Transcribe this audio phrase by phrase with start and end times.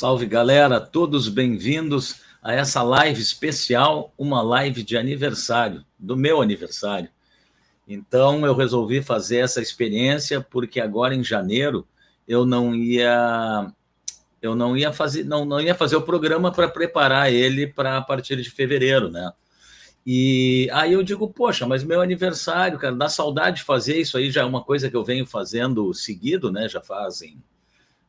[0.00, 7.10] Salve galera, todos bem-vindos a essa live especial, uma live de aniversário, do meu aniversário.
[7.86, 11.86] Então eu resolvi fazer essa experiência porque agora em janeiro
[12.26, 13.70] eu não ia
[14.40, 18.00] eu não ia fazer não, não ia fazer o programa para preparar ele para a
[18.00, 19.30] partir de fevereiro, né?
[20.06, 24.30] E aí eu digo, poxa, mas meu aniversário, cara, dá saudade de fazer isso aí,
[24.30, 26.70] já é uma coisa que eu venho fazendo seguido, né?
[26.70, 27.36] Já fazem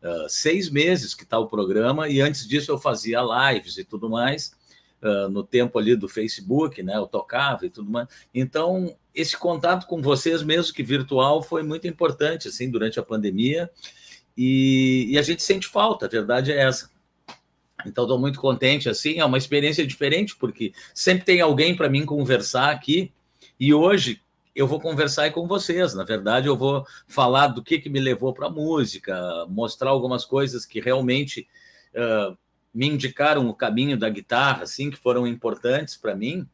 [0.02, 4.10] uh, seis meses que está o programa, e antes disso eu fazia lives e tudo
[4.10, 4.54] mais,
[5.02, 6.96] uh, no tempo ali do Facebook, né?
[6.96, 8.08] Eu tocava e tudo mais.
[8.34, 13.70] Então, esse contato com vocês, mesmo que virtual, foi muito importante, assim, durante a pandemia,
[14.38, 16.90] e, e a gente sente falta, a verdade é essa.
[17.86, 22.06] Então, estou muito contente, assim, é uma experiência diferente, porque sempre tem alguém para mim
[22.06, 23.12] conversar aqui,
[23.60, 24.22] e hoje
[24.56, 25.94] eu vou conversar com vocês.
[25.94, 30.26] Na verdade, eu vou falar do que, que me levou para a música, mostrar algumas
[30.26, 31.48] coisas que realmente
[31.96, 32.38] uh,
[32.74, 36.48] me indicaram o caminho da guitarra, assim, que foram importantes para mim,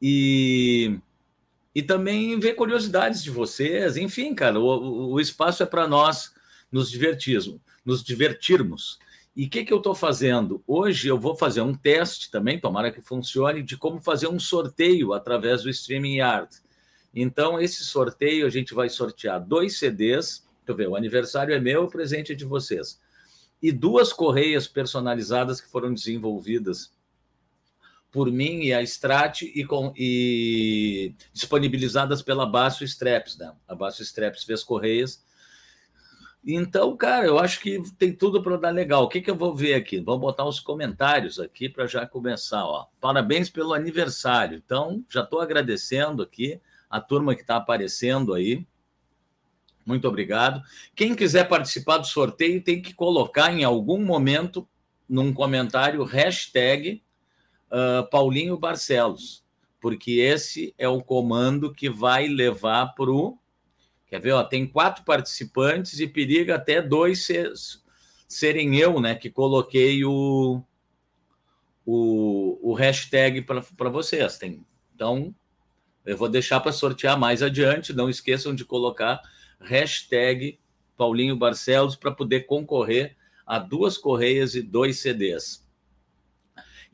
[0.00, 0.98] e,
[1.74, 3.96] e também ver curiosidades de vocês.
[3.96, 6.32] Enfim, cara, o, o espaço é para nós
[6.70, 8.98] nos divertirmos, nos divertirmos.
[9.34, 10.62] E o que, que eu estou fazendo?
[10.66, 15.12] Hoje eu vou fazer um teste também, tomara que funcione, de como fazer um sorteio
[15.12, 16.56] através do Streaming Yard.
[17.22, 20.46] Então, esse sorteio a gente vai sortear dois CDs.
[20.58, 23.00] Deixa eu ver, o aniversário é meu, o presente é de vocês.
[23.62, 26.92] E duas correias personalizadas que foram desenvolvidas
[28.10, 33.52] por mim e a Strat e, com, e disponibilizadas pela Basso Straps, né?
[33.66, 35.22] A Basso Straps fez correias
[36.50, 39.04] então, cara, eu acho que tem tudo para dar legal.
[39.04, 40.00] O que, que eu vou ver aqui?
[40.00, 42.64] Vamos botar os comentários aqui para já começar.
[42.64, 42.86] Ó.
[43.00, 44.56] Parabéns pelo aniversário.
[44.64, 46.60] Então, já estou agradecendo aqui
[46.90, 48.66] a turma que está aparecendo aí.
[49.84, 50.62] Muito obrigado.
[50.94, 54.68] Quem quiser participar do sorteio tem que colocar em algum momento
[55.08, 57.02] num comentário hashtag
[57.70, 59.42] uh, Paulinho Barcelos,
[59.80, 63.38] porque esse é o comando que vai levar para o
[64.08, 64.32] Quer ver?
[64.32, 67.52] Ó, tem quatro participantes e periga até dois ser,
[68.26, 69.14] serem eu, né?
[69.14, 70.62] Que coloquei o,
[71.84, 74.38] o, o hashtag para vocês.
[74.38, 75.34] Tem, então,
[76.08, 77.92] eu vou deixar para sortear mais adiante.
[77.92, 79.20] Não esqueçam de colocar
[79.60, 80.58] hashtag
[80.96, 83.14] Paulinho Barcelos para poder concorrer
[83.46, 85.68] a duas correias e dois CDs.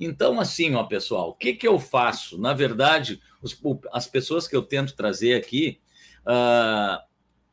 [0.00, 2.36] Então, assim, ó, pessoal, o que, que eu faço?
[2.40, 3.56] Na verdade, os,
[3.92, 5.80] as pessoas que eu tento trazer aqui,
[6.26, 7.00] uh,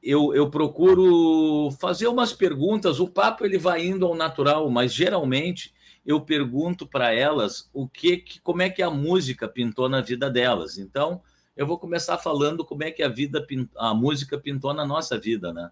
[0.01, 2.99] eu, eu procuro fazer umas perguntas.
[2.99, 5.71] O papo ele vai indo ao natural, mas geralmente
[6.03, 10.27] eu pergunto para elas o que, que, como é que a música pintou na vida
[10.27, 10.79] delas.
[10.79, 11.21] Então,
[11.61, 13.45] eu vou começar falando como é que a vida
[13.77, 15.69] a música pintou na nossa vida, né?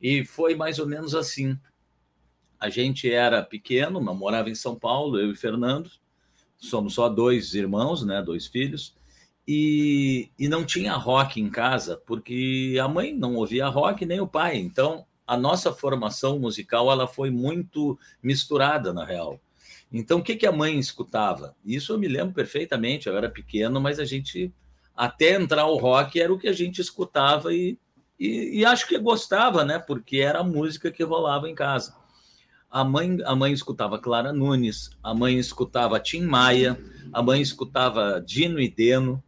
[0.00, 1.58] E foi mais ou menos assim.
[2.58, 5.90] A gente era pequeno, morava em São Paulo, eu e Fernando.
[6.56, 8.94] Somos só dois irmãos, né, dois filhos
[9.46, 14.26] e, e não tinha rock em casa, porque a mãe não ouvia rock, nem o
[14.26, 14.56] pai.
[14.56, 19.40] Então, a nossa formação musical ela foi muito misturada, na real.
[19.92, 21.54] Então, o que, que a mãe escutava?
[21.64, 24.52] Isso eu me lembro perfeitamente, eu era pequeno, mas a gente,
[24.96, 27.78] até entrar o rock, era o que a gente escutava e,
[28.18, 29.78] e, e acho que gostava, né?
[29.78, 31.96] Porque era a música que rolava em casa.
[32.70, 36.78] A mãe, a mãe escutava Clara Nunes, a mãe escutava Tim Maia,
[37.12, 39.22] a mãe escutava Dino e Deno,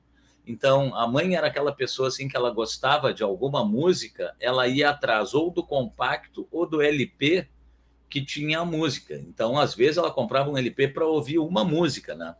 [0.46, 4.90] então, a mãe era aquela pessoa assim que ela gostava de alguma música, ela ia
[4.90, 7.48] atrás ou do compacto ou do LP
[8.08, 9.16] que tinha a música.
[9.16, 12.36] Então, às vezes ela comprava um LP para ouvir uma música, né?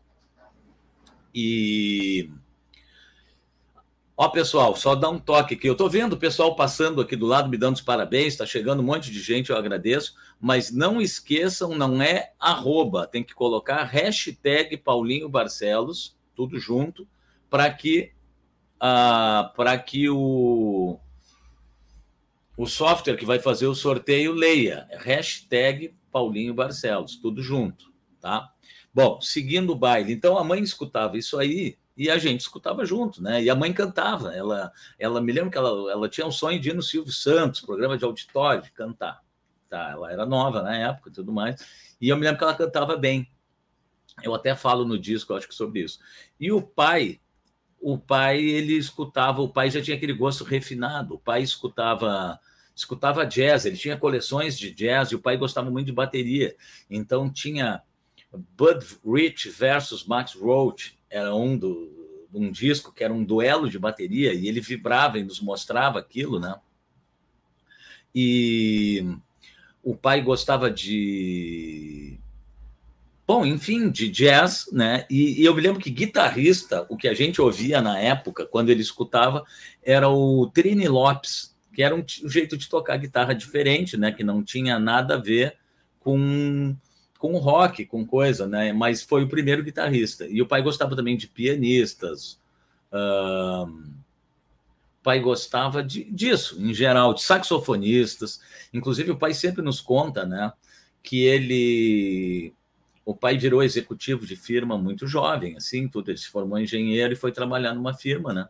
[1.35, 2.31] E
[4.19, 5.69] Ó, pessoal, só dá um toque aqui.
[5.69, 8.79] Eu estou vendo o pessoal passando aqui do lado, me dando os parabéns, está chegando
[8.79, 10.15] um monte de gente, eu agradeço.
[10.41, 17.07] Mas não esqueçam, não é arroba, tem que colocar hashtag Paulinho Barcelos, tudo junto,
[17.47, 18.11] para que,
[18.77, 20.99] uh, para que o,
[22.57, 24.87] o software que vai fazer o sorteio leia.
[24.97, 28.51] Hashtag Paulinho Barcelos, tudo junto, tá?
[28.91, 30.11] Bom, seguindo o baile.
[30.11, 33.41] Então a mãe escutava isso aí e a gente escutava junto, né?
[33.41, 34.33] E a mãe cantava.
[34.35, 37.59] Ela, ela me lembro que ela, ela tinha um sonho de ir no Silvio Santos,
[37.59, 39.23] programa de auditório, de cantar.
[39.67, 39.89] Tá?
[39.91, 41.65] Ela era nova na época e tudo mais.
[41.99, 43.29] E eu me lembro que ela cantava bem.
[44.23, 45.99] Eu até falo no disco, acho que sobre isso.
[46.39, 47.19] E o pai
[47.79, 52.39] o pai ele escutava, o pai já tinha aquele gosto refinado, o pai escutava
[52.75, 56.55] escutava jazz, ele tinha coleções de jazz e o pai gostava muito de bateria.
[56.89, 57.81] Então tinha
[58.31, 61.95] Bud Rich versus Max Roach, era um do
[62.33, 66.39] um disco que era um duelo de bateria e ele vibrava e nos mostrava aquilo,
[66.39, 66.55] né?
[68.13, 69.17] E
[69.83, 72.19] o pai gostava de
[73.27, 75.05] Bom, enfim, de jazz, né?
[75.09, 78.69] E, e, eu me lembro que guitarrista, o que a gente ouvia na época, quando
[78.69, 79.43] ele escutava,
[79.83, 84.13] era o Trini Lopes, que era um, um jeito de tocar guitarra diferente, né?
[84.13, 85.57] Que não tinha nada a ver
[85.99, 86.73] com
[87.17, 88.71] com rock, com coisa, né?
[88.73, 90.25] Mas foi o primeiro guitarrista.
[90.27, 92.39] E o pai gostava também de pianistas.
[92.91, 93.67] Uh,
[94.99, 98.39] o pai gostava de, disso, em geral, de saxofonistas.
[98.73, 100.51] Inclusive, o pai sempre nos conta, né?
[101.01, 102.53] Que ele
[103.07, 106.11] o pai virou executivo de firma muito jovem, assim, tudo.
[106.11, 108.49] Ele se formou engenheiro e foi trabalhar numa firma, né?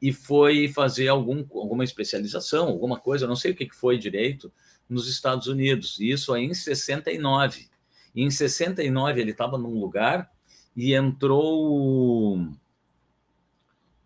[0.00, 4.50] E foi fazer algum, alguma especialização, alguma coisa, não sei o que foi direito,
[4.88, 6.00] nos Estados Unidos.
[6.00, 7.68] Isso aí em 69.
[8.14, 10.30] E em 69 ele estava num lugar
[10.76, 12.48] e entrou.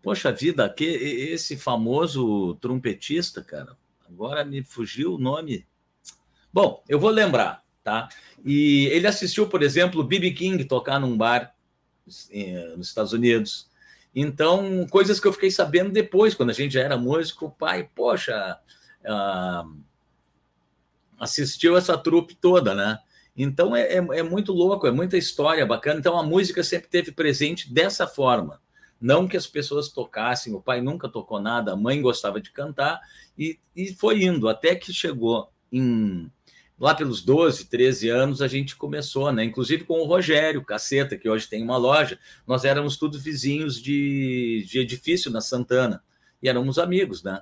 [0.01, 3.77] Poxa vida, que, esse famoso trompetista, cara,
[4.07, 5.67] agora me fugiu o nome.
[6.51, 8.09] Bom, eu vou lembrar tá?
[8.45, 10.31] E ele assistiu, por exemplo, B.B.
[10.31, 11.55] King tocar num bar
[12.31, 13.67] eh, nos Estados Unidos.
[14.13, 17.89] Então, coisas que eu fiquei sabendo depois, quando a gente já era músico, o pai,
[17.95, 18.59] poxa,
[19.01, 19.79] uh,
[21.19, 22.99] assistiu essa trupe toda, né?
[23.35, 25.99] Então é, é, é, muito louco, é muita história bacana.
[25.99, 28.61] Então a música sempre teve presente dessa forma.
[28.99, 32.99] Não que as pessoas tocassem, o pai nunca tocou nada, a mãe gostava de cantar,
[33.37, 36.29] e, e foi indo até que chegou em
[36.79, 39.43] lá pelos 12, 13 anos, a gente começou, né?
[39.43, 42.17] Inclusive com o Rogério Caceta, que hoje tem uma loja.
[42.47, 46.01] Nós éramos tudo vizinhos de, de edifício na Santana.
[46.41, 47.41] E éramos amigos, né?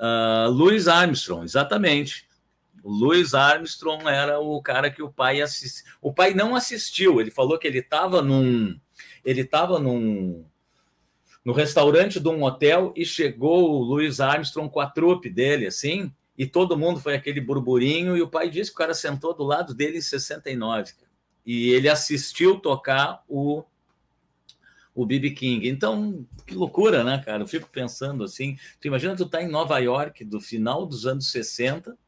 [0.00, 2.25] Uh, Louis Armstrong, exatamente.
[2.86, 5.84] O Louis Armstrong era o cara que o pai assistiu.
[6.00, 8.78] O pai não assistiu, ele falou que ele estava num.
[9.24, 10.44] Ele estava num.
[11.44, 16.12] No restaurante de um hotel e chegou o Louis Armstrong com a trupe dele, assim,
[16.38, 19.42] e todo mundo foi aquele burburinho, e o pai disse que o cara sentou do
[19.42, 20.92] lado dele em 69,
[21.44, 23.64] e ele assistiu tocar o
[24.94, 25.68] o BB King.
[25.68, 27.42] Então, que loucura, né, cara?
[27.42, 31.30] Eu fico pensando assim, tu imagina tu tá em Nova York do final dos anos
[31.30, 31.98] 60,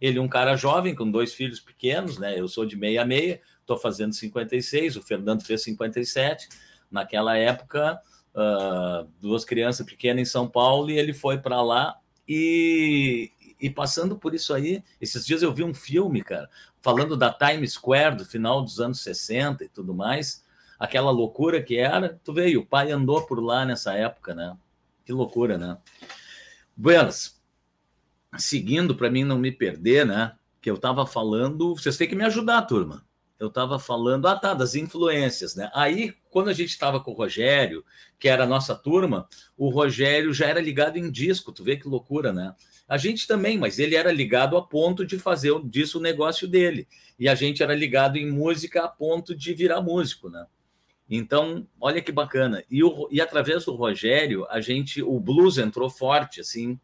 [0.00, 2.38] ele um cara jovem com dois filhos pequenos, né?
[2.38, 6.48] Eu sou de meia meia, tô fazendo 56, o Fernando fez 57.
[6.90, 8.00] Naquela época,
[8.34, 13.30] uh, duas crianças pequenas em São Paulo e ele foi para lá e,
[13.60, 16.48] e passando por isso aí, esses dias eu vi um filme, cara,
[16.80, 20.44] falando da Times Square do final dos anos 60 e tudo mais,
[20.78, 22.20] aquela loucura que era.
[22.24, 24.56] Tu veio, o pai andou por lá nessa época, né?
[25.04, 25.76] Que loucura, né?
[26.76, 27.39] Buenas,
[28.38, 30.32] seguindo para mim não me perder, né?
[30.60, 33.04] Que eu estava falando, vocês têm que me ajudar, turma
[33.40, 35.70] eu estava falando, ah tá, das influências, né?
[35.74, 37.82] Aí, quando a gente estava com o Rogério,
[38.18, 41.88] que era a nossa turma, o Rogério já era ligado em disco, tu vê que
[41.88, 42.54] loucura, né?
[42.86, 46.86] A gente também, mas ele era ligado a ponto de fazer disso o negócio dele.
[47.18, 50.44] E a gente era ligado em música a ponto de virar músico, né?
[51.08, 52.62] Então, olha que bacana.
[52.70, 56.78] E, o, e através do Rogério, a gente, o blues entrou forte, assim,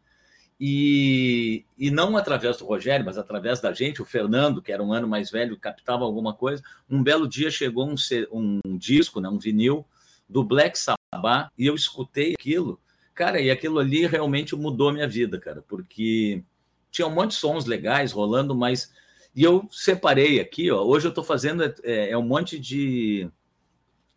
[0.59, 4.91] e, e não através do Rogério, mas através da gente, o Fernando, que era um
[4.91, 6.63] ano mais velho, captava alguma coisa.
[6.89, 7.95] Um belo dia chegou um,
[8.31, 9.85] um disco, né, um vinil
[10.27, 12.79] do Black Sabbath, e eu escutei aquilo,
[13.13, 16.43] cara, e aquilo ali realmente mudou minha vida, cara, porque
[16.91, 18.91] tinha um monte de sons legais rolando, mas.
[19.35, 20.83] E eu separei aqui, ó.
[20.83, 23.29] Hoje eu estou fazendo é, é um monte de,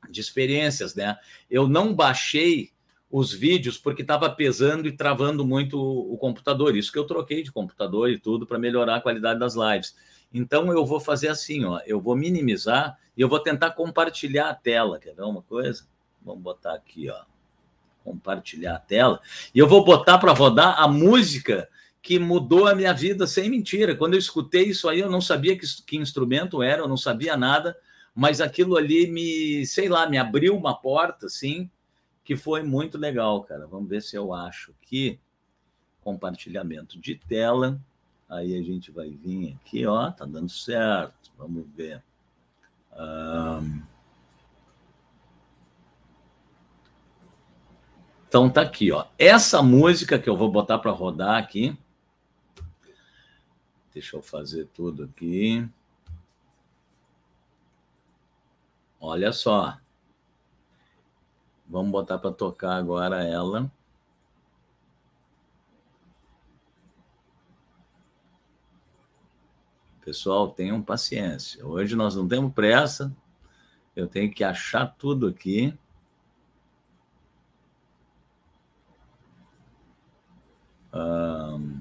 [0.09, 1.19] de experiências, né?
[1.51, 2.73] Eu não baixei
[3.11, 6.77] os vídeos porque estava pesando e travando muito o, computador.
[6.77, 9.97] Isso que eu troquei de computador e tudo para melhorar a qualidade das lives.
[10.33, 14.55] Então eu vou fazer assim, ó, eu vou minimizar e eu vou tentar compartilhar a
[14.55, 15.01] tela.
[15.01, 15.87] Quer ver uma coisa?
[16.23, 17.23] Vamos botar aqui, ó,
[18.05, 19.21] compartilhar a tela
[19.53, 21.69] e eu vou botar para rodar a música
[22.01, 23.97] que mudou a minha vida sem mentira.
[23.97, 27.37] Quando eu escutei isso aí, eu não sabia que, que instrumento era, eu não sabia
[27.37, 27.77] nada,
[28.15, 31.69] mas aquilo ali me, sei lá, me abriu uma porta, assim,
[32.31, 33.67] que foi muito legal, cara.
[33.67, 35.19] Vamos ver se eu acho aqui
[36.01, 37.81] compartilhamento de tela.
[38.29, 41.33] Aí a gente vai vir aqui, ó, tá dando certo.
[41.37, 42.01] Vamos ver.
[42.97, 43.83] Um...
[48.29, 49.09] Então tá aqui, ó.
[49.19, 51.77] Essa música que eu vou botar para rodar aqui.
[53.93, 55.69] Deixa eu fazer tudo aqui.
[59.01, 59.81] Olha só.
[61.71, 63.71] Vamos botar para tocar agora ela.
[70.05, 71.65] Pessoal, tenham paciência.
[71.65, 73.15] Hoje nós não temos pressa.
[73.95, 75.73] Eu tenho que achar tudo aqui.
[80.93, 81.80] Um...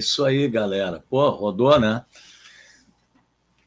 [0.00, 1.02] isso aí, galera.
[1.08, 2.04] Pô, rodou, né?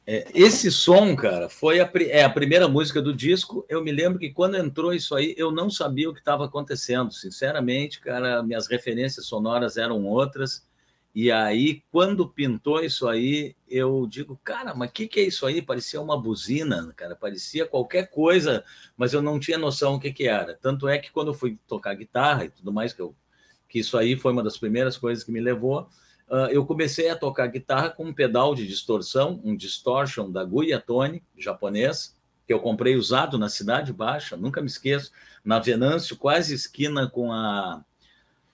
[0.06, 3.66] É, esse som, cara, foi a, é a primeira música do disco.
[3.70, 7.14] Eu me lembro que quando entrou isso aí, eu não sabia o que estava acontecendo.
[7.14, 10.66] Sinceramente, cara, minhas referências sonoras eram outras.
[11.16, 15.46] E aí, quando pintou isso aí, eu digo, cara, mas o que, que é isso
[15.46, 15.62] aí?
[15.62, 18.64] Parecia uma buzina, cara, parecia qualquer coisa,
[18.98, 20.56] mas eu não tinha noção o que, que era.
[20.56, 23.16] Tanto é que quando eu fui tocar guitarra e tudo mais, que, eu,
[23.70, 25.88] que isso aí foi uma das primeiras coisas que me levou,
[26.30, 31.24] uh, eu comecei a tocar guitarra com um pedal de distorção, um distortion da Guiatone,
[31.38, 35.12] japonês, que eu comprei usado na Cidade Baixa, nunca me esqueço,
[35.44, 37.84] na Venâncio, quase esquina com a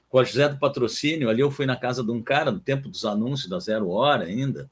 [0.10, 2.89] com a José do Patrocínio, ali eu fui na casa de um cara, no tempo
[2.89, 4.67] dos anúncios da Zero Hora ainda,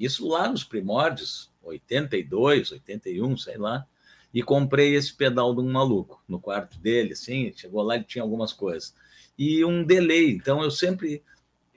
[0.00, 3.86] isso lá nos primórdios, 82, 81, sei lá,
[4.32, 8.22] e comprei esse pedal de um maluco no quarto dele, assim, chegou lá e tinha
[8.22, 8.94] algumas coisas.
[9.38, 11.22] E um delay, então eu sempre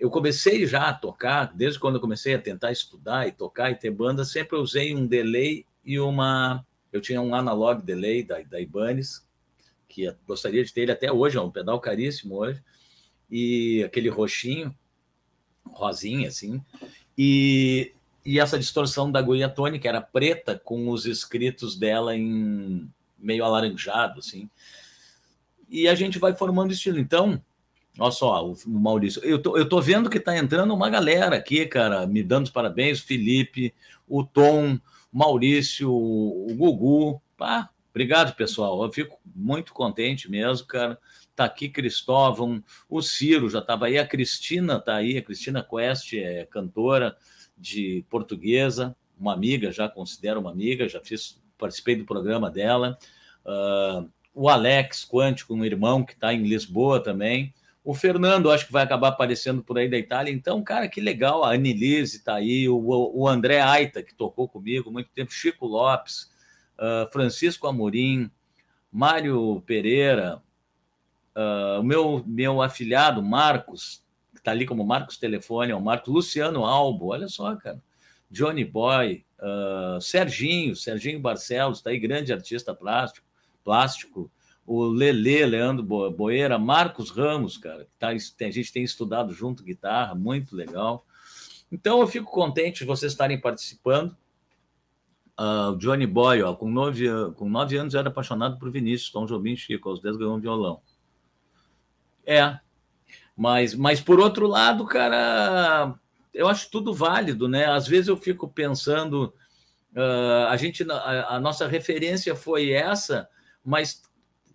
[0.02, 3.76] eu comecei já a tocar, desde quando eu comecei a tentar estudar e tocar e
[3.76, 6.66] ter banda, sempre usei um delay e uma.
[6.92, 9.24] Eu tinha um analog delay da, da Ibanez,
[9.88, 12.64] que gostaria de ter ele até hoje, é um pedal caríssimo hoje,
[13.30, 14.76] e aquele roxinho,
[15.68, 16.60] rosinha, assim,
[17.16, 17.94] e,
[18.26, 24.18] e essa distorção da Guiatone, que era preta, com os escritos dela em meio alaranjado,
[24.18, 24.50] assim.
[25.70, 26.98] E a gente vai formando estilo.
[26.98, 27.40] Então,
[28.00, 29.24] Olha só, o Maurício.
[29.24, 32.52] Eu tô, eu tô vendo que tá entrando uma galera aqui, cara, me dando os
[32.52, 33.02] parabéns.
[33.02, 33.74] Felipe,
[34.08, 34.80] o Tom,
[35.12, 37.22] o Maurício, o Gugu.
[37.38, 38.84] Pá, obrigado, pessoal.
[38.84, 40.98] Eu fico muito contente mesmo, cara.
[41.36, 46.14] Tá aqui Cristóvão, o Ciro já estava aí, a Cristina tá aí, a Cristina Quest
[46.14, 47.16] é cantora
[47.58, 52.98] de portuguesa, uma amiga, já considero uma amiga, já fiz, participei do programa dela.
[53.46, 57.54] Uh, o Alex Quântico, um irmão que está em Lisboa também.
[57.84, 60.32] O Fernando, acho que vai acabar aparecendo por aí da Itália.
[60.32, 61.44] Então, cara, que legal.
[61.44, 66.32] A Anilise está aí, o, o André Aita, que tocou comigo muito tempo, Chico Lopes,
[66.78, 68.30] uh, Francisco Amorim,
[68.92, 70.42] Mário Pereira,
[71.36, 76.14] uh, o meu, meu afilhado, Marcos, que está ali como Marcos Telefone, é o Marcos
[76.14, 77.82] Luciano Albo, olha só, cara.
[78.30, 83.26] Johnny Boy, uh, Serginho, Serginho Barcelos, está aí, grande artista plástico,
[83.64, 84.32] plástico
[84.66, 90.56] o Lele, Leandro Boeira, Marcos Ramos, cara, tá, a gente tem estudado junto guitarra, muito
[90.56, 91.06] legal.
[91.72, 94.16] Então eu fico contente de vocês estarem participando.
[95.40, 99.56] Uh, Johnny Boy, ó, com, nove, com nove anos era apaixonado por Vinícius, Tom Jobim
[99.56, 100.82] Chico, aos dez ganhou um violão.
[102.26, 102.60] É,
[103.36, 105.96] mas, mas por outro lado, cara,
[106.34, 107.66] eu acho tudo válido, né?
[107.66, 109.34] Às vezes eu fico pensando,
[109.96, 113.28] uh, a gente, a, a nossa referência foi essa,
[113.66, 114.04] mas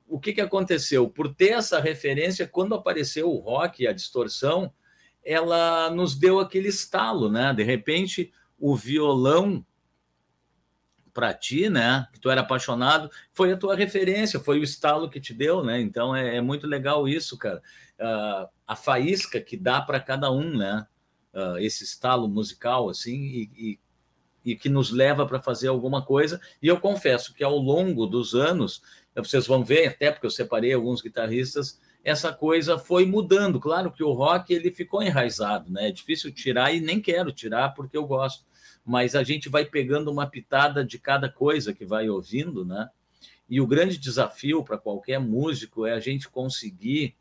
[0.08, 1.08] o que, que aconteceu?
[1.08, 4.72] Por ter essa referência, quando apareceu o rock e a distorção,
[5.24, 7.52] ela nos deu aquele estalo, né?
[7.52, 9.64] De repente, o violão
[11.12, 12.06] para ti, né?
[12.12, 15.80] Que tu era apaixonado, foi a tua referência, foi o estalo que te deu, né?
[15.80, 17.62] Então é, é muito legal isso, cara.
[17.98, 20.86] Uh, a faísca que dá para cada um, né?
[21.34, 23.80] Uh, esse estalo musical, assim, e, e,
[24.52, 26.40] e que nos leva para fazer alguma coisa.
[26.62, 28.82] E eu confesso que ao longo dos anos
[29.22, 33.58] vocês vão ver, até porque eu separei alguns guitarristas, essa coisa foi mudando.
[33.58, 35.88] Claro que o rock ele ficou enraizado, né?
[35.88, 38.44] É difícil tirar e nem quero tirar porque eu gosto.
[38.84, 42.88] Mas a gente vai pegando uma pitada de cada coisa que vai ouvindo, né?
[43.48, 47.16] E o grande desafio para qualquer músico é a gente conseguir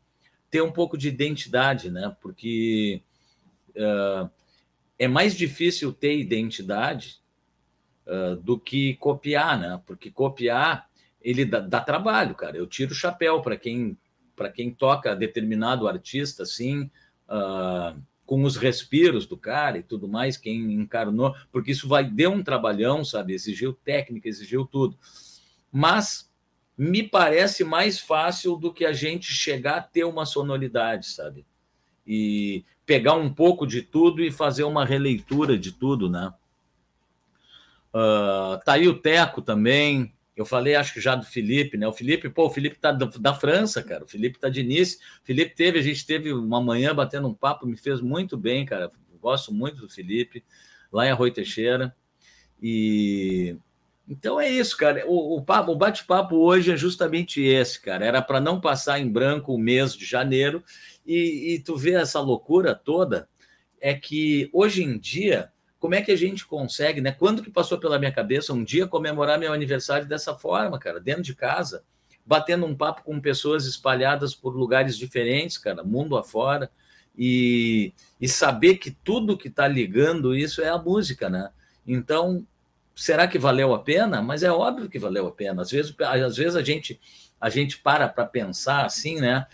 [0.50, 2.14] ter um pouco de identidade, né?
[2.20, 3.02] Porque
[3.70, 4.30] uh,
[4.98, 7.20] é mais difícil ter identidade
[8.06, 9.80] uh, do que copiar, né?
[9.86, 10.88] Porque copiar
[11.26, 12.56] ele dá, dá trabalho, cara.
[12.56, 13.98] Eu tiro o chapéu para quem
[14.36, 16.90] para quem toca determinado artista, assim,
[17.26, 22.30] uh, com os respiros do cara e tudo mais, quem encarnou, porque isso vai deu
[22.32, 23.32] um trabalhão, sabe?
[23.32, 24.98] Exigiu técnica, exigiu tudo.
[25.72, 26.30] Mas
[26.76, 31.46] me parece mais fácil do que a gente chegar a ter uma sonoridade, sabe?
[32.06, 36.32] E pegar um pouco de tudo e fazer uma releitura de tudo, né?
[37.88, 41.88] Uh, tá aí o Teco também, eu falei, acho que já do Felipe, né?
[41.88, 44.04] O Felipe, pô, o Felipe tá da, da França, cara.
[44.04, 44.98] O Felipe tá de Nice.
[45.22, 48.66] O Felipe teve, a gente teve uma manhã batendo um papo, me fez muito bem,
[48.66, 48.90] cara.
[49.18, 50.44] Gosto muito do Felipe,
[50.92, 51.96] lá em Arroio Teixeira.
[52.62, 53.56] E
[54.06, 55.04] então é isso, cara.
[55.06, 58.04] O, o, o bate-papo hoje é justamente esse, cara.
[58.04, 60.62] Era para não passar em branco o mês de janeiro
[61.04, 63.28] e, e tu vê essa loucura toda.
[63.80, 67.12] É que hoje em dia como é que a gente consegue, né?
[67.12, 71.22] Quando que passou pela minha cabeça um dia comemorar meu aniversário dessa forma, cara, dentro
[71.22, 71.84] de casa,
[72.24, 76.70] batendo um papo com pessoas espalhadas por lugares diferentes, cara, mundo afora,
[77.16, 81.50] e, e saber que tudo que está ligando isso é a música, né?
[81.86, 82.46] Então,
[82.94, 84.20] será que valeu a pena?
[84.20, 85.62] Mas é óbvio que valeu a pena.
[85.62, 87.00] Às vezes, às vezes a gente
[87.38, 89.46] a gente para para pensar assim, né?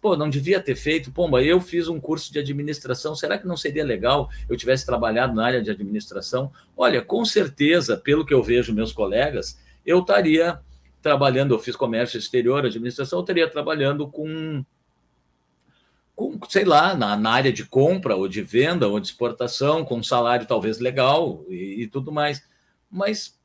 [0.00, 3.56] Pô, não devia ter feito, pomba, eu fiz um curso de administração, será que não
[3.56, 6.52] seria legal eu tivesse trabalhado na área de administração?
[6.76, 10.60] Olha, com certeza, pelo que eu vejo meus colegas, eu estaria
[11.00, 14.64] trabalhando, eu fiz comércio exterior, administração, eu estaria trabalhando com
[16.18, 19.98] com, sei lá, na, na, área de compra ou de venda ou de exportação, com
[19.98, 22.42] um salário talvez legal e, e tudo mais.
[22.90, 23.37] Mas,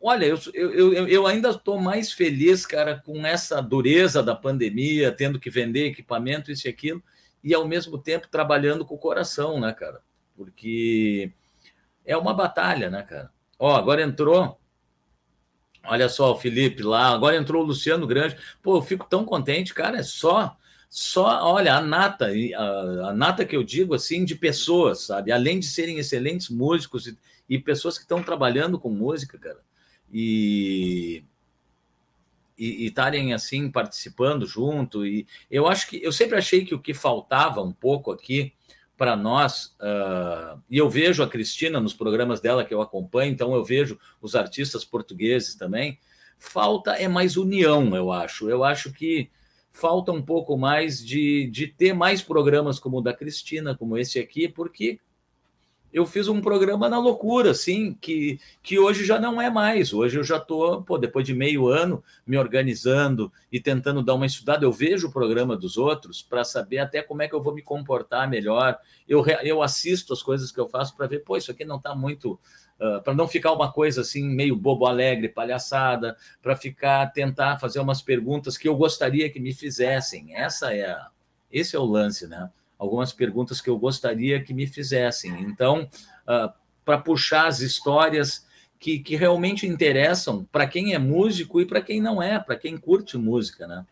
[0.00, 5.40] olha, eu, eu, eu, ainda estou mais feliz, cara, com essa dureza da pandemia, tendo
[5.40, 7.02] que vender equipamento, isso e aquilo,
[7.42, 10.00] e ao mesmo tempo trabalhando com o coração, né, cara?
[10.36, 11.32] Porque
[12.04, 13.30] é uma batalha, né, cara?
[13.58, 14.60] Ó, agora entrou.
[15.84, 18.36] Olha só o Felipe lá, agora entrou o Luciano Grande.
[18.62, 19.98] Pô, eu fico tão contente, cara.
[19.98, 20.56] É só,
[20.88, 25.30] só, olha, a nata, a, a nata que eu digo assim, de pessoas, sabe?
[25.30, 29.60] Além de serem excelentes músicos e, e pessoas que estão trabalhando com música, cara.
[30.18, 31.24] E
[32.58, 36.94] e estarem assim participando junto e eu acho que eu sempre achei que o que
[36.94, 38.54] faltava um pouco aqui
[38.96, 43.54] para nós, uh, e eu vejo a Cristina nos programas dela que eu acompanho, então
[43.54, 45.98] eu vejo os artistas portugueses também.
[46.38, 48.48] Falta é mais união, eu acho.
[48.48, 49.30] Eu acho que
[49.70, 54.18] falta um pouco mais de, de ter mais programas como o da Cristina, como esse
[54.18, 54.98] aqui, porque
[55.96, 59.94] eu fiz um programa na loucura, assim, que, que hoje já não é mais.
[59.94, 64.62] Hoje eu já estou, depois de meio ano, me organizando e tentando dar uma estudada.
[64.62, 67.62] Eu vejo o programa dos outros para saber até como é que eu vou me
[67.62, 68.78] comportar melhor.
[69.08, 71.94] Eu, eu assisto as coisas que eu faço para ver, pô, isso aqui não está
[71.94, 72.38] muito.
[72.78, 77.80] Uh, para não ficar uma coisa assim, meio bobo alegre, palhaçada, para ficar, tentar fazer
[77.80, 80.36] umas perguntas que eu gostaria que me fizessem.
[80.36, 80.94] Essa é
[81.50, 82.50] esse é o lance, né?
[82.78, 85.40] Algumas perguntas que eu gostaria que me fizessem.
[85.42, 85.88] Então,
[86.28, 86.52] uh,
[86.84, 88.46] para puxar as histórias
[88.78, 92.76] que, que realmente interessam para quem é músico e para quem não é, para quem
[92.76, 93.84] curte música, né?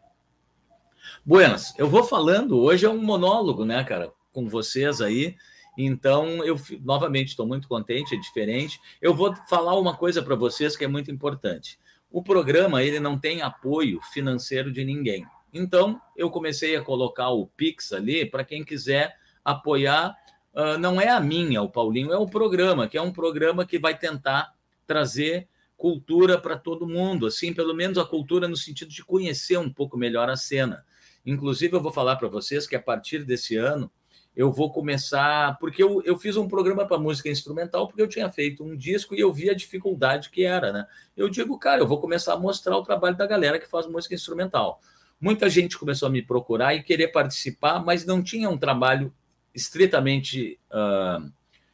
[1.24, 5.36] Buenas, eu vou falando, hoje é um monólogo, né, cara, com vocês aí.
[5.76, 8.78] Então, eu novamente estou muito contente, é diferente.
[9.00, 11.78] Eu vou falar uma coisa para vocês que é muito importante.
[12.10, 15.26] O programa ele não tem apoio financeiro de ninguém.
[15.54, 20.16] Então, eu comecei a colocar o Pix ali para quem quiser apoiar.
[20.52, 23.78] Uh, não é a minha, o Paulinho, é o programa, que é um programa que
[23.78, 24.52] vai tentar
[24.84, 29.72] trazer cultura para todo mundo, assim, pelo menos a cultura no sentido de conhecer um
[29.72, 30.84] pouco melhor a cena.
[31.24, 33.90] Inclusive, eu vou falar para vocês que a partir desse ano
[34.36, 38.28] eu vou começar, porque eu, eu fiz um programa para música instrumental, porque eu tinha
[38.28, 40.86] feito um disco e eu vi a dificuldade que era, né?
[41.16, 44.14] Eu digo, cara, eu vou começar a mostrar o trabalho da galera que faz música
[44.14, 44.80] instrumental.
[45.20, 49.12] Muita gente começou a me procurar e querer participar, mas não tinha um trabalho
[49.54, 51.30] estritamente uh,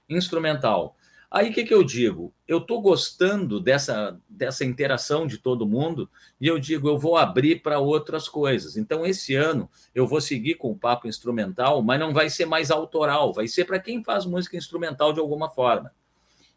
[0.08, 0.96] instrumental.
[1.30, 2.34] Aí o que, que eu digo?
[2.46, 7.62] Eu estou gostando dessa, dessa interação de todo mundo e eu digo, eu vou abrir
[7.62, 8.76] para outras coisas.
[8.76, 12.72] Então, esse ano eu vou seguir com o papo instrumental, mas não vai ser mais
[12.72, 15.92] autoral, vai ser para quem faz música instrumental de alguma forma,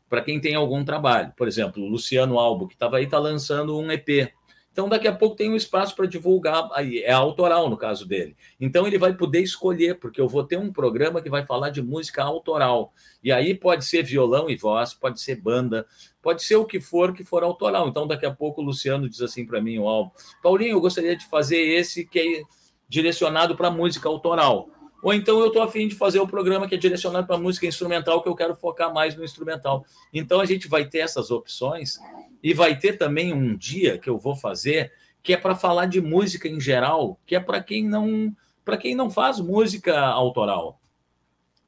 [0.10, 1.32] para quem tem algum trabalho.
[1.38, 4.34] Por exemplo, o Luciano Albo, que estava aí, está lançando um EP
[4.74, 8.36] então, daqui a pouco tem um espaço para divulgar, aí é autoral no caso dele.
[8.60, 11.80] Então, ele vai poder escolher, porque eu vou ter um programa que vai falar de
[11.80, 12.92] música autoral.
[13.24, 15.86] E aí pode ser violão e voz, pode ser banda,
[16.24, 17.88] pode ser o que for que for autoral.
[17.88, 20.10] Então, daqui a pouco o Luciano diz assim para mim, o álbum,
[20.42, 22.42] Paulinho, eu gostaria de fazer esse que é
[22.90, 24.70] direcionado para música autoral.
[25.04, 27.68] Ou então eu estou afim de fazer o um programa que é direcionado para música
[27.68, 29.86] instrumental, que eu quero focar mais no instrumental.
[30.14, 32.00] Então a gente vai ter essas opções
[32.42, 36.02] e vai ter também um dia que eu vou fazer que é para falar de
[36.02, 40.80] música em geral, que é para quem não para quem não faz música autoral,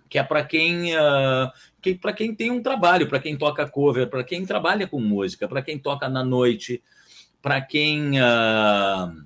[0.10, 4.10] que é para quem uh, que, para quem tem um trabalho, para quem toca cover,
[4.10, 6.82] para quem trabalha com música, para quem toca na noite,
[7.42, 9.25] para quem uh,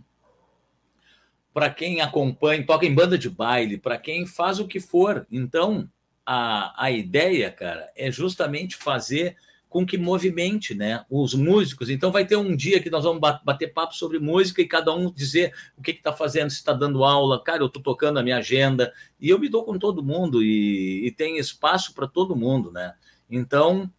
[1.59, 5.27] para quem acompanha, toca em banda de baile, para quem faz o que for.
[5.29, 5.89] Então,
[6.25, 9.35] a, a ideia, cara, é justamente fazer
[9.67, 11.89] com que movimente né, os músicos.
[11.89, 15.11] Então, vai ter um dia que nós vamos bater papo sobre música e cada um
[15.11, 17.43] dizer o que está fazendo, se está dando aula.
[17.43, 21.05] Cara, eu estou tocando a minha agenda e eu me dou com todo mundo e,
[21.07, 22.93] e tem espaço para todo mundo, né?
[23.29, 23.91] Então,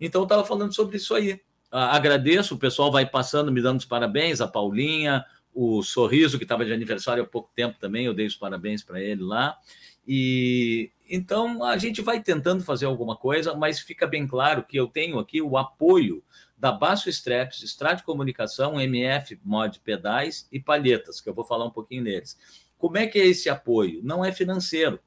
[0.00, 1.42] então eu estava falando sobre isso aí.
[1.70, 6.64] agradeço, o pessoal vai passando, me dando os parabéns, a Paulinha, o Sorriso, que estava
[6.64, 9.58] de aniversário há pouco tempo também, eu dei os parabéns para ele lá.
[10.06, 14.86] E então a gente vai tentando fazer alguma coisa, mas fica bem claro que eu
[14.86, 16.24] tenho aqui o apoio
[16.56, 21.70] da Basso Straps, Estrade Comunicação, MF Mod Pedais e Palhetas, que eu vou falar um
[21.70, 22.38] pouquinho neles.
[22.78, 24.00] Como é que é esse apoio?
[24.02, 24.98] Não é financeiro.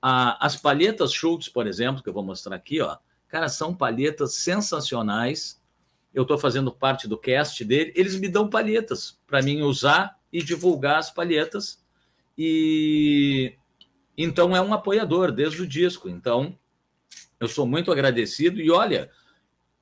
[0.00, 2.96] as palhetas Schultz, por exemplo, que eu vou mostrar aqui, ó,
[3.28, 5.60] cara, são palhetas sensacionais
[6.16, 10.42] eu estou fazendo parte do cast dele, eles me dão palhetas para mim usar e
[10.42, 11.84] divulgar as palhetas.
[12.36, 13.54] E
[14.16, 16.08] então é um apoiador desde o disco.
[16.08, 16.58] Então
[17.38, 19.10] eu sou muito agradecido e olha,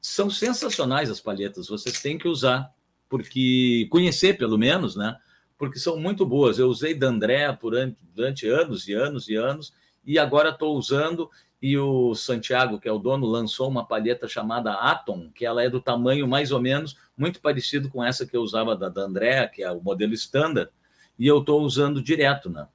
[0.01, 2.68] são sensacionais as palhetas, vocês têm que usar,
[3.09, 5.16] porque conhecer pelo menos, né?
[5.57, 6.59] porque são muito boas.
[6.59, 9.73] Eu usei da André durante, durante anos e anos e anos,
[10.05, 11.31] e agora estou usando.
[11.66, 15.70] E o Santiago, que é o dono, lançou uma palheta chamada Atom, que ela é
[15.70, 19.46] do tamanho mais ou menos muito parecido com essa que eu usava da, da André,
[19.48, 20.70] que é o modelo standard,
[21.18, 22.68] e eu estou usando direto, né?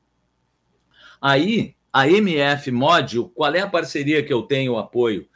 [1.22, 5.30] Aí, a MF Mod, qual é a parceria que eu tenho, o apoio?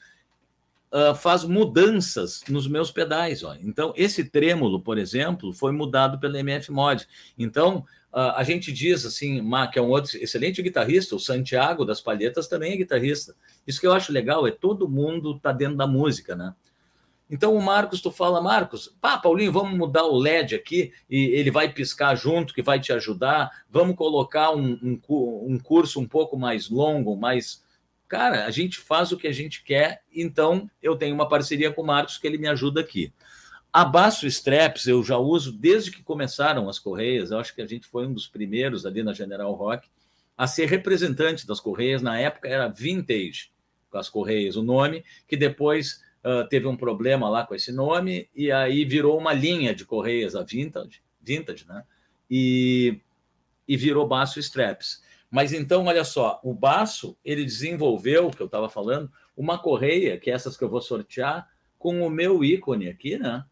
[0.91, 3.43] Uh, faz mudanças nos meus pedais.
[3.43, 3.53] Ó.
[3.61, 7.07] Então, esse trêmulo, por exemplo, foi mudado pela MF Mod.
[7.37, 12.47] Então, a gente diz assim, que é um outro excelente guitarrista, o Santiago das Palhetas
[12.47, 13.35] também é guitarrista.
[13.65, 16.53] Isso que eu acho legal é todo mundo tá dentro da música, né?
[17.29, 21.49] Então o Marcos, tu fala, Marcos, pá, Paulinho, vamos mudar o LED aqui e ele
[21.49, 23.49] vai piscar junto, que vai te ajudar.
[23.67, 27.63] Vamos colocar um, um, um curso um pouco mais longo, mais.
[28.07, 31.81] Cara, a gente faz o que a gente quer, então eu tenho uma parceria com
[31.81, 33.11] o Marcos que ele me ajuda aqui.
[33.73, 37.65] A Basso Straps eu já uso desde que começaram as Correias, eu acho que a
[37.65, 39.89] gente foi um dos primeiros ali na General Rock
[40.37, 41.99] a ser representante das Correias.
[41.99, 43.51] Na época era Vintage
[43.89, 48.29] com as Correias, o nome, que depois uh, teve um problema lá com esse nome
[48.35, 51.83] e aí virou uma linha de correias a vintage, vintage, né?
[52.29, 53.01] E,
[53.67, 55.01] e virou Baço Straps.
[55.31, 60.29] Mas então, olha só, o Baço ele desenvolveu, que eu estava falando, uma correia, que
[60.29, 63.43] é essas que eu vou sortear, com o meu ícone aqui, né?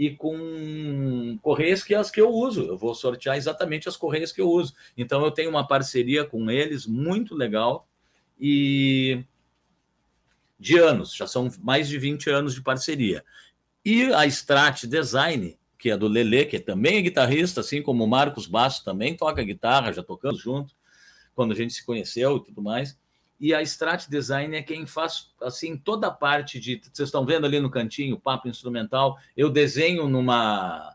[0.00, 2.62] E com correias que as que eu uso.
[2.62, 4.74] Eu vou sortear exatamente as correias que eu uso.
[4.96, 7.86] Então, eu tenho uma parceria com eles muito legal.
[8.40, 9.22] E
[10.58, 13.22] de anos, já são mais de 20 anos de parceria.
[13.84, 18.08] E a Strat Design, que é do Lele, que também é guitarrista, assim como o
[18.08, 20.74] Marcos Basso também toca guitarra, já tocamos junto,
[21.34, 22.98] quando a gente se conheceu e tudo mais.
[23.40, 26.78] E a Strat Design é quem faz assim toda a parte de.
[26.82, 29.18] Vocês estão vendo ali no cantinho, papo instrumental.
[29.34, 30.94] Eu desenho numa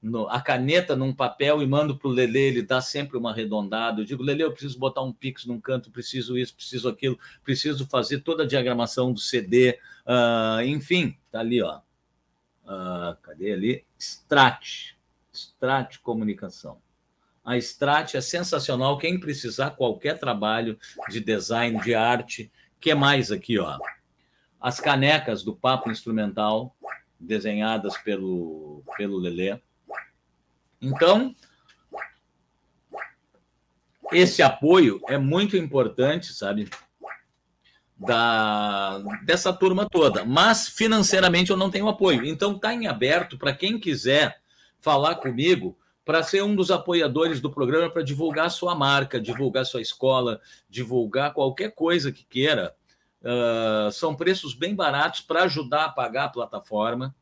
[0.00, 4.00] no, a caneta num papel e mando para o Lele, ele dá sempre uma arredondada.
[4.00, 7.86] Eu digo, Lele, eu preciso botar um pix num canto, preciso isso, preciso aquilo, preciso
[7.86, 9.78] fazer toda a diagramação do CD.
[10.06, 11.80] Uh, ah, enfim, tá ali, ó.
[12.64, 13.84] Uh, cadê ali?
[13.98, 14.94] Strat.
[15.32, 16.78] Strat Comunicação.
[17.48, 18.98] A Strat é sensacional.
[18.98, 23.78] Quem precisar qualquer trabalho de design, de arte, que mais aqui, ó?
[24.60, 26.76] As canecas do Papo Instrumental,
[27.18, 29.58] desenhadas pelo, pelo Lelê
[30.80, 31.34] então,
[34.12, 36.68] esse apoio é muito importante, sabe?
[37.96, 40.24] Da, dessa turma toda.
[40.24, 42.24] Mas financeiramente eu não tenho apoio.
[42.24, 44.40] Então está em aberto para quem quiser
[44.80, 45.76] falar comigo
[46.08, 51.34] para ser um dos apoiadores do programa para divulgar sua marca, divulgar sua escola, divulgar
[51.34, 52.74] qualquer coisa que queira.
[53.20, 57.14] Uh, são preços bem baratos para ajudar a pagar a plataforma.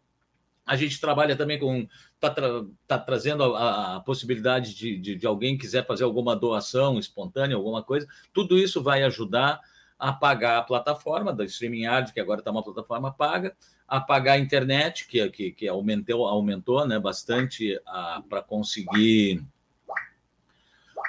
[0.64, 2.46] A gente trabalha também com está tra
[2.87, 7.83] tá trazendo a, a possibilidade de, de, de, alguém quiser fazer alguma doação espontânea, alguma
[7.83, 9.61] coisa, tudo isso vai ajudar
[9.99, 13.57] a pagar a plataforma da StreamYard, que agora está uma plataforma paga,
[13.88, 17.81] a pagar a internet, que, que, que aumentou, aumentou né, bastante
[18.29, 19.44] para conseguir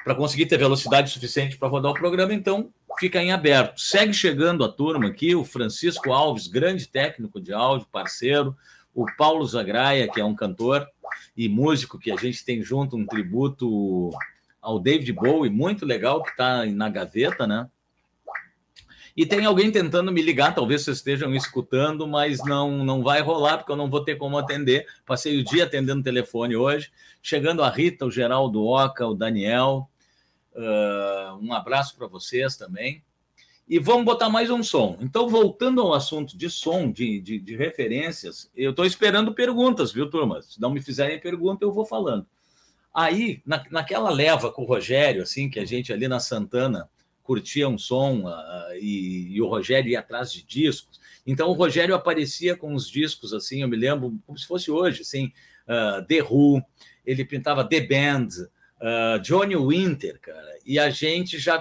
[0.03, 3.81] para conseguir ter velocidade suficiente para rodar o programa, então fica em aberto.
[3.81, 8.55] Segue chegando a turma aqui, o Francisco Alves, grande técnico de áudio, parceiro,
[8.95, 10.87] o Paulo Zagraia, que é um cantor,
[11.35, 14.11] e músico que a gente tem junto, um tributo
[14.61, 17.69] ao David Bowie, muito legal, que está na gaveta, né?
[19.17, 23.57] E tem alguém tentando me ligar, talvez vocês estejam escutando, mas não, não vai rolar,
[23.57, 24.85] porque eu não vou ter como atender.
[25.07, 26.91] Passei o dia atendendo telefone hoje.
[27.19, 29.89] Chegando a Rita, o Geraldo Oca, o Daniel.
[30.53, 33.03] Uh, um abraço para vocês também.
[33.67, 34.99] E vamos botar mais um som.
[35.01, 40.07] Então, voltando ao assunto de som, de, de, de referências, eu estou esperando perguntas, viu,
[40.07, 40.43] turma?
[40.43, 42.27] Se não me fizerem pergunta, eu vou falando.
[42.93, 46.87] Aí, na, naquela leva com o Rogério, assim, que a gente ali na Santana
[47.27, 50.97] curtia um som uh, e, e, o Rogério ia atrás de discos.
[51.25, 55.01] Então, o Rogério aparecia com os discos, assim, eu me lembro, como se fosse hoje,
[55.01, 55.33] assim,
[55.67, 56.63] uh, The Who,
[57.05, 58.29] ele pintava The Band,
[58.79, 61.55] uh, Johnny Winter, cara, e a gente já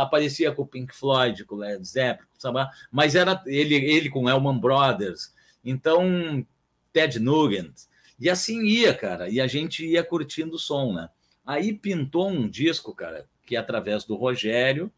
[0.00, 2.66] aparecia com o Pink Floyd, com o Led Zeppelin, sabe?
[2.90, 6.46] mas era ele, ele com Elman Brothers, então
[6.90, 7.82] Ted Nugent,
[8.18, 11.10] e assim ia, cara, e a gente ia curtindo o som, né?
[11.44, 14.92] Aí pintou um disco, cara, que é através do Rogério,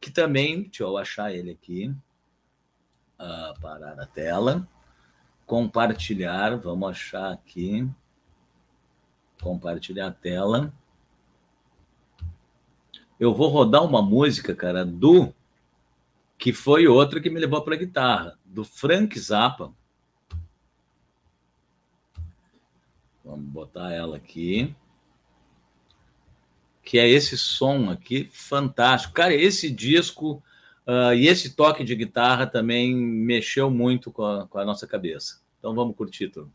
[0.00, 1.94] que também, deixa eu achar ele aqui,
[3.20, 4.66] uh, parar a tela,
[5.44, 7.88] compartilhar, vamos achar aqui
[9.42, 10.72] compartilhar a tela.
[13.18, 15.32] Eu vou rodar uma música, cara, do
[16.38, 19.72] que foi outra que me levou para a guitarra, do Frank Zappa.
[23.24, 24.74] Vamos botar ela aqui.
[26.86, 29.12] Que é esse som aqui fantástico.
[29.12, 30.40] Cara, esse disco
[30.86, 35.40] uh, e esse toque de guitarra também mexeu muito com a, com a nossa cabeça.
[35.58, 36.52] Então vamos curtir tudo.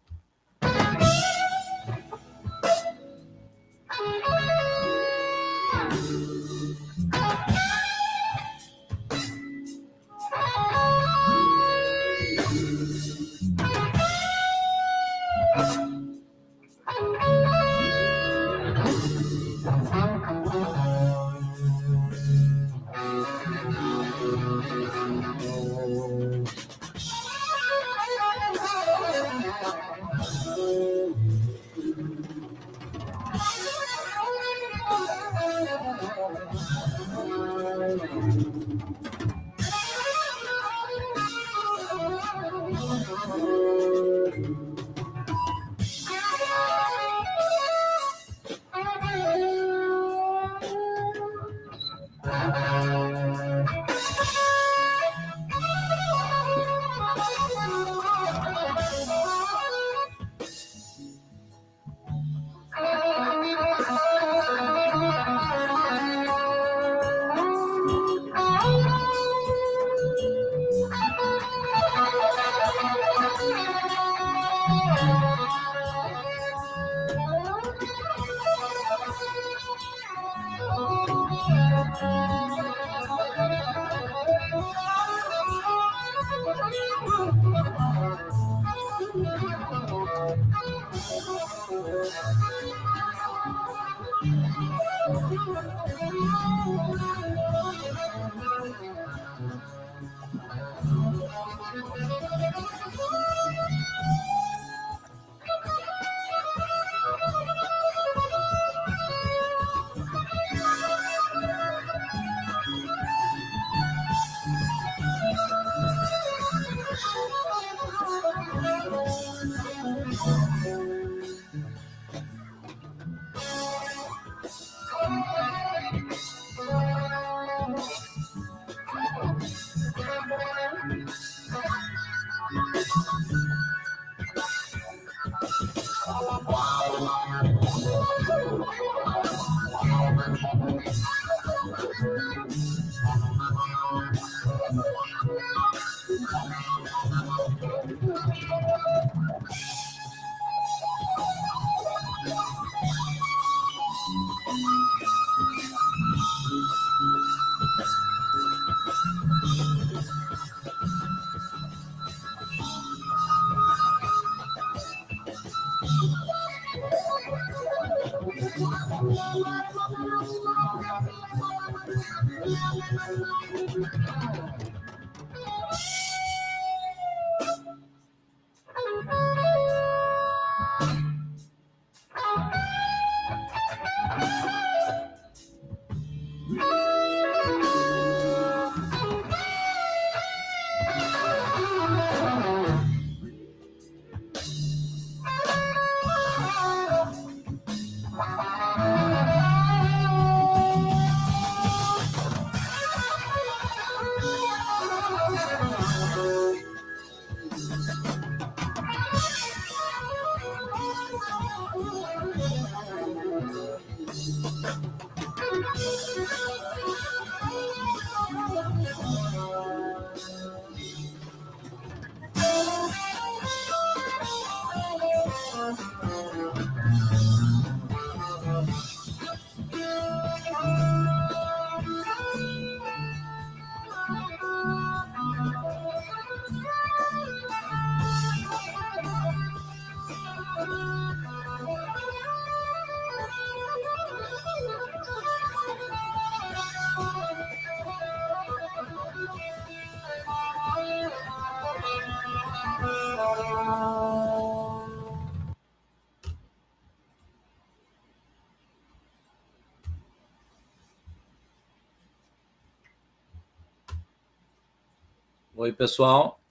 [265.61, 266.41] Oi, pessoal.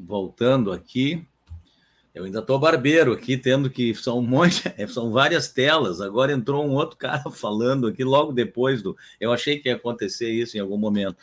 [0.00, 1.22] Voltando aqui.
[2.14, 3.94] Eu ainda estou barbeiro aqui, tendo que.
[3.94, 6.00] São um monte, são várias telas.
[6.00, 8.96] Agora entrou um outro cara falando aqui logo depois do.
[9.20, 11.18] Eu achei que ia acontecer isso em algum momento.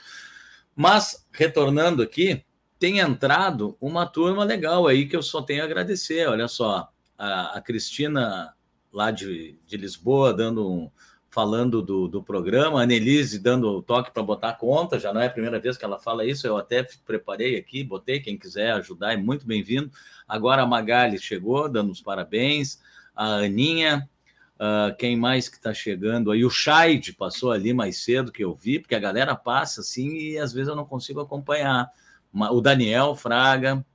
[0.76, 2.46] Mas, retornando aqui,
[2.78, 6.28] tem entrado uma turma legal aí que eu só tenho a agradecer.
[6.30, 8.54] Olha só, a, a Cristina,
[8.94, 10.92] lá de, de Lisboa, dando um,
[11.36, 15.20] falando do, do programa, a Annelise dando o toque para botar a conta, já não
[15.20, 18.72] é a primeira vez que ela fala isso, eu até preparei aqui, botei, quem quiser
[18.72, 19.92] ajudar é muito bem-vindo.
[20.26, 22.80] Agora a Magali chegou, dando os parabéns,
[23.14, 24.10] a Aninha,
[24.56, 26.46] uh, quem mais que está chegando aí?
[26.46, 30.38] O Shaid passou ali mais cedo que eu vi, porque a galera passa assim e
[30.38, 31.92] às vezes eu não consigo acompanhar.
[32.34, 33.86] O Daniel Fraga.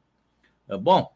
[0.82, 1.10] Bom,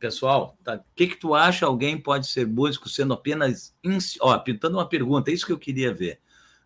[0.00, 0.76] pessoal, tá?
[0.76, 1.66] o que, que tu acha?
[1.66, 3.76] Alguém pode ser músico sendo apenas.
[4.20, 6.18] Ó, pintando uma pergunta, é isso que eu queria ver.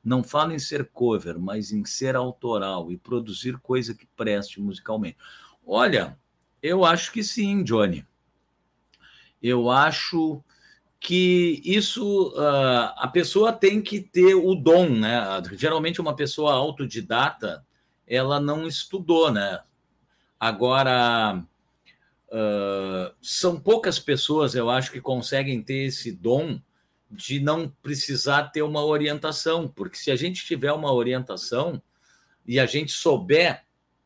[0.03, 5.17] Não falo em ser cover, mas em ser autoral e produzir coisa que preste musicalmente.
[5.67, 6.17] Olha,
[6.63, 8.07] eu acho que sim, Johnny.
[9.43, 10.43] Eu acho
[11.01, 15.23] que isso uh, a pessoa tem que ter o dom, né?
[15.53, 17.67] Geralmente uma pessoa autodidata
[18.07, 19.61] ela não estudou, né?
[20.39, 21.43] Agora
[22.35, 26.61] Uh, são poucas pessoas, eu acho, que conseguem ter esse dom
[27.09, 31.81] de não precisar ter uma orientação, porque se a gente tiver uma orientação
[32.45, 33.63] e a gente souber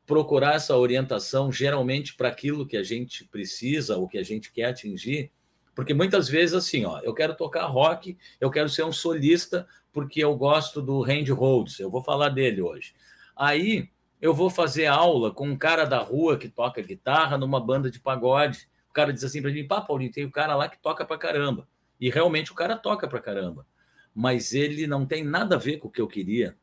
[0.07, 4.67] procurar essa orientação geralmente para aquilo que a gente precisa ou que a gente quer
[4.67, 5.31] atingir,
[5.75, 10.23] porque muitas vezes assim, ó, eu quero tocar rock, eu quero ser um solista porque
[10.23, 12.95] eu gosto do Randy Rhodes, eu vou falar dele hoje.
[13.35, 13.89] Aí
[14.21, 18.01] eu vou fazer aula com um cara da rua que toca guitarra numa banda de
[18.01, 18.69] pagode.
[18.91, 21.05] O cara diz assim para mim: pá, Paulinho, tem o um cara lá que toca
[21.05, 21.69] para caramba.
[22.01, 23.67] E realmente o cara toca para caramba.
[24.15, 26.57] Mas ele não tem nada a ver com o que eu queria.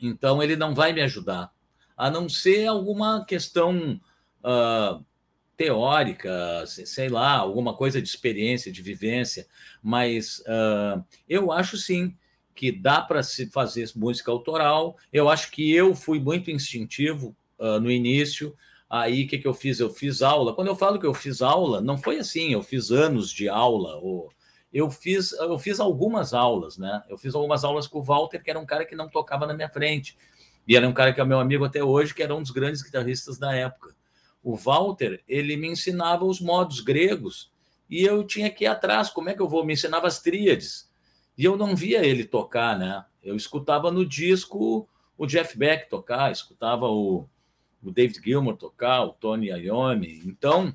[0.00, 1.52] Então ele não vai me ajudar.
[1.96, 4.00] A não ser alguma questão
[4.42, 5.04] uh,
[5.56, 9.46] teórica, sei lá, alguma coisa de experiência, de vivência.
[9.82, 12.16] Mas uh, eu acho sim
[12.54, 14.96] que dá para se fazer música autoral.
[15.12, 18.56] Eu acho que eu fui muito instintivo uh, no início.
[18.88, 19.80] Aí o que, que eu fiz?
[19.80, 20.54] Eu fiz aula.
[20.54, 23.96] Quando eu falo que eu fiz aula, não foi assim, eu fiz anos de aula.
[23.96, 24.30] Ou...
[24.72, 27.02] Eu fiz, eu fiz algumas aulas, né?
[27.08, 29.54] Eu fiz algumas aulas com o Walter, que era um cara que não tocava na
[29.54, 30.16] minha frente.
[30.66, 32.82] E era um cara que é meu amigo até hoje, que era um dos grandes
[32.82, 33.94] guitarristas da época.
[34.42, 37.52] O Walter, ele me ensinava os modos gregos
[37.88, 39.10] e eu tinha que ir atrás.
[39.10, 39.64] Como é que eu vou?
[39.64, 40.83] Me ensinava as tríades.
[41.36, 43.04] E eu não via ele tocar, né?
[43.22, 47.28] Eu escutava no disco o Jeff Beck tocar, escutava o,
[47.82, 50.22] o David Gilmour tocar, o Tony Iommi.
[50.26, 50.74] Então,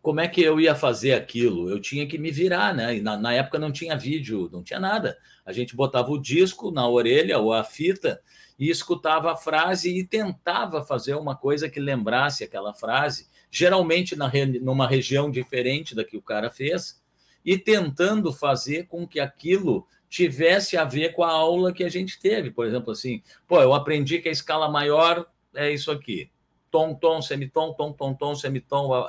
[0.00, 1.68] como é que eu ia fazer aquilo?
[1.68, 2.96] Eu tinha que me virar, né?
[2.96, 5.18] E na, na, época não tinha vídeo, não tinha nada.
[5.44, 8.20] A gente botava o disco na orelha ou a fita
[8.58, 14.30] e escutava a frase e tentava fazer uma coisa que lembrasse aquela frase, geralmente na,
[14.60, 17.00] numa região diferente da que o cara fez
[17.46, 22.18] e tentando fazer com que aquilo tivesse a ver com a aula que a gente
[22.18, 22.50] teve.
[22.50, 25.24] Por exemplo, assim, pô, eu aprendi que a escala maior
[25.54, 26.28] é isso aqui:
[26.72, 29.08] tom, tom, semitom, tom, tom, tom, semitom.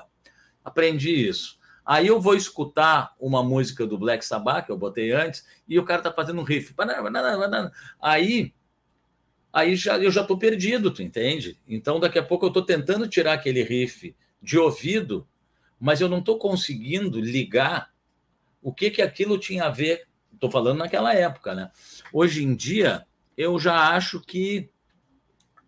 [0.63, 1.57] Aprendi isso.
[1.83, 5.85] Aí eu vou escutar uma música do Black Sabbath, que eu botei antes, e o
[5.85, 6.75] cara tá fazendo um riff.
[8.01, 8.53] Aí,
[9.51, 11.57] aí já, eu já tô perdido, tu entende?
[11.65, 15.25] Então, daqui a pouco eu tô tentando tirar aquele riff de ouvido,
[15.79, 17.89] mas eu não tô conseguindo ligar
[18.61, 20.07] o que, que aquilo tinha a ver.
[20.33, 21.71] Estou falando naquela época, né?
[22.13, 23.05] Hoje em dia,
[23.35, 24.69] eu já acho que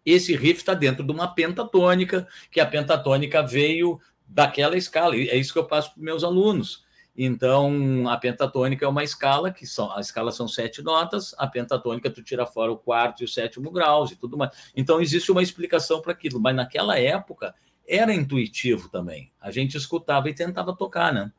[0.06, 5.16] esse riff está dentro de uma pentatônica, que a pentatônica veio daquela escala.
[5.16, 6.84] E é isso que eu passo para meus alunos.
[7.22, 12.10] Então, a pentatônica é uma escala que são, a escala são sete notas, a pentatônica
[12.10, 14.52] tu tira fora o quarto e o sétimo graus e tudo mais.
[14.76, 17.54] Então, existe uma explicação para aquilo, mas naquela época
[17.86, 19.32] era intuitivo também.
[19.42, 21.32] A gente escutava e tentava tocar, né?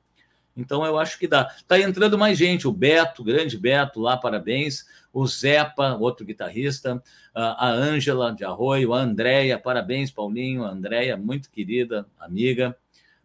[0.61, 1.51] Então eu acho que dá.
[1.57, 4.85] Está entrando mais gente, o Beto, grande Beto, lá, parabéns.
[5.13, 7.03] O Zepa, outro guitarrista,
[7.35, 12.77] a Ângela de Arroio, a Andréia, parabéns, Paulinho, Andréia, muito querida, amiga.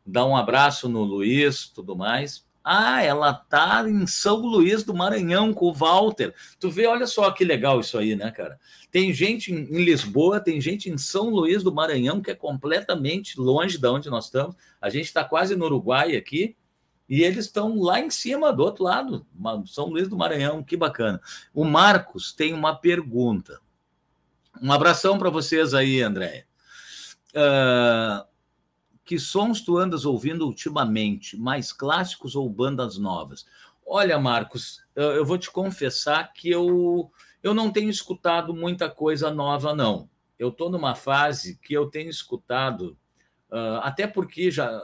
[0.03, 2.45] Dá um abraço no Luiz, tudo mais.
[2.63, 6.33] Ah, ela tá em São Luís do Maranhão com o Walter.
[6.59, 8.59] Tu vê, olha só que legal isso aí, né, cara?
[8.89, 13.77] Tem gente em Lisboa, tem gente em São Luís do Maranhão, que é completamente longe
[13.77, 14.55] de onde nós estamos.
[14.81, 16.55] A gente está quase no Uruguai aqui,
[17.07, 19.25] e eles estão lá em cima, do outro lado,
[19.67, 21.21] São Luís do Maranhão, que bacana.
[21.53, 23.59] O Marcos tem uma pergunta.
[24.61, 26.45] Um abração para vocês aí, André.
[27.31, 28.25] Uh,
[29.03, 31.37] que sons tu andas ouvindo ultimamente?
[31.37, 33.45] Mais clássicos ou bandas novas?
[33.85, 37.11] Olha, Marcos, eu vou te confessar que eu,
[37.43, 40.09] eu não tenho escutado muita coisa nova, não.
[40.39, 42.97] Eu estou numa fase que eu tenho escutado,
[43.51, 44.81] uh, até porque já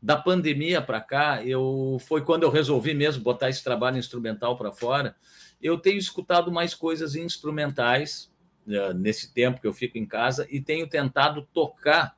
[0.00, 4.70] da pandemia para cá, eu foi quando eu resolvi mesmo botar esse trabalho instrumental para
[4.70, 5.16] fora.
[5.60, 8.30] Eu tenho escutado mais coisas instrumentais
[8.66, 12.16] uh, nesse tempo que eu fico em casa e tenho tentado tocar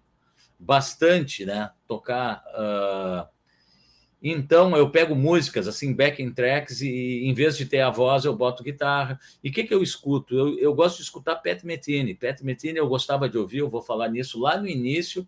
[0.59, 1.71] bastante, né?
[1.87, 3.29] Tocar uh,
[4.21, 8.35] Então eu pego músicas assim, backing tracks, e em vez de ter a voz, eu
[8.35, 9.19] boto guitarra.
[9.43, 10.37] E o que, que eu escuto?
[10.37, 12.15] Eu, eu gosto de escutar Pat Metini.
[12.15, 15.27] Pat Metini eu gostava de ouvir, eu vou falar nisso lá no início.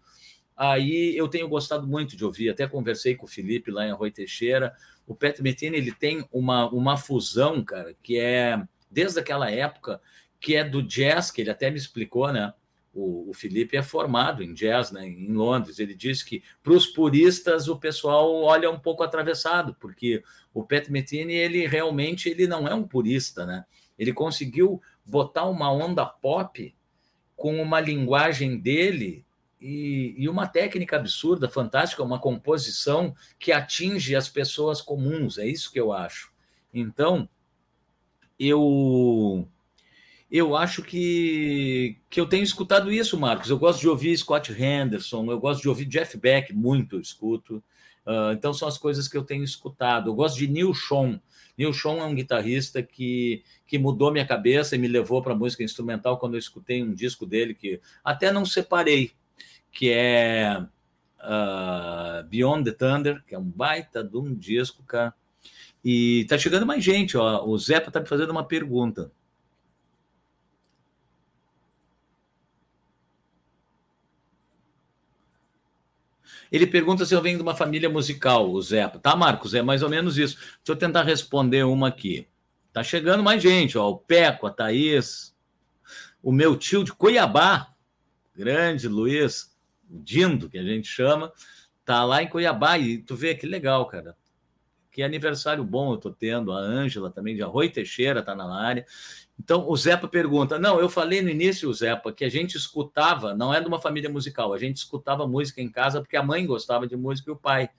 [0.62, 4.12] Aí eu tenho gostado muito de ouvir, até conversei com o Felipe lá em Arroio
[4.12, 4.74] Teixeira.
[5.06, 10.02] O Pat Metini ele tem uma, uma fusão, cara, que é desde aquela época,
[10.38, 12.52] que é do jazz, que ele até me explicou, né?
[12.92, 15.78] o, o Felipe é formado em jazz, né, em Londres.
[15.78, 20.88] Ele disse que para os puristas o pessoal olha um pouco atravessado, porque o Pat
[20.88, 23.64] Metheny ele realmente ele não é um purista, né?
[23.98, 26.74] Ele conseguiu botar uma onda pop
[27.36, 29.24] com uma linguagem dele
[29.60, 35.38] e, e, uma técnica absurda, fantástica, uma composição que atinge as pessoas comuns.
[35.38, 36.32] É isso que eu acho.
[36.72, 37.28] Então,
[38.38, 39.46] eu
[40.30, 43.50] eu acho que, que eu tenho escutado isso, Marcos.
[43.50, 47.56] Eu gosto de ouvir Scott Henderson, eu gosto de ouvir Jeff Beck, muito eu escuto.
[48.06, 50.08] Uh, então são as coisas que eu tenho escutado.
[50.08, 51.20] Eu gosto de Neil Sean.
[51.58, 55.36] Neil Sean é um guitarrista que, que mudou minha cabeça e me levou para a
[55.36, 59.10] música instrumental quando eu escutei um disco dele que até não separei,
[59.72, 60.58] que é
[61.20, 65.14] uh, Beyond the Thunder, que é um baita de um disco, cara.
[65.84, 67.44] E tá chegando mais gente, ó.
[67.44, 69.10] O Zepa tá me fazendo uma pergunta.
[76.50, 78.86] Ele pergunta se eu venho de uma família musical, o Zé.
[78.88, 79.54] Tá, Marcos?
[79.54, 80.36] É mais ou menos isso.
[80.36, 82.26] Deixa eu tentar responder uma aqui.
[82.72, 83.88] Tá chegando mais gente, ó.
[83.88, 85.34] O Peco, a Thaís,
[86.22, 87.72] o meu tio de Cuiabá,
[88.34, 89.49] grande Luiz,
[89.92, 91.32] Dindo, que a gente chama,
[91.84, 92.78] tá lá em Cuiabá.
[92.78, 94.16] E tu vê que legal, cara.
[94.90, 96.52] Que aniversário bom eu tô tendo.
[96.52, 98.86] A Ângela também, de Arroio Teixeira, tá na área.
[99.38, 103.54] Então, o Zepa pergunta: não, eu falei no início, Zepa, que a gente escutava, não
[103.54, 106.86] é de uma família musical, a gente escutava música em casa porque a mãe gostava
[106.86, 107.70] de música e o pai.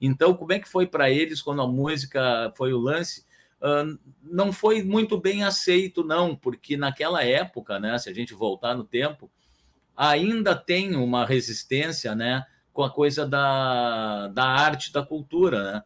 [0.00, 3.26] Então, como é que foi para eles quando a música foi o lance?
[3.60, 8.74] Uh, não foi muito bem aceito, não, porque naquela época, né, se a gente voltar
[8.74, 9.30] no tempo,
[10.00, 12.42] ainda tem uma resistência né,
[12.72, 15.82] com a coisa da, da arte, da cultura, né?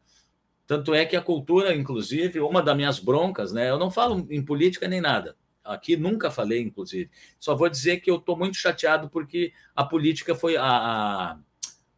[0.68, 3.68] Tanto é que a cultura, inclusive, uma das minhas broncas, né?
[3.68, 5.36] Eu não falo em política nem nada.
[5.64, 7.10] Aqui nunca falei, inclusive.
[7.40, 10.56] Só vou dizer que eu estou muito chateado porque a política foi.
[10.56, 11.38] A, a,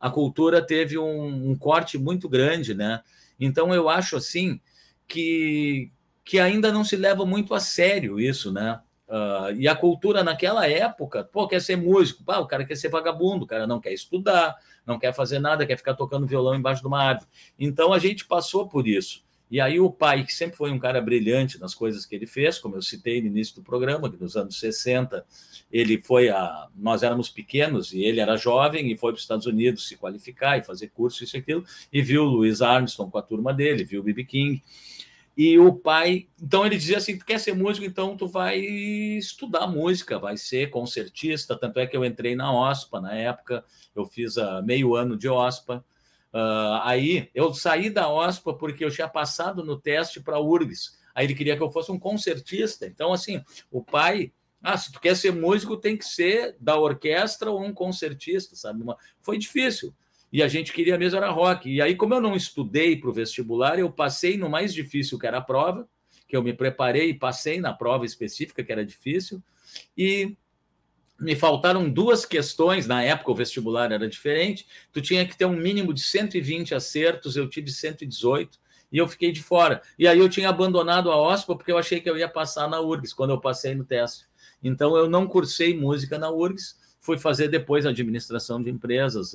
[0.00, 3.02] a cultura teve um, um, corte muito grande, né?
[3.38, 4.60] Então eu acho assim
[5.06, 5.92] que,
[6.24, 8.80] que ainda não se leva muito a sério isso, né?
[9.08, 12.88] Uh, e a cultura naquela época, pô, quer ser músico, pá, o cara quer ser
[12.88, 16.80] vagabundo, o cara não quer estudar, não quer fazer nada, quer ficar tocando violão embaixo
[16.80, 17.28] de uma árvore.
[17.58, 19.24] Então a gente passou por isso.
[19.48, 22.58] E aí o pai, que sempre foi um cara brilhante nas coisas que ele fez,
[22.58, 25.24] como eu citei no início do programa, que nos anos 60
[25.70, 26.66] ele foi a.
[26.74, 30.58] Nós éramos pequenos e ele era jovem e foi para os Estados Unidos se qualificar
[30.58, 33.84] e fazer curso, isso e aquilo, e viu o Louis Armstrong com a turma dele,
[33.84, 34.24] viu o B.B.
[34.24, 34.62] King.
[35.36, 39.66] E o pai, então ele dizia assim: tu quer ser músico, então tu vai estudar
[39.66, 41.58] música, vai ser concertista.
[41.58, 43.62] Tanto é que eu entrei na OSPA na época,
[43.94, 45.84] eu fiz uh, meio ano de OSPA.
[46.32, 50.96] Uh, aí eu saí da OSPA porque eu tinha passado no teste para a URGS.
[51.14, 52.86] Aí ele queria que eu fosse um concertista.
[52.86, 54.32] Então, assim, o pai,
[54.62, 58.84] ah, se tu quer ser músico, tem que ser da orquestra ou um concertista, sabe?
[59.20, 59.94] Foi difícil
[60.32, 61.70] e a gente queria mesmo era rock.
[61.72, 65.26] E aí, como eu não estudei para o vestibular, eu passei no mais difícil, que
[65.26, 65.88] era a prova,
[66.28, 69.42] que eu me preparei e passei na prova específica, que era difícil,
[69.96, 70.36] e
[71.18, 75.56] me faltaram duas questões, na época o vestibular era diferente, tu tinha que ter um
[75.56, 78.58] mínimo de 120 acertos, eu tive 118,
[78.92, 79.82] e eu fiquei de fora.
[79.98, 82.80] E aí eu tinha abandonado a OSPA porque eu achei que eu ia passar na
[82.80, 84.26] URGS, quando eu passei no teste.
[84.62, 89.32] Então eu não cursei música na URGS, fui fazer depois administração de empresas,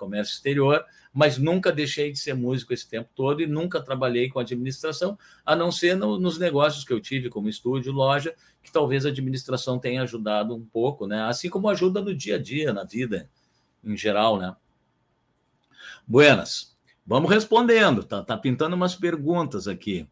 [0.00, 4.38] comércio exterior, mas nunca deixei de ser músico esse tempo todo e nunca trabalhei com
[4.38, 9.04] administração, a não ser no, nos negócios que eu tive, como estúdio, loja, que talvez
[9.04, 11.22] a administração tenha ajudado um pouco, né?
[11.24, 13.28] Assim como ajuda no dia a dia, na vida
[13.84, 14.56] em geral, né?
[16.06, 16.76] Buenas.
[17.06, 20.08] Vamos respondendo, tá, tá pintando umas perguntas aqui.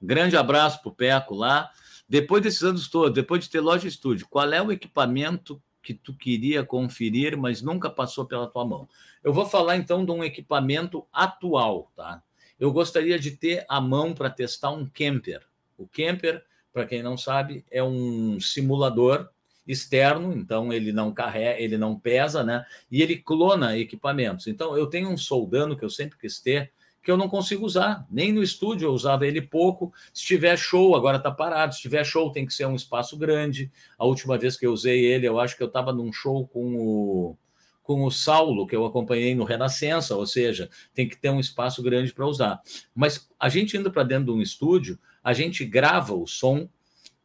[0.00, 1.70] Grande abraço para o Peco lá.
[2.08, 5.94] Depois desses anos todos, depois de ter loja e estúdio, qual é o equipamento que
[5.94, 8.88] tu queria conferir, mas nunca passou pela tua mão.
[9.22, 12.20] Eu vou falar então de um equipamento atual, tá?
[12.58, 15.46] Eu gostaria de ter a mão para testar um camper.
[15.78, 19.28] O camper, para quem não sabe, é um simulador
[19.64, 22.66] externo, então ele não carrega, ele não pesa, né?
[22.90, 24.48] E ele clona equipamentos.
[24.48, 26.72] Então eu tenho um soldano que eu sempre quis ter,
[27.06, 28.04] que eu não consigo usar.
[28.10, 29.94] Nem no estúdio eu usava ele pouco.
[30.12, 31.72] Se tiver show, agora está parado.
[31.72, 33.70] Se tiver show, tem que ser um espaço grande.
[33.96, 36.74] A última vez que eu usei ele, eu acho que eu estava num show com
[36.74, 37.36] o,
[37.80, 41.80] com o Saulo, que eu acompanhei no Renascença, ou seja, tem que ter um espaço
[41.80, 42.60] grande para usar.
[42.92, 46.68] Mas a gente indo para dentro de um estúdio, a gente grava o som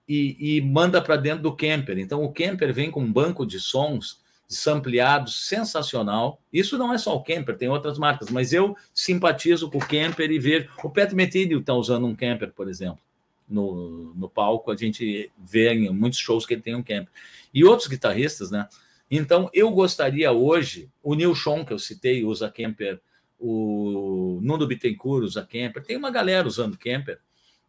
[0.07, 1.97] e, e manda para dentro do camper.
[1.97, 4.20] Então o camper vem com um banco de sons
[4.51, 6.39] sampleados sensacional.
[6.51, 10.29] Isso não é só o camper, tem outras marcas, mas eu simpatizo com o camper
[10.29, 10.69] e vejo.
[10.83, 12.99] O Pet Metilio está usando um camper, por exemplo.
[13.47, 17.07] No, no palco, a gente vê em muitos shows que ele tem um camper.
[17.53, 18.67] E outros guitarristas, né?
[19.09, 22.99] Então, eu gostaria hoje, o Neil Sean, que eu citei, usa camper,
[23.39, 27.19] o Nuno Bittencourt usa camper, tem uma galera usando camper.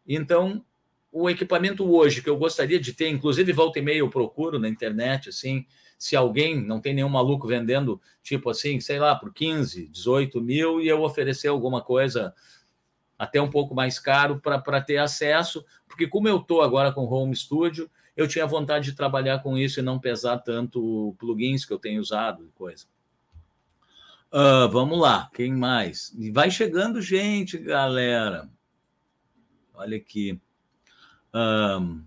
[0.07, 0.63] Então,
[1.11, 4.69] o equipamento hoje que eu gostaria de ter, inclusive volta e meia eu procuro na
[4.69, 5.65] internet, assim,
[5.97, 10.81] se alguém, não tem nenhum maluco vendendo, tipo assim, sei lá, por 15, 18 mil,
[10.81, 12.33] e eu oferecer alguma coisa
[13.17, 17.35] até um pouco mais caro para ter acesso, porque como eu estou agora com Home
[17.35, 21.79] Studio, eu tinha vontade de trabalhar com isso e não pesar tanto plugins que eu
[21.79, 22.85] tenho usado e coisa.
[24.31, 26.11] Uh, vamos lá, quem mais?
[26.31, 28.49] Vai chegando gente, galera.
[29.73, 30.39] Olha aqui.
[31.33, 32.03] Um,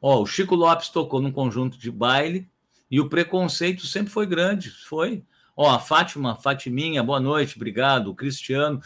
[0.00, 2.48] ó, o Chico Lopes tocou num conjunto de baile
[2.90, 5.24] e o preconceito sempre foi grande, foi.
[5.56, 8.08] Ó, a Fátima, Fatiminha, boa noite, obrigado.
[8.08, 8.80] O Cristiano,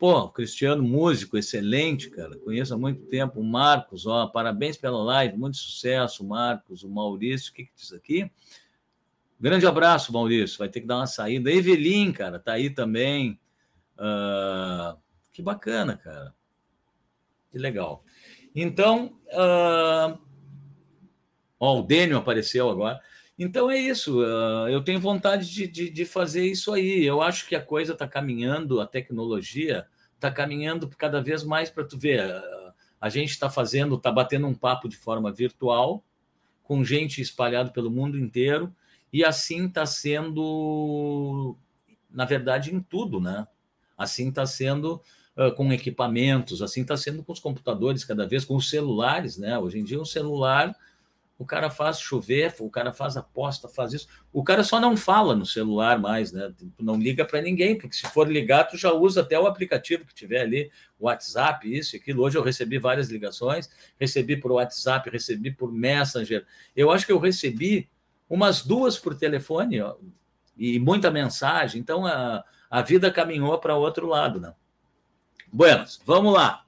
[0.00, 2.34] Pô, Cristiano, músico, excelente, cara.
[2.38, 3.38] Conheço há muito tempo.
[3.38, 6.82] O Marcos, ó, parabéns pela live, muito sucesso, Marcos.
[6.82, 8.30] O Maurício, o que, que diz aqui?
[9.38, 10.56] Grande abraço, Maurício.
[10.56, 11.52] Vai ter que dar uma saída.
[11.52, 13.38] Evelyn, cara, tá aí também.
[13.98, 14.98] Uh,
[15.34, 16.34] que bacana, cara.
[17.50, 18.02] Que legal.
[18.54, 20.18] Então, uh,
[21.58, 22.98] ó, o Dênio apareceu agora.
[23.42, 24.20] Então é isso.
[24.20, 27.02] Uh, eu tenho vontade de, de, de, fazer isso aí.
[27.02, 31.84] Eu acho que a coisa está caminhando, a tecnologia está caminhando cada vez mais para
[31.84, 32.22] tu ver.
[32.22, 36.04] Uh, a gente está fazendo, está batendo um papo de forma virtual,
[36.62, 38.76] com gente espalhada pelo mundo inteiro,
[39.10, 41.56] e assim está sendo,
[42.10, 43.48] na verdade, em tudo, né?
[43.96, 45.00] Assim está sendo
[45.34, 49.58] uh, com equipamentos, assim está sendo com os computadores cada vez, com os celulares, né?
[49.58, 50.76] Hoje em dia, um celular
[51.40, 54.06] o cara faz chover, o cara faz aposta, faz isso.
[54.30, 56.52] O cara só não fala no celular mais, né?
[56.54, 60.04] Tipo, não liga para ninguém, porque se for ligar, tu já usa até o aplicativo
[60.04, 62.22] que tiver ali, WhatsApp, isso e aquilo.
[62.22, 66.44] Hoje eu recebi várias ligações, recebi por WhatsApp, recebi por Messenger.
[66.76, 67.88] Eu acho que eu recebi
[68.28, 69.96] umas duas por telefone ó,
[70.58, 71.80] e muita mensagem.
[71.80, 74.52] Então a, a vida caminhou para outro lado, né?
[75.50, 76.66] Buenas, vamos lá.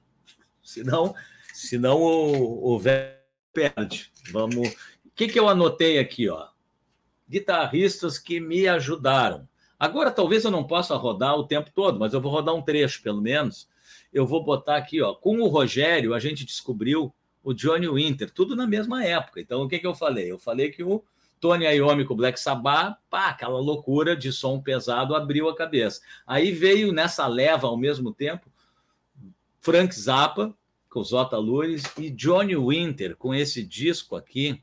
[0.63, 1.13] Senão,
[1.53, 3.22] senão o, o velho
[3.53, 4.11] perde.
[4.31, 4.69] Vamos.
[4.69, 6.47] O que, que eu anotei aqui, ó?
[7.29, 9.47] Guitarristas que me ajudaram.
[9.79, 13.01] Agora, talvez eu não possa rodar o tempo todo, mas eu vou rodar um trecho,
[13.01, 13.67] pelo menos.
[14.11, 15.13] Eu vou botar aqui, ó.
[15.13, 19.41] Com o Rogério, a gente descobriu o Johnny Winter, tudo na mesma época.
[19.41, 20.31] Então, o que, que eu falei?
[20.31, 21.03] Eu falei que o
[21.39, 25.99] Tony Iommi com o Black Sabbath, pá, aquela loucura de som pesado abriu a cabeça.
[26.25, 28.49] Aí veio nessa leva ao mesmo tempo
[29.59, 30.55] Frank Zappa,
[30.93, 34.61] com Zota Lures e Johnny Winter com esse disco aqui.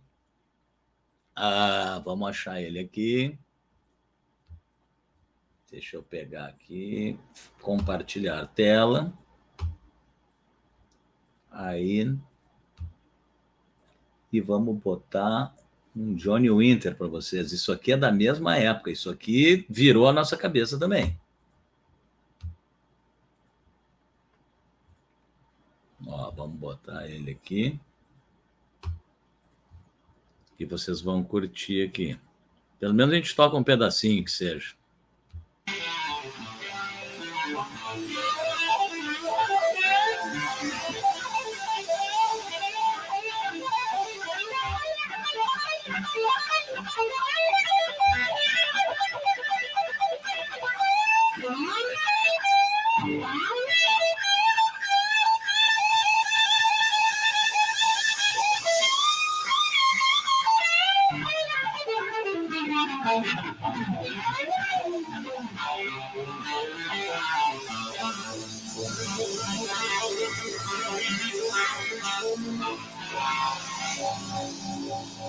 [1.35, 3.37] Ah, vamos achar ele aqui.
[5.69, 7.19] Deixa eu pegar aqui,
[7.61, 9.13] compartilhar tela.
[11.51, 12.17] Aí.
[14.33, 15.53] E vamos botar
[15.97, 17.51] um Johnny Winter para vocês.
[17.51, 18.93] Isso aqui é da mesma época.
[18.93, 21.19] Isso aqui virou a nossa cabeça também.
[26.07, 27.81] Ó, vamos botar ele aqui.
[30.59, 32.19] E vocês vão curtir aqui.
[32.79, 34.75] Pelo menos a gente toca um pedacinho que seja.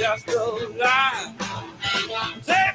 [0.00, 1.34] Just still alive.
[2.40, 2.69] Say.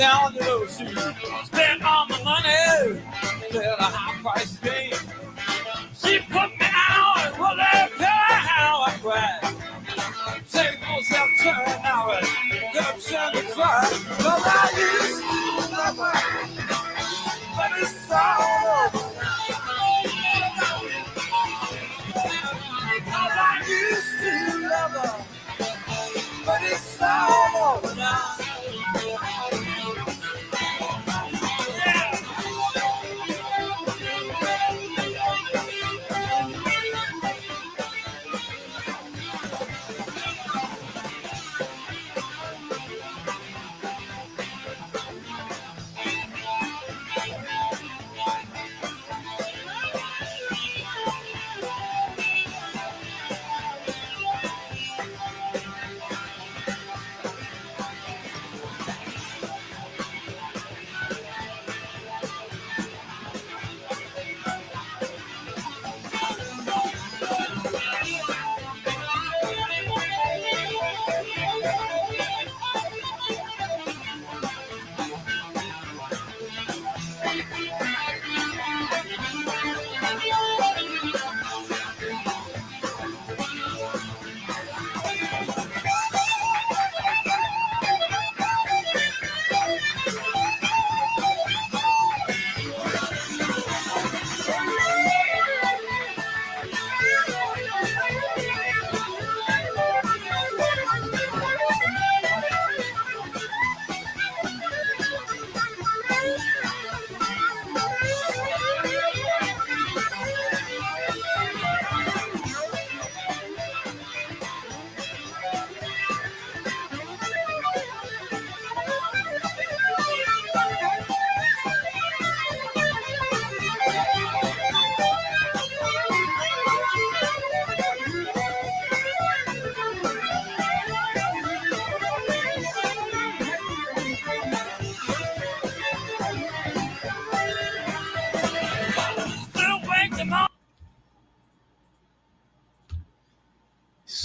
[0.00, 0.70] Down the road.
[1.44, 3.00] Spent all my money,
[3.50, 5.09] at a high price game.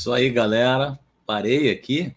[0.05, 0.99] Isso aí, galera.
[1.25, 2.13] Parei aqui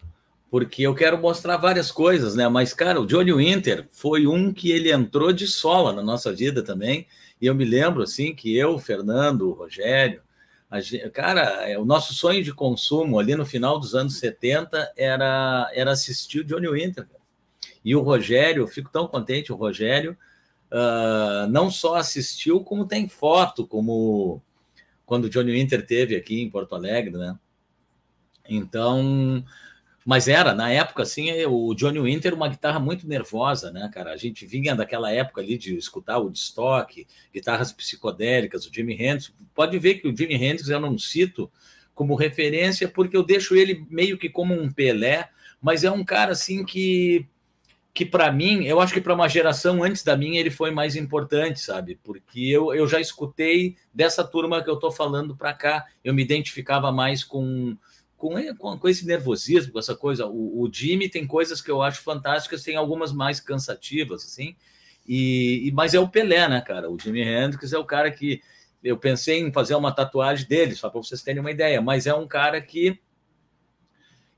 [0.51, 2.47] porque eu quero mostrar várias coisas, né?
[2.47, 6.61] Mas, cara, o Johnny Winter foi um que ele entrou de sola na nossa vida
[6.61, 7.07] também.
[7.41, 10.21] E eu me lembro, assim, que eu, Fernando, Rogério,
[10.73, 15.67] gente, cara, é, o nosso sonho de consumo ali no final dos anos 70 era,
[15.73, 17.07] era assistir o Johnny Winter.
[17.83, 20.15] E o Rogério, eu fico tão contente, o Rogério
[20.71, 24.39] uh, não só assistiu, como tem foto, como
[25.07, 27.35] quando o Johnny Winter teve aqui em Porto Alegre, né?
[28.49, 29.43] Então,
[30.05, 34.11] mas era, na época, assim, o Johnny Winter, uma guitarra muito nervosa, né, cara?
[34.11, 39.31] A gente vinha daquela época ali de escutar o Woodstock, guitarras psicodélicas, o Jimi Hendrix.
[39.53, 41.51] Pode ver que o Jimi Hendrix eu não cito
[41.93, 45.29] como referência, porque eu deixo ele meio que como um Pelé,
[45.61, 47.27] mas é um cara, assim, que
[47.93, 50.95] que para mim, eu acho que para uma geração antes da minha ele foi mais
[50.95, 51.99] importante, sabe?
[52.01, 56.21] Porque eu, eu já escutei dessa turma que eu estou falando para cá, eu me
[56.21, 57.75] identificava mais com
[58.19, 60.27] com, com, esse nervosismo, com essa coisa.
[60.27, 64.55] O, o Jimmy tem coisas que eu acho fantásticas, tem algumas mais cansativas, assim.
[65.07, 66.91] E, e, mas é o Pelé, né, cara?
[66.91, 68.41] O Jimi Hendrix é o cara que
[68.83, 71.81] eu pensei em fazer uma tatuagem dele, só para vocês terem uma ideia.
[71.81, 72.99] Mas é um cara que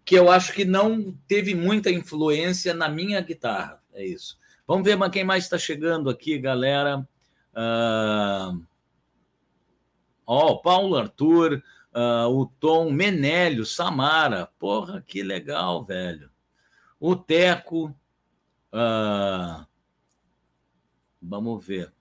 [0.04, 3.82] que eu acho que não teve muita influência na minha guitarra.
[3.94, 4.38] É isso.
[4.68, 7.08] Vamos ver quem mais está chegando aqui, galera.
[7.56, 8.66] Ó, uh...
[10.26, 11.62] oh, Paulo Arthur
[11.94, 14.48] uh, o Tom Menélio, Samara.
[14.60, 16.30] Porra, que legal, velho.
[17.00, 17.96] O Teco.
[18.74, 19.66] Uh,
[21.22, 21.94] vamos ver.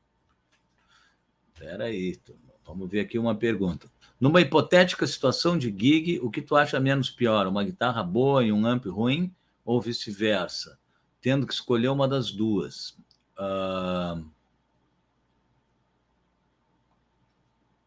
[1.52, 2.18] Espera aí,
[2.64, 3.90] vamos ver aqui uma pergunta.
[4.20, 7.46] Numa hipotética situação de gig, o que tu acha menos pior?
[7.46, 9.34] Uma guitarra boa e um amp ruim
[9.64, 10.78] ou vice-versa?
[11.20, 12.96] Tendo que escolher uma das duas.
[13.38, 14.24] Uh...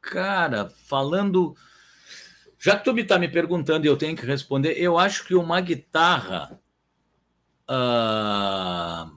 [0.01, 1.56] Cara, falando
[2.64, 5.36] já que tu me está me perguntando e eu tenho que responder, eu acho que
[5.36, 6.57] uma guitarra.
[7.70, 9.11] Uh,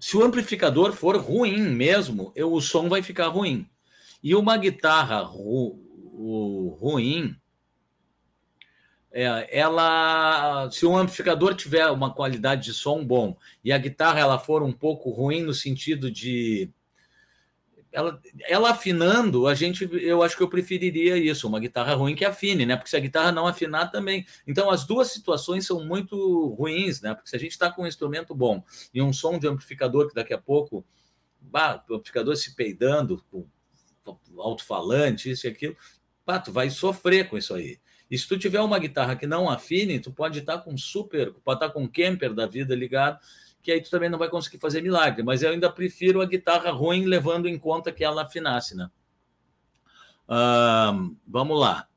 [0.00, 3.70] se o amplificador for ruim mesmo, eu, o som vai ficar ruim.
[4.20, 7.36] E uma guitarra ru, ruim,
[9.12, 14.36] é, ela, se um amplificador tiver uma qualidade de som bom e a guitarra ela
[14.36, 16.72] for um pouco ruim no sentido de
[17.96, 22.26] ela, ela afinando, a gente, eu acho que eu preferiria isso, uma guitarra ruim que
[22.26, 22.76] afine, né?
[22.76, 24.26] Porque se a guitarra não afinar também.
[24.46, 27.14] Então, as duas situações são muito ruins, né?
[27.14, 30.14] Porque se a gente está com um instrumento bom e um som de amplificador que
[30.14, 30.84] daqui a pouco,
[31.40, 33.48] bah, o amplificador se peidando, com
[34.36, 35.74] alto-falante, isso e aquilo,
[36.26, 37.78] bah, tu vai sofrer com isso aí.
[38.10, 41.32] E se tu tiver uma guitarra que não afine, tu pode estar tá com super,
[41.42, 43.18] pode estar tá com um camper da vida ligado
[43.66, 45.24] que aí tu também não vai conseguir fazer milagre.
[45.24, 48.88] Mas eu ainda prefiro a guitarra ruim, levando em conta que ela afinasse, né?
[50.28, 51.88] Uh, vamos lá.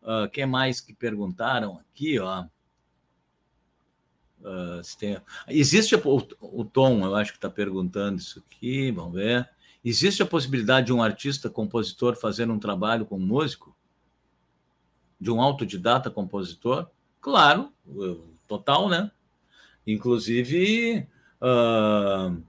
[0.00, 2.46] Uh, que mais que perguntaram aqui, ó?
[4.40, 5.20] Uh, tem...
[5.46, 9.46] Existe o, o, Tom, eu acho que está perguntando isso aqui, vamos ver.
[9.84, 13.76] Existe a possibilidade de um artista compositor fazer um trabalho com um músico?
[15.20, 16.88] De um autodidata compositor?
[17.20, 17.70] Claro,
[18.48, 19.10] total, né?
[19.86, 21.06] Inclusive,
[21.40, 22.42] uh,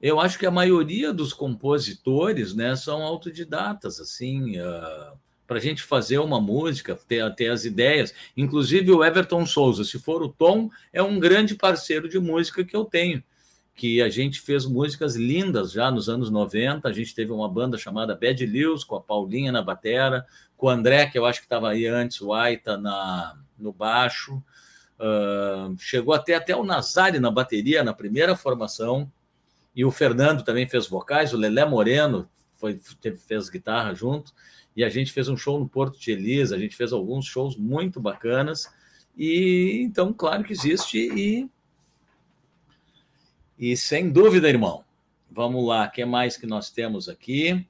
[0.00, 5.82] eu acho que a maioria dos compositores né, são autodidatas, assim, uh, para a gente
[5.82, 8.14] fazer uma música, ter, ter as ideias.
[8.36, 12.76] Inclusive, o Everton Souza, se for o Tom, é um grande parceiro de música que
[12.76, 13.22] eu tenho
[13.78, 16.88] que a gente fez músicas lindas já nos anos 90.
[16.88, 20.68] A gente teve uma banda chamada Bad Lewis, com a Paulinha na batera, com o
[20.68, 24.42] André, que eu acho que estava aí antes, o Aita na, no baixo.
[24.98, 29.10] Uh, chegou até, até o Nazari na bateria, na primeira formação,
[29.74, 32.80] e o Fernando também fez vocais, o Lelé Moreno foi,
[33.26, 34.32] fez guitarra junto,
[34.74, 37.56] e a gente fez um show no Porto de Elisa, a gente fez alguns shows
[37.56, 38.68] muito bacanas,
[39.16, 41.48] e então, claro que existe, e,
[43.58, 44.84] e sem dúvida, irmão.
[45.30, 47.64] Vamos lá, o que mais que nós temos aqui?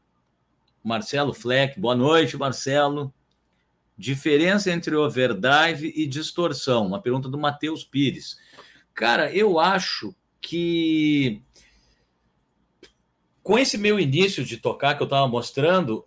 [0.82, 3.12] Marcelo Fleck, boa noite, Marcelo.
[3.98, 6.86] Diferença entre overdrive e distorção.
[6.86, 8.38] Uma pergunta do Matheus Pires.
[8.94, 11.42] Cara, eu acho que
[13.42, 16.04] com esse meu início de tocar que eu estava mostrando,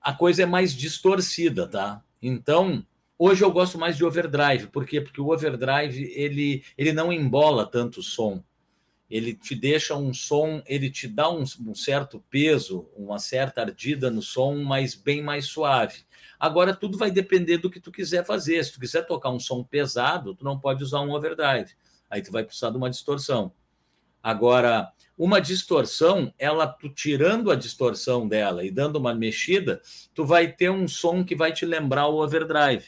[0.00, 2.02] a coisa é mais distorcida, tá?
[2.20, 2.84] Então,
[3.18, 4.68] hoje eu gosto mais de overdrive.
[4.68, 5.00] Por quê?
[5.00, 8.42] Porque o overdrive ele, ele não embola tanto o som.
[9.10, 14.10] Ele te deixa um som, ele te dá um, um certo peso, uma certa ardida
[14.10, 16.06] no som, mas bem mais suave.
[16.38, 18.62] Agora tudo vai depender do que tu quiser fazer.
[18.64, 21.72] Se tu quiser tocar um som pesado, tu não pode usar um overdrive.
[22.08, 23.52] Aí tu vai precisar de uma distorção.
[24.22, 29.80] Agora, uma distorção, ela tu tirando a distorção dela e dando uma mexida,
[30.14, 32.84] tu vai ter um som que vai te lembrar o overdrive.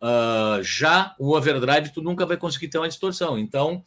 [0.00, 3.38] Uh, já o overdrive, tu nunca vai conseguir ter uma distorção.
[3.38, 3.82] Então,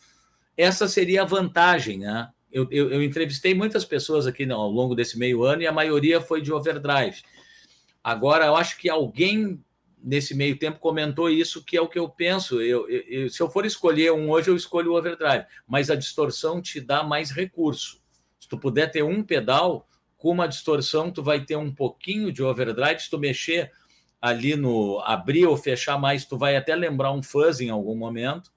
[0.55, 2.29] essa seria a vantagem, né?
[2.51, 5.71] Eu, eu, eu entrevistei muitas pessoas aqui né, ao longo desse meio ano e a
[5.71, 7.21] maioria foi de overdrive.
[8.07, 9.61] Agora, eu acho que alguém
[10.01, 12.61] nesse meio tempo comentou isso, que é o que eu penso.
[12.61, 16.61] Eu, eu, se eu for escolher um hoje, eu escolho o overdrive, mas a distorção
[16.61, 18.01] te dá mais recurso.
[18.39, 19.85] Se tu puder ter um pedal,
[20.15, 23.01] com uma distorção, tu vai ter um pouquinho de overdrive.
[23.01, 23.73] Se tu mexer
[24.21, 28.53] ali no abrir ou fechar mais, tu vai até lembrar um fuzz em algum momento.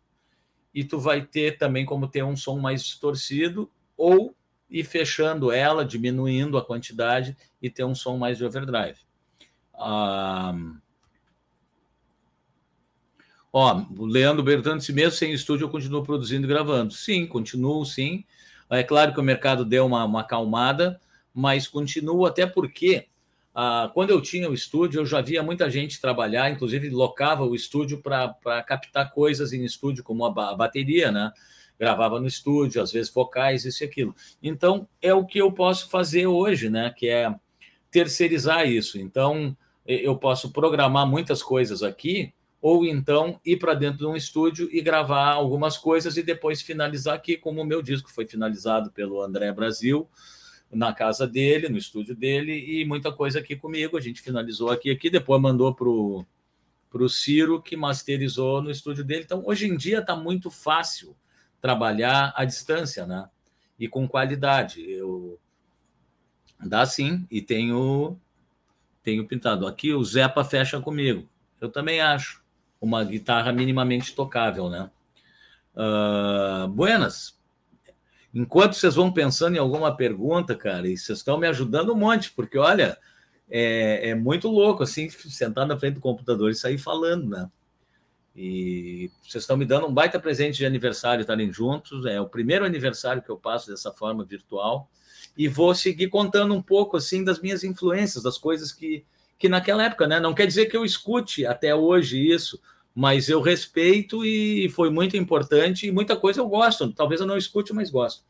[0.73, 4.33] E tu vai ter também como ter um som mais distorcido ou
[4.71, 9.10] ir fechando ela, diminuindo a quantidade e ter um som mais de overdrive.
[9.83, 10.55] Ah,
[13.51, 16.93] ó, o Leandro Bertano disse mesmo sem estúdio eu continuo produzindo e gravando.
[16.93, 18.25] Sim, continuo, sim.
[18.69, 21.01] É claro que o mercado deu uma, uma acalmada,
[21.35, 23.09] mas continuo até porque
[23.55, 27.55] ah, quando eu tinha o estúdio, eu já via muita gente trabalhar, inclusive locava o
[27.55, 31.33] estúdio para captar coisas em estúdio, como a, a bateria, né?
[31.79, 34.15] Gravava no estúdio, às vezes vocais, isso e aquilo.
[34.43, 36.93] Então, é o que eu posso fazer hoje, né?
[36.97, 37.35] Que é
[37.91, 39.01] terceirizar isso.
[39.01, 39.57] Então,
[39.95, 42.33] eu posso programar muitas coisas aqui,
[42.63, 47.15] ou então ir para dentro de um estúdio e gravar algumas coisas e depois finalizar
[47.15, 50.09] aqui, como o meu disco foi finalizado pelo André Brasil,
[50.71, 53.97] na casa dele, no estúdio dele, e muita coisa aqui comigo.
[53.97, 59.25] A gente finalizou aqui, aqui depois mandou para o Ciro, que masterizou no estúdio dele.
[59.25, 61.17] Então, hoje em dia está muito fácil
[61.61, 63.29] trabalhar à distância, né?
[63.79, 64.89] E com qualidade.
[64.89, 65.39] Eu
[66.63, 68.17] dá sim, e tenho
[69.11, 69.67] tenho pintado.
[69.67, 71.29] Aqui o Zepa fecha comigo.
[71.61, 72.43] Eu também acho
[72.81, 74.91] uma guitarra minimamente tocável, né?
[75.75, 77.39] Uh, buenas.
[78.33, 82.31] Enquanto vocês vão pensando em alguma pergunta, cara, e vocês estão me ajudando um monte,
[82.31, 82.97] porque olha,
[83.51, 87.51] é, é muito louco assim, sentar na frente do computador e sair falando, né?
[88.35, 92.07] E vocês estão me dando um baita presente de aniversário estarem juntos.
[92.07, 94.89] É o primeiro aniversário que eu passo dessa forma virtual.
[95.41, 99.07] E vou seguir contando um pouco assim das minhas influências, das coisas que,
[99.39, 100.21] que naquela época, né?
[100.21, 102.61] Não quer dizer que eu escute até hoje isso,
[102.95, 106.93] mas eu respeito e foi muito importante e muita coisa eu gosto.
[106.93, 108.23] Talvez eu não escute, mas gosto.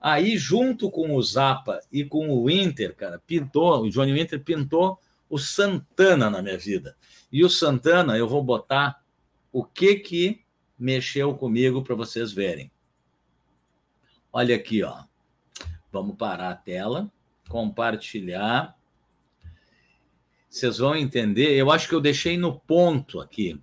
[0.00, 5.00] Aí, junto com o Zappa e com o Winter, cara, pintou, o Johnny Winter pintou
[5.28, 6.96] o Santana na minha vida.
[7.32, 9.02] E o Santana, eu vou botar
[9.50, 10.44] o que que
[10.78, 12.70] mexeu comigo para vocês verem.
[14.32, 15.09] Olha aqui, ó.
[15.92, 17.10] Vamos parar a tela,
[17.48, 18.76] compartilhar.
[20.48, 21.56] Vocês vão entender.
[21.56, 23.60] Eu acho que eu deixei no ponto aqui.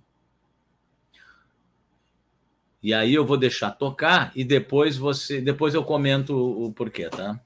[2.82, 7.40] E aí eu vou deixar tocar e depois você, depois eu comento o porquê, tá?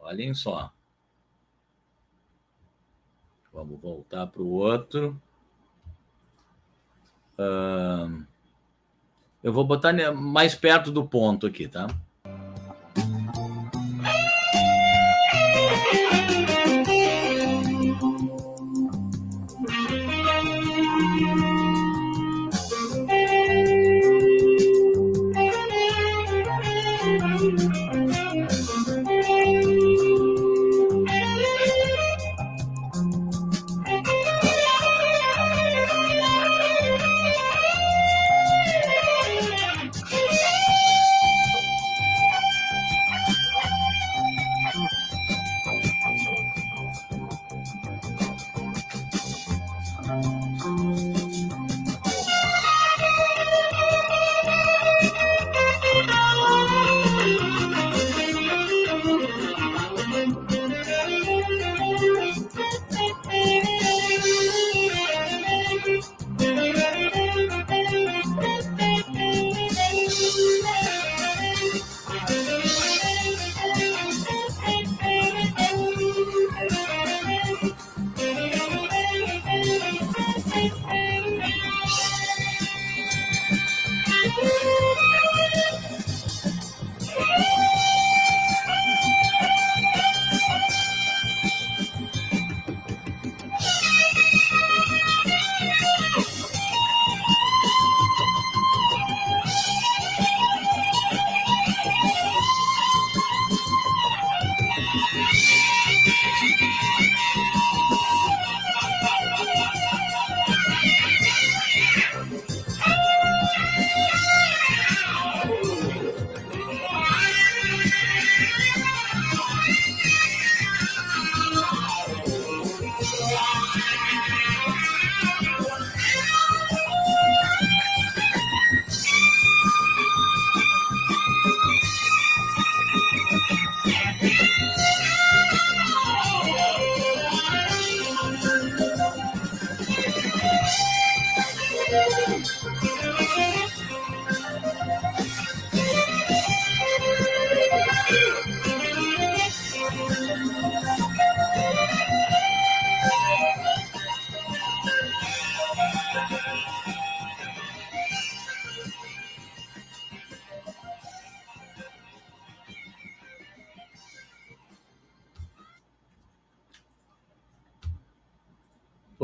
[0.00, 0.72] Olhem só.
[3.52, 5.20] Vamos voltar para o outro.
[7.38, 8.26] Uh,
[9.44, 11.86] eu vou botar mais perto do ponto aqui, tá?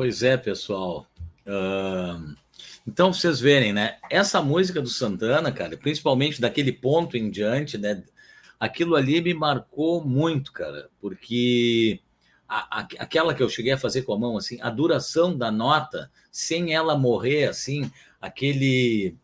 [0.01, 1.07] Pois é, pessoal.
[1.47, 2.35] Uh,
[2.89, 3.99] então, vocês verem, né?
[4.09, 8.03] Essa música do Santana, cara, principalmente daquele ponto em diante, né?
[8.59, 12.01] Aquilo ali me marcou muito, cara, porque
[12.49, 15.53] a, a, aquela que eu cheguei a fazer com a mão, assim, a duração da
[15.53, 19.15] nota, sem ela morrer, assim, aquele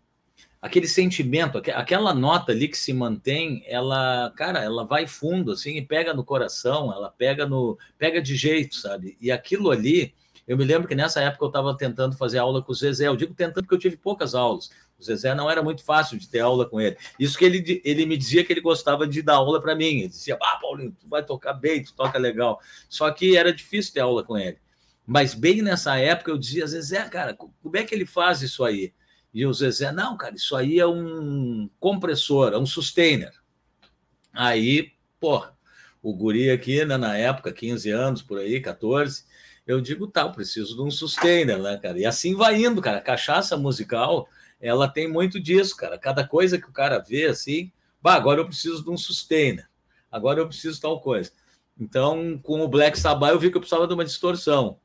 [0.60, 5.82] aquele sentimento, aquela nota ali que se mantém, ela, cara, ela vai fundo assim e
[5.82, 9.16] pega no coração, ela pega no pega de jeito, sabe?
[9.18, 10.12] E aquilo ali
[10.46, 13.08] eu me lembro que nessa época eu estava tentando fazer aula com o Zezé.
[13.08, 14.70] Eu digo tentando porque eu tive poucas aulas.
[14.98, 16.96] O Zezé não era muito fácil de ter aula com ele.
[17.18, 20.00] Isso que ele, ele me dizia que ele gostava de dar aula para mim.
[20.00, 22.60] Ele dizia, ah, Paulinho, tu vai tocar bem, tu toca legal.
[22.88, 24.58] Só que era difícil ter aula com ele.
[25.04, 28.92] Mas bem nessa época eu dizia, Zezé, cara, como é que ele faz isso aí?
[29.34, 33.32] E o Zezé, não, cara, isso aí é um compressor, é um sustainer.
[34.32, 35.56] Aí, porra,
[36.02, 39.24] o guri aqui, né, na época, 15 anos por aí, 14,
[39.66, 41.98] eu digo, tá, eu preciso de um sustainer, né, cara?
[41.98, 43.00] E assim vai indo, cara.
[43.00, 44.28] Cachaça musical,
[44.60, 45.98] ela tem muito disso, cara.
[45.98, 49.68] Cada coisa que o cara vê, assim, bah, agora eu preciso de um sustainer.
[50.10, 51.32] Agora eu preciso tal coisa.
[51.78, 54.78] Então, com o Black Sabbath, eu vi que eu precisava de uma distorção.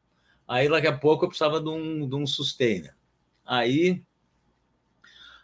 [0.47, 2.95] Aí, daqui a pouco, eu precisava de um, de um sustainer.
[3.45, 4.01] Aí,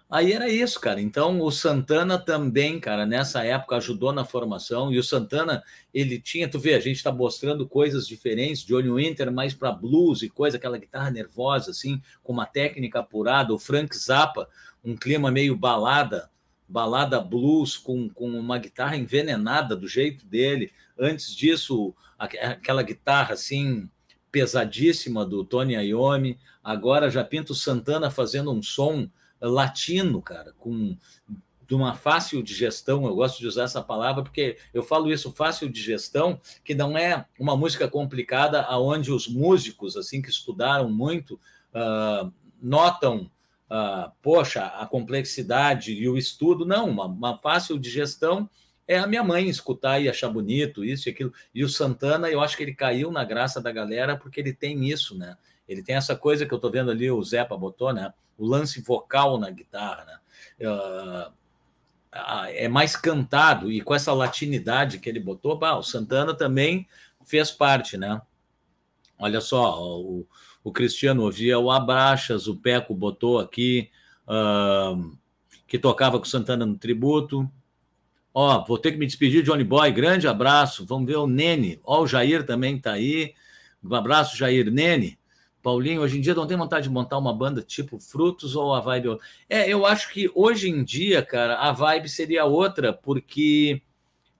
[0.09, 1.01] Aí era isso, cara.
[1.01, 4.91] Então o Santana também, cara, nessa época ajudou na formação.
[4.91, 5.61] E o Santana,
[5.93, 10.21] ele tinha, tu vê, a gente está mostrando coisas diferentes, Johnny Winter mais para blues
[10.21, 13.53] e coisa, aquela guitarra nervosa, assim, com uma técnica apurada.
[13.53, 14.47] O Frank Zappa,
[14.81, 16.29] um clima meio balada,
[16.69, 20.71] balada blues, com, com uma guitarra envenenada do jeito dele.
[20.97, 23.89] Antes disso, aquela guitarra assim
[24.31, 26.39] pesadíssima do Tony Iommi.
[26.63, 29.09] Agora já Pinto Santana fazendo um som
[29.41, 30.97] latino, cara, com
[31.67, 35.67] de uma fácil digestão, eu gosto de usar essa palavra porque eu falo isso fácil
[35.67, 41.33] digestão, que não é uma música complicada aonde os músicos assim que estudaram muito
[41.73, 42.31] uh,
[42.61, 43.29] notam
[43.69, 48.49] uh, poxa, a complexidade e o estudo, não, uma, uma fácil digestão
[48.87, 51.33] é a minha mãe escutar e achar bonito, isso e aquilo.
[51.53, 54.89] E o Santana, eu acho que ele caiu na graça da galera porque ele tem
[54.89, 55.35] isso, né?
[55.67, 58.13] Ele tem essa coisa que eu estou vendo ali, o Zepa botou, né?
[58.37, 60.19] O lance vocal na guitarra, né?
[60.69, 61.31] Uh,
[62.49, 66.87] é mais cantado e com essa latinidade que ele botou, bah, o Santana também
[67.25, 68.21] fez parte, né?
[69.19, 70.25] Olha só, o,
[70.63, 73.89] o Cristiano ouvia o Abraxas, o Peco botou aqui,
[74.27, 75.17] uh,
[75.67, 77.49] que tocava com o Santana no tributo.
[78.33, 80.85] Ó, vou ter que me despedir, Johnny Boy, grande abraço.
[80.85, 81.79] Vamos ver o Nene.
[81.83, 83.33] Ó, o Jair também está aí.
[83.83, 84.71] Um abraço, Jair.
[84.71, 85.16] Nene,
[85.67, 88.79] Paulinho, hoje em dia não tem vontade de montar uma banda tipo Frutos ou a
[88.79, 89.19] vibe
[89.49, 93.81] É, eu acho que hoje em dia, cara, a vibe seria outra, porque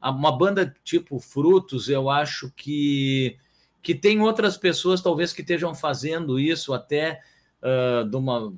[0.01, 3.37] uma banda tipo Frutos, eu acho que
[3.83, 7.19] que tem outras pessoas talvez que estejam fazendo isso até
[7.61, 8.53] uh, de uma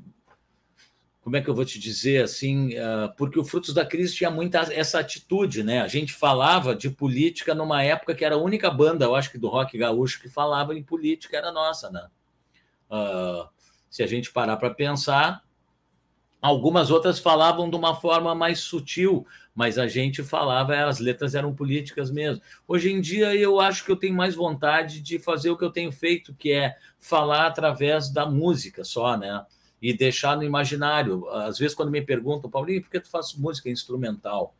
[1.21, 4.29] como é que eu vou te dizer assim, uh, porque o Frutos da Crise tinha
[4.29, 5.81] muita essa atitude, né?
[5.81, 9.39] A gente falava de política numa época que era a única banda, eu acho que
[9.39, 12.07] do rock gaúcho que falava em política era nossa, né?
[12.89, 13.47] Uh,
[13.89, 15.43] se a gente parar para pensar,
[16.41, 21.53] algumas outras falavam de uma forma mais sutil, mas a gente falava, as letras eram
[21.53, 22.41] políticas mesmo.
[22.67, 25.71] Hoje em dia, eu acho que eu tenho mais vontade de fazer o que eu
[25.71, 29.45] tenho feito, que é falar através da música só, né?
[29.81, 31.27] E deixar no imaginário.
[31.29, 34.55] Às vezes, quando me perguntam, Paulinho, por que tu faz música instrumental?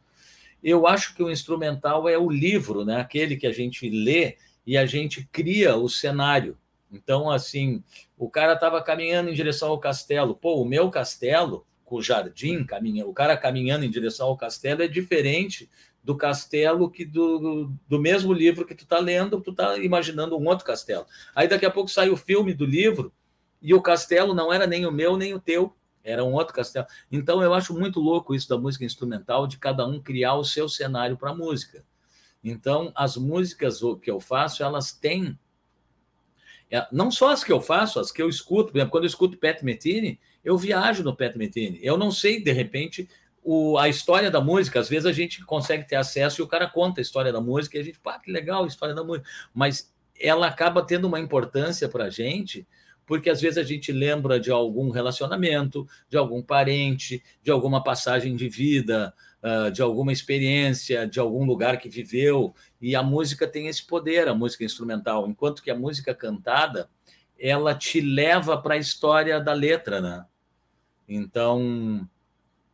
[0.61, 2.99] Eu acho que o instrumental é o livro, né?
[2.99, 6.57] Aquele que a gente lê e a gente cria o cenário.
[6.91, 7.84] Então, assim,
[8.20, 10.36] o cara estava caminhando em direção ao castelo.
[10.36, 14.84] Pô, o meu castelo, com o jardim, caminha, o cara caminhando em direção ao castelo
[14.84, 15.70] é diferente
[16.04, 20.46] do castelo que do, do mesmo livro que tu está lendo, tu está imaginando um
[20.46, 21.06] outro castelo.
[21.34, 23.14] Aí daqui a pouco sai o filme do livro
[23.62, 25.74] e o castelo não era nem o meu nem o teu,
[26.04, 26.88] era um outro castelo.
[27.10, 30.68] Então eu acho muito louco isso da música instrumental, de cada um criar o seu
[30.68, 31.86] cenário para a música.
[32.44, 35.40] Então as músicas que eu faço, elas têm
[36.91, 38.72] não só as que eu faço, as que eu escuto.
[38.72, 41.80] Por exemplo, quando eu escuto Pat Metini, eu viajo no Pat Metini.
[41.82, 43.10] Eu não sei, de repente,
[43.44, 44.80] o, a história da música.
[44.80, 47.78] Às vezes a gente consegue ter acesso e o cara conta a história da música
[47.78, 49.28] e a gente, pá, que legal a história da música.
[49.54, 52.68] Mas ela acaba tendo uma importância para a gente,
[53.06, 58.36] porque às vezes a gente lembra de algum relacionamento, de algum parente, de alguma passagem
[58.36, 62.54] de vida, uh, de alguma experiência, de algum lugar que viveu.
[62.81, 66.89] E a música tem esse poder, a música instrumental, enquanto que a música cantada
[67.38, 70.26] ela te leva para a história da letra, né?
[71.07, 72.07] Então,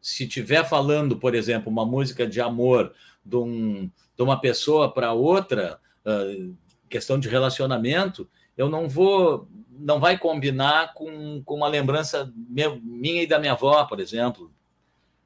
[0.01, 5.13] se tiver falando, por exemplo, uma música de amor de, um, de uma pessoa para
[5.13, 6.55] outra, uh,
[6.89, 13.27] questão de relacionamento, eu não vou, não vai combinar com, com uma lembrança minha e
[13.27, 14.51] da minha avó, por exemplo,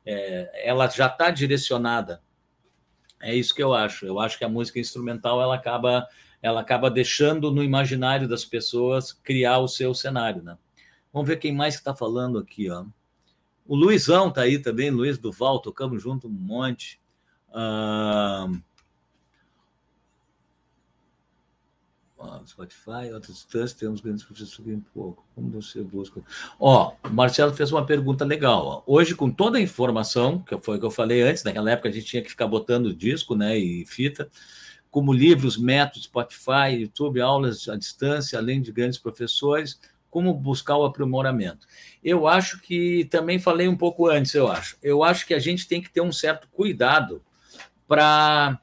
[0.05, 2.21] é, ela já está direcionada.
[3.21, 4.05] É isso que eu acho.
[4.05, 6.07] Eu acho que a música instrumental ela acaba,
[6.41, 10.57] ela acaba deixando no imaginário das pessoas criar o seu cenário, né?
[11.11, 12.85] Vamos ver quem mais está falando aqui, ó.
[13.65, 16.99] O Luizão está aí também, Luiz Duval, tocamos junto um monte.
[22.45, 25.25] Spotify, outras instâncias, temos grandes professores em pouco.
[25.33, 26.21] Como você busca?
[26.59, 28.65] Ó, o Marcelo fez uma pergunta legal.
[28.65, 28.83] Ó.
[28.85, 31.91] Hoje, com toda a informação, que foi o que eu falei antes, naquela época a
[31.91, 34.29] gente tinha que ficar botando disco né, e fita,
[34.91, 39.79] como livros, métodos, Spotify, YouTube, aulas à distância, além de grandes professores,
[40.09, 41.67] como buscar o aprimoramento.
[42.03, 44.77] Eu acho que também falei um pouco antes, eu acho.
[44.81, 47.21] Eu acho que a gente tem que ter um certo cuidado
[47.87, 48.59] para,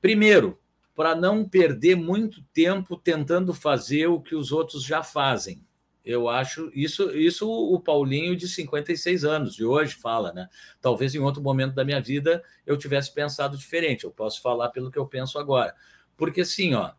[0.00, 0.58] primeiro,
[1.00, 5.64] para não perder muito tempo tentando fazer o que os outros já fazem.
[6.04, 10.46] Eu acho isso, isso o Paulinho de 56 anos de hoje fala, né?
[10.78, 14.04] Talvez em outro momento da minha vida eu tivesse pensado diferente.
[14.04, 15.74] Eu posso falar pelo que eu penso agora.
[16.18, 16.92] Porque assim, ó,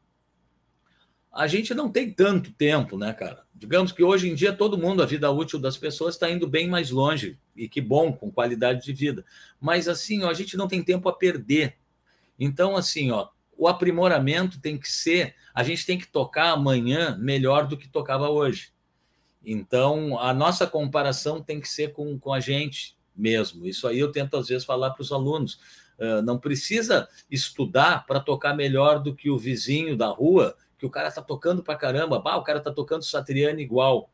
[1.32, 3.44] a gente não tem tanto tempo, né, cara?
[3.54, 6.68] Digamos que hoje em dia todo mundo, a vida útil das pessoas está indo bem
[6.68, 9.24] mais longe, e que bom, com qualidade de vida.
[9.60, 11.78] Mas assim, ó, a gente não tem tempo a perder.
[12.40, 13.30] Então, assim, ó,
[13.62, 18.28] o aprimoramento tem que ser, a gente tem que tocar amanhã melhor do que tocava
[18.28, 18.74] hoje.
[19.46, 23.68] Então, a nossa comparação tem que ser com, com a gente mesmo.
[23.68, 25.60] Isso aí eu tento, às vezes, falar para os alunos.
[26.00, 30.90] Uh, não precisa estudar para tocar melhor do que o vizinho da rua, que o
[30.90, 32.18] cara está tocando para caramba.
[32.18, 34.10] Bah, o cara está tocando Satriani igual.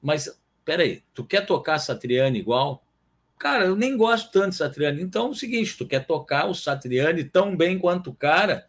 [0.00, 2.82] Mas, peraí, tu quer tocar Satriani igual?
[3.38, 5.02] Cara, eu nem gosto tanto de Satriani.
[5.02, 8.66] Então é o seguinte: tu quer tocar o Satriani tão bem quanto o cara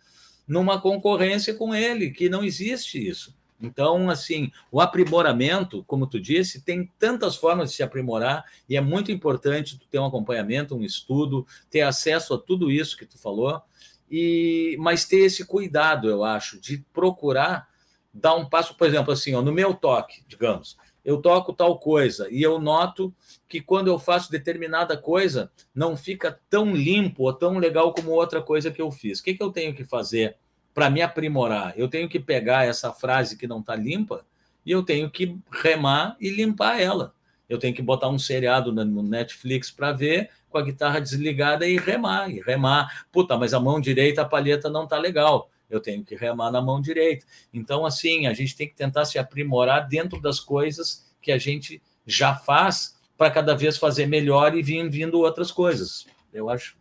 [0.48, 3.38] numa concorrência com ele, que não existe isso.
[3.62, 8.82] Então, assim, o aprimoramento, como tu disse, tem tantas formas de se aprimorar e é
[8.82, 13.18] muito importante tu ter um acompanhamento, um estudo, ter acesso a tudo isso que tu
[13.18, 13.62] falou,
[14.10, 17.68] e mas ter esse cuidado, eu acho, de procurar
[18.14, 22.28] dar um passo, por exemplo, assim, ó, no meu toque, digamos, eu toco tal coisa
[22.30, 23.14] e eu noto
[23.48, 28.42] que quando eu faço determinada coisa não fica tão limpo ou tão legal como outra
[28.42, 29.20] coisa que eu fiz.
[29.20, 30.38] O que, que eu tenho que fazer?
[30.74, 31.74] para me aprimorar.
[31.76, 34.26] Eu tenho que pegar essa frase que não está limpa
[34.66, 37.14] e eu tenho que remar e limpar ela.
[37.50, 41.78] Eu tenho que botar um seriado no Netflix para ver com a guitarra desligada e
[41.78, 43.06] remar, e remar.
[43.12, 45.50] Puta, mas a mão direita, a palheta não tá legal.
[45.70, 47.26] Eu tenho que remar na mão direita.
[47.54, 51.82] Então, assim, a gente tem que tentar se aprimorar dentro das coisas que a gente
[52.06, 56.08] já faz para cada vez fazer melhor e vir vindo outras coisas.
[56.34, 56.78] Eu acho,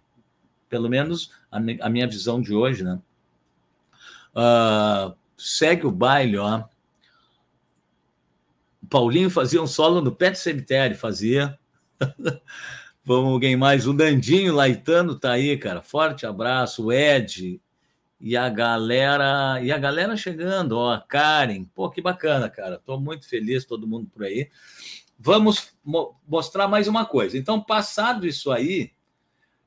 [0.68, 3.00] pelo menos, a, minha visão de hoje, né?
[4.34, 6.64] Uh, segue o baile, ó.
[8.82, 11.58] O Paulinho fazia um solo no Pet Cemitério, fazia.
[13.04, 13.86] Vamos, alguém mais?
[13.86, 15.82] O Dandinho Laitano tá aí, cara.
[15.82, 16.92] Forte abraço.
[16.92, 17.60] Ed
[18.20, 19.60] e a galera.
[19.62, 20.98] E a galera chegando, ó.
[21.00, 21.64] Karen.
[21.74, 22.78] Pô, que bacana, cara.
[22.78, 24.50] Tô muito feliz, todo mundo por aí.
[25.18, 27.36] Vamos mo mostrar mais uma coisa.
[27.36, 28.92] Então, passado isso aí,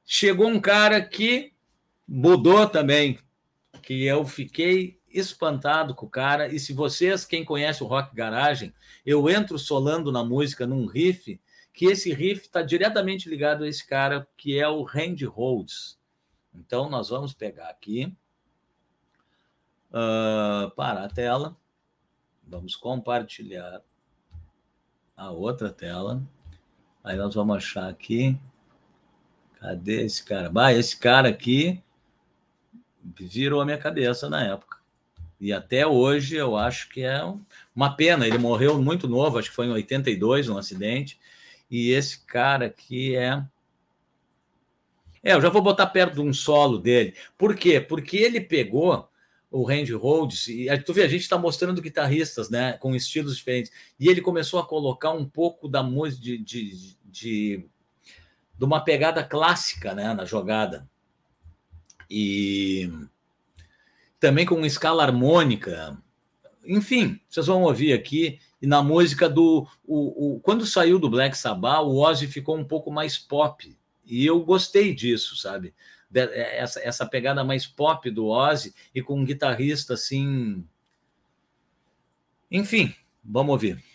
[0.05, 1.53] chegou um cara que
[2.07, 3.19] mudou também
[3.81, 6.47] que eu fiquei espantado com o cara.
[6.47, 8.73] E se vocês, quem conhece o Rock Garagem,
[9.05, 11.39] eu entro solando na música num riff,
[11.73, 15.99] que esse riff está diretamente ligado a esse cara, que é o Randy Rhodes.
[16.53, 18.13] Então, nós vamos pegar aqui,
[19.91, 21.55] uh, para a tela,
[22.47, 23.81] vamos compartilhar
[25.15, 26.21] a outra tela.
[27.03, 28.37] Aí nós vamos achar aqui.
[29.59, 30.49] Cadê esse cara?
[30.49, 31.81] Bah, esse cara aqui
[33.03, 34.77] virou a minha cabeça na época.
[35.39, 37.19] E até hoje eu acho que é
[37.75, 38.27] uma pena.
[38.27, 41.19] Ele morreu muito novo, acho que foi em 82, um acidente.
[41.69, 43.43] E esse cara aqui é.
[45.23, 47.15] É, eu já vou botar perto de um solo dele.
[47.37, 47.79] Por quê?
[47.79, 49.10] Porque ele pegou
[49.51, 53.71] o Randy Rhodes, e tu vê, a gente está mostrando guitarristas, né, com estilos diferentes,
[53.99, 57.65] e ele começou a colocar um pouco da música de, de, de,
[58.57, 60.89] de uma pegada clássica, né, na jogada
[62.13, 62.91] e
[64.19, 65.97] também com escala harmônica.
[66.65, 68.37] Enfim, vocês vão ouvir aqui.
[68.61, 69.65] E na música do.
[69.83, 73.75] O, o, quando saiu do Black Sabbath, o Ozzy ficou um pouco mais pop.
[74.05, 75.73] E eu gostei disso, sabe?
[76.13, 80.65] Essa, essa pegada mais pop do Ozzy e com um guitarrista assim.
[82.49, 82.93] Enfim,
[83.23, 83.90] vamos ouvir.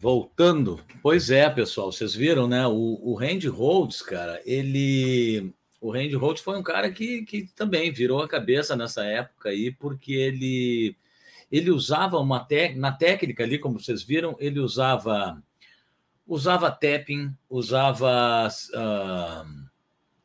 [0.00, 2.66] Voltando, pois é, pessoal, vocês viram, né?
[2.66, 5.52] O, o Randy Rhodes, cara, ele.
[5.78, 9.70] O Randy Rhodes foi um cara que, que também virou a cabeça nessa época aí,
[9.70, 10.96] porque ele,
[11.52, 15.42] ele usava uma técnica, na técnica ali, como vocês viram, ele usava
[16.26, 19.44] usava tapping, usava ah,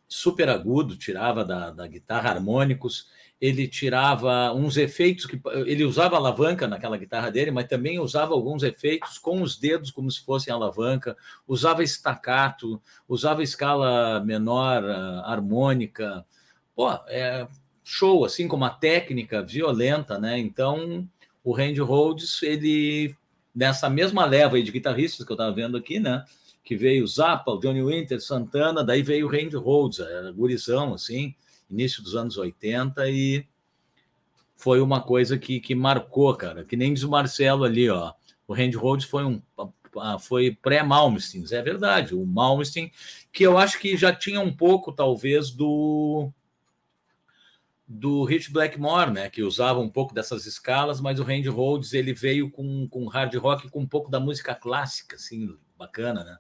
[0.07, 3.09] super agudo, tirava da, da guitarra harmônicos,
[3.39, 8.63] ele tirava uns efeitos que ele usava alavanca naquela guitarra dele, mas também usava alguns
[8.63, 11.17] efeitos com os dedos como se fossem alavanca,
[11.47, 16.25] usava estacato, usava escala menor uh, harmônica.
[16.75, 17.47] Pô, é
[17.83, 20.39] show assim com uma técnica violenta, né?
[20.39, 21.07] Então,
[21.43, 23.15] o Randy Rhodes, ele
[23.53, 26.25] nessa mesma leva de guitarristas que eu estava vendo aqui, né?
[26.63, 31.35] Que veio Zappa, o Johnny Winter, Santana, daí veio o Randy Rhodes, era gurizão, assim,
[31.69, 33.47] início dos anos 80 e
[34.55, 36.63] foi uma coisa que, que marcou, cara.
[36.63, 38.13] Que nem diz o Marcelo ali, ó.
[38.47, 39.41] O Randy Rhodes foi um
[40.19, 42.13] foi pré-Malmsteen, é verdade.
[42.13, 42.91] O Malmsteen,
[43.31, 46.31] que eu acho que já tinha um pouco, talvez, do
[47.87, 52.13] do Rich Blackmore, né, que usava um pouco dessas escalas, mas o Randy Rhodes ele
[52.13, 56.37] veio com, com hard rock com um pouco da música clássica, assim, bacana, né?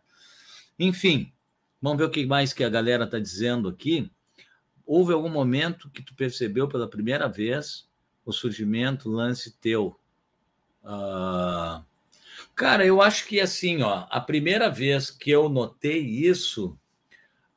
[0.79, 1.31] Enfim,
[1.79, 4.11] vamos ver o que mais que a galera está dizendo aqui
[4.85, 7.87] houve algum momento que tu percebeu pela primeira vez
[8.25, 9.99] o surgimento, lance teu?
[10.83, 11.83] Uh,
[12.53, 16.77] cara, eu acho que assim, ó, a primeira vez que eu notei isso,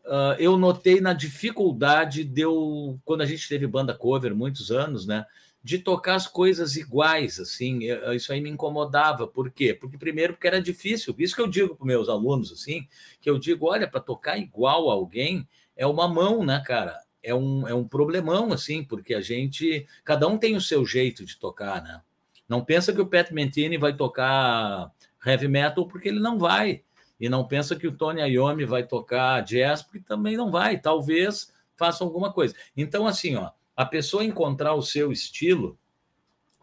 [0.04, 5.06] uh, eu notei na dificuldade de eu, quando a gente teve banda cover muitos anos,
[5.06, 5.26] né?
[5.62, 7.80] De tocar as coisas iguais, assim,
[8.14, 9.26] isso aí me incomodava.
[9.26, 9.74] Por quê?
[9.74, 11.14] Porque, primeiro, porque era difícil.
[11.18, 12.86] Isso que eu digo para meus alunos, assim,
[13.20, 15.46] que eu digo, olha, para tocar igual a alguém
[15.76, 16.98] é uma mão, né, cara?
[17.28, 19.86] É um, é um problemão, assim, porque a gente.
[20.04, 22.00] Cada um tem o seu jeito de tocar, né?
[22.48, 24.90] Não pensa que o Pat Metheny vai tocar
[25.24, 26.82] heavy metal, porque ele não vai.
[27.20, 30.78] E não pensa que o Tony Iommi vai tocar jazz, porque também não vai.
[30.80, 32.54] Talvez faça alguma coisa.
[32.76, 35.78] Então, assim, ó, a pessoa encontrar o seu estilo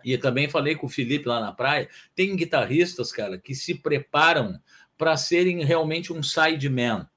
[0.04, 1.90] E também falei com o Felipe lá na praia.
[2.16, 4.60] Tem guitarristas, cara, que se preparam
[4.98, 7.08] para serem realmente um sideman.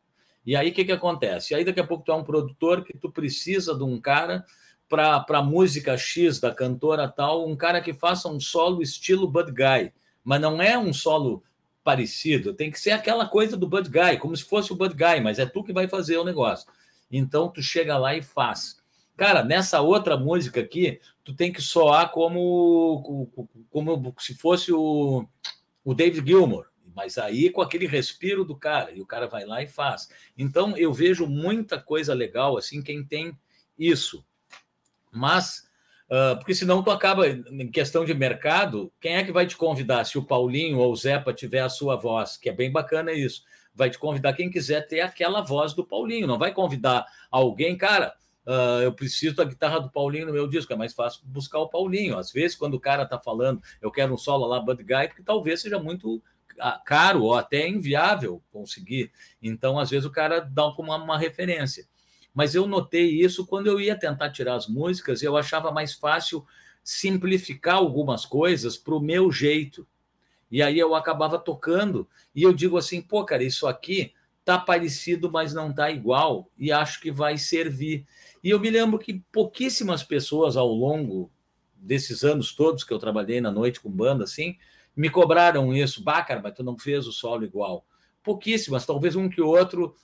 [0.49, 1.55] E aí o que, que acontece?
[1.55, 4.47] Aí daqui a pouco tu é um produtor que tu precisa de um cara
[4.89, 9.53] para a música X da cantora tal, um cara que faça um solo estilo Bud
[9.53, 9.93] Guy,
[10.25, 11.45] mas não é um solo
[11.85, 15.21] parecido, tem que ser aquela coisa do Bud Guy, como se fosse o Bud Guy,
[15.21, 16.67] mas é tu que vai fazer o negócio.
[17.13, 18.79] Então tu chega lá e faz.
[19.19, 23.29] Cara, nessa outra música aqui, tu tem que soar como,
[23.69, 25.29] como se fosse o,
[25.85, 26.69] o David Gilmour,
[26.99, 30.09] mas aí com aquele respiro do cara, e o cara vai lá e faz.
[30.37, 33.39] Então eu vejo muita coisa legal assim, quem tem
[33.79, 34.25] isso.
[35.13, 35.63] Mas,
[36.11, 40.05] uh, porque senão tu acaba, em questão de mercado, quem é que vai te convidar?
[40.07, 43.45] Se o Paulinho ou o Zepa tiver a sua voz, que é bem bacana isso,
[43.73, 48.13] vai te convidar quem quiser ter aquela voz do Paulinho, não vai convidar alguém, cara
[48.49, 51.69] Uh, eu preciso da guitarra do Paulinho no meu disco, é mais fácil buscar o
[51.69, 52.17] Paulinho.
[52.17, 55.23] Às vezes, quando o cara está falando, eu quero um solo lá, Bud Guy, porque
[55.23, 56.23] talvez seja muito
[56.85, 59.11] caro ou até inviável conseguir.
[59.43, 61.87] Então, às vezes, o cara dá como uma, uma referência.
[62.35, 66.47] Mas eu notei isso quando eu ia tentar tirar as músicas, eu achava mais fácil
[66.85, 69.87] simplificar algumas coisas para o meu jeito.
[70.51, 74.15] E aí eu acabava tocando, e eu digo assim, pô, cara, isso aqui
[74.45, 78.07] tá parecido, mas não tá igual, e acho que vai servir.
[78.43, 81.31] E eu me lembro que pouquíssimas pessoas ao longo
[81.77, 84.57] desses anos todos que eu trabalhei na noite com banda, assim,
[84.99, 86.03] me cobraram isso.
[86.03, 87.87] Bah, cara, mas tu não fez o solo igual.
[88.23, 89.95] Pouquíssimas, talvez um que outro,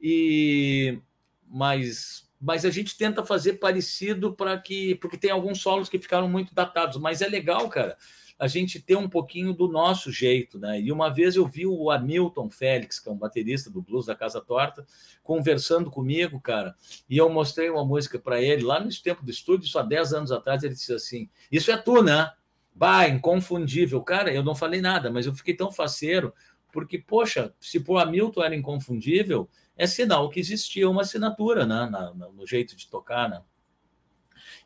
[0.00, 0.98] e
[1.46, 4.94] mas, mas a gente tenta fazer parecido para que.
[4.96, 7.96] Porque tem alguns solos que ficaram muito datados, mas é legal, cara
[8.38, 10.80] a gente ter um pouquinho do nosso jeito, né?
[10.80, 14.14] E uma vez eu vi o Hamilton Félix, que é um baterista do blues da
[14.14, 14.86] Casa Torta,
[15.24, 16.74] conversando comigo, cara,
[17.10, 20.32] e eu mostrei uma música para ele lá no tempo do estúdio, há 10 anos
[20.32, 22.30] atrás, ele disse assim: Isso é tu, né?
[22.78, 24.00] Bah, inconfundível.
[24.02, 26.32] Cara, eu não falei nada, mas eu fiquei tão faceiro,
[26.72, 31.88] porque, poxa, se por Hamilton era inconfundível, é sinal que existia uma assinatura né?
[31.90, 33.42] Na, no jeito de tocar, né?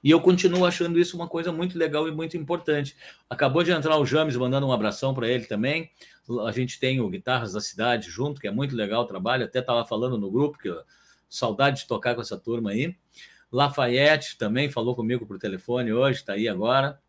[0.04, 2.94] E eu continuo achando isso uma coisa muito legal e muito importante.
[3.30, 5.90] Acabou de entrar o James, mandando um abração para ele também.
[6.46, 9.46] A gente tem o Guitarras da Cidade junto, que é muito legal o trabalho.
[9.46, 10.68] Até estava falando no grupo, que
[11.30, 12.94] saudade de tocar com essa turma aí.
[13.50, 17.00] Lafayette também falou comigo por telefone hoje, está aí agora.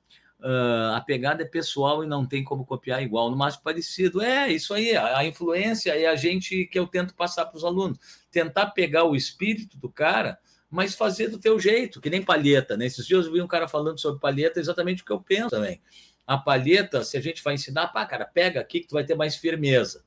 [0.43, 4.21] Uh, a pegada é pessoal e não tem como copiar igual, no máximo parecido.
[4.21, 7.63] É isso aí, a, a influência é a gente que eu tento passar para os
[7.63, 7.97] alunos.
[8.29, 10.37] Tentar pegar o espírito do cara
[10.73, 12.87] mas fazer do teu jeito, que nem palheta, né?
[12.87, 15.79] Esses dias eu vi um cara falando sobre palheta, exatamente o que eu penso também.
[16.25, 19.13] A palheta, se a gente vai ensinar, pá, cara, pega aqui que tu vai ter
[19.13, 20.03] mais firmeza.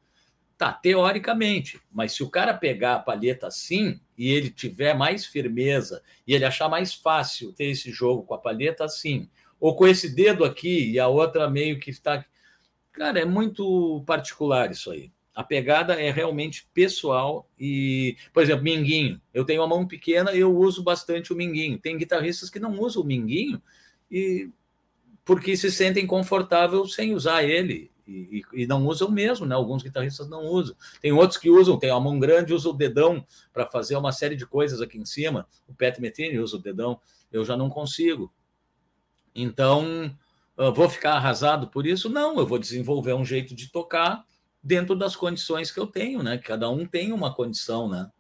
[0.59, 6.03] Tá, teoricamente, mas se o cara pegar a palheta assim e ele tiver mais firmeza
[6.27, 9.31] e ele achar mais fácil ter esse jogo com a palheta assim,
[9.61, 12.25] ou com esse dedo aqui e a outra meio que está.
[12.93, 15.13] Cara, é muito particular isso aí.
[15.35, 19.21] A pegada é realmente pessoal e, por exemplo, minguinho.
[19.35, 21.79] Eu tenho uma mão pequena, eu uso bastante o minguinho.
[21.79, 23.61] Tem guitarristas que não usam o minguinho
[24.11, 24.51] e
[25.27, 29.55] porque se sentem confortável sem usar ele e, e, e, não usam mesmo, né?
[29.55, 30.77] Alguns guitarristas não usam.
[31.01, 34.37] Tem outros que usam, tem a mão grande, usa o dedão para fazer uma série
[34.37, 35.47] de coisas aqui em cima.
[35.67, 37.01] O Pat Metini usa o dedão,
[37.33, 38.33] eu já não consigo.
[39.37, 40.11] Então,
[40.75, 42.09] vou ficar arrasado por isso?
[42.09, 44.25] Não, eu vou desenvolver um jeito de tocar
[44.63, 46.39] dentro das condições que eu tenho, né?
[46.39, 48.11] Cada um tem uma condição, né?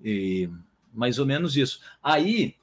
[0.00, 0.48] E
[0.92, 1.80] mais ou menos isso.
[2.02, 2.54] Aí,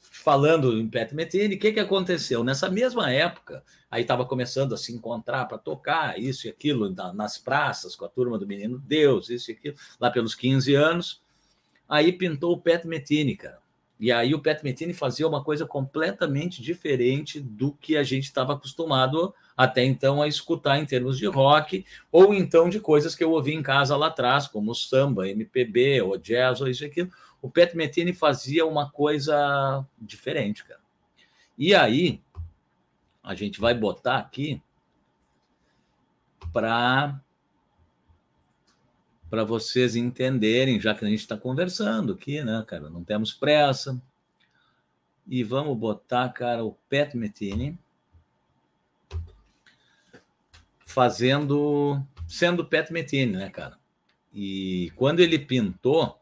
[0.00, 2.44] falando em Pet Metini, o que, que aconteceu?
[2.44, 7.38] Nessa mesma época, aí estava começando a se encontrar para tocar isso e aquilo nas
[7.38, 11.22] praças com a turma do Menino Deus, isso e aquilo, lá pelos 15 anos.
[11.88, 13.61] Aí pintou o Pet Metini, cara.
[14.02, 18.54] E aí o Pet Metini fazia uma coisa completamente diferente do que a gente estava
[18.54, 23.30] acostumado até então a escutar em termos de rock, ou então de coisas que eu
[23.30, 27.12] ouvi em casa lá atrás, como samba, MPB, ou jazz, ou isso e aquilo.
[27.40, 30.80] O Pat Metini fazia uma coisa diferente, cara.
[31.56, 32.20] E aí,
[33.22, 34.60] a gente vai botar aqui
[36.52, 37.21] para
[39.32, 42.90] para vocês entenderem, já que a gente está conversando aqui, né, cara?
[42.90, 43.98] Não temos pressa.
[45.26, 47.78] E vamos botar, cara, o Pat Metini.
[50.84, 51.98] fazendo,
[52.28, 53.78] sendo Pat Metini, né, cara?
[54.34, 56.20] E quando ele pintou,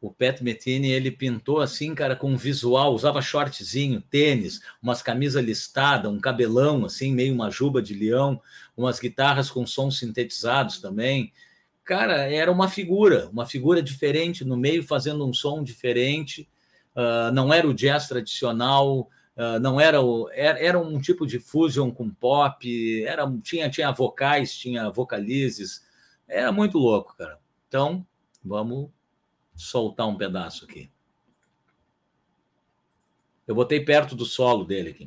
[0.00, 6.10] o Pat Metini, ele pintou assim, cara, com visual, usava shortzinho, tênis, umas camisas listadas,
[6.10, 8.40] um cabelão, assim, meio uma juba de leão,
[8.74, 11.34] umas guitarras com sons sintetizados também.
[11.88, 16.46] Cara, era uma figura, uma figura diferente no meio, fazendo um som diferente.
[16.94, 19.08] Uh, não era o jazz tradicional,
[19.38, 23.92] Uh, não era o era, era, um tipo de fusion com pop, era tinha tinha
[23.92, 25.86] vocais, tinha vocalizes,
[26.26, 27.38] era muito louco, cara.
[27.68, 28.04] Então,
[28.44, 28.90] vamos
[29.54, 30.90] soltar um pedaço aqui.
[33.46, 35.06] Eu botei perto do solo dele aqui.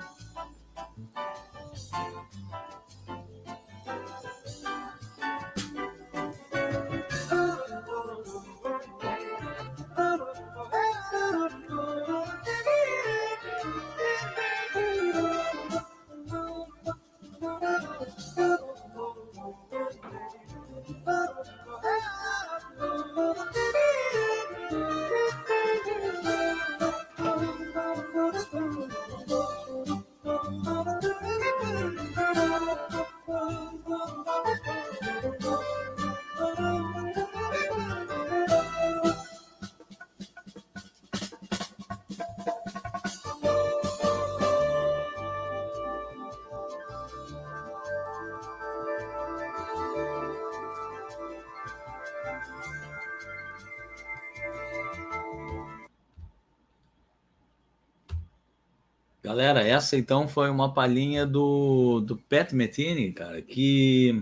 [59.31, 64.21] Galera, essa então foi uma palhinha do, do Pat Metini, cara, que,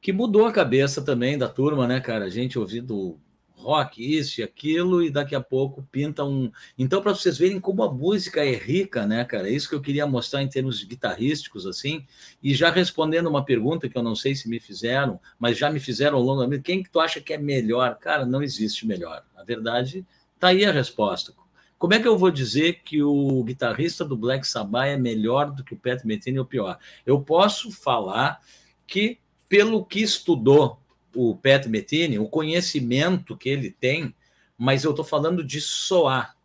[0.00, 2.24] que mudou a cabeça também da turma, né, cara?
[2.24, 3.20] A gente ouvindo
[3.54, 6.50] rock, isso e aquilo, e daqui a pouco pinta um.
[6.78, 9.50] Então, para vocês verem como a música é rica, né, cara?
[9.50, 12.06] É isso que eu queria mostrar em termos guitarrísticos, assim.
[12.42, 15.78] E já respondendo uma pergunta que eu não sei se me fizeram, mas já me
[15.78, 17.98] fizeram ao longo da vida: quem que tu acha que é melhor?
[17.98, 19.22] Cara, não existe melhor.
[19.36, 20.06] A verdade,
[20.40, 21.34] tá aí a resposta
[21.78, 25.62] como é que eu vou dizer que o guitarrista do Black Sabbath é melhor do
[25.62, 26.78] que o Pat Metheny ou pior?
[27.04, 28.40] Eu posso falar
[28.86, 30.80] que, pelo que estudou
[31.14, 34.14] o Pat Metheny, o conhecimento que ele tem,
[34.56, 36.36] mas eu estou falando de soar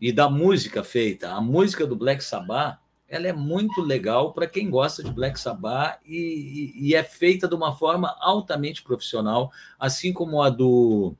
[0.00, 1.32] e da música feita.
[1.32, 2.82] A música do Black Sabbath
[3.12, 7.46] ela é muito legal para quem gosta de Black Sabbath e, e, e, é feita
[7.46, 11.14] de uma forma altamente profissional, assim como a do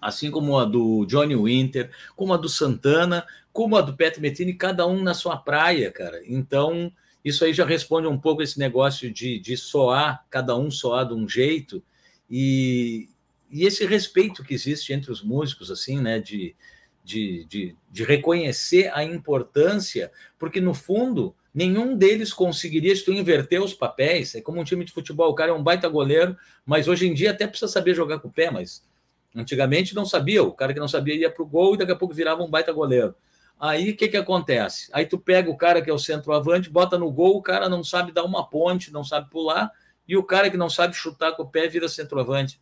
[0.00, 4.54] assim como a do Johnny Winter, como a do Santana, como a do Petro Metini,
[4.54, 6.22] cada um na sua praia, cara.
[6.26, 6.92] Então,
[7.24, 11.14] isso aí já responde um pouco esse negócio de, de soar, cada um soar de
[11.14, 11.82] um jeito,
[12.30, 13.08] e,
[13.50, 16.54] e esse respeito que existe entre os músicos, assim, né, de,
[17.04, 23.60] de, de, de reconhecer a importância, porque no fundo nenhum deles conseguiria se tu inverter
[23.60, 24.34] os papéis.
[24.34, 27.14] É como um time de futebol, o cara é um baita goleiro, mas hoje em
[27.14, 28.84] dia até precisa saber jogar com o pé, mas
[29.34, 30.42] antigamente não sabia.
[30.42, 32.50] O cara que não sabia ia para o gol e daqui a pouco virava um
[32.50, 33.14] baita goleiro.
[33.58, 34.88] Aí o que, que acontece?
[34.92, 37.84] Aí tu pega o cara que é o centroavante, bota no gol, o cara não
[37.84, 39.70] sabe dar uma ponte, não sabe pular,
[40.08, 42.58] e o cara que não sabe chutar com o pé vira centroavante.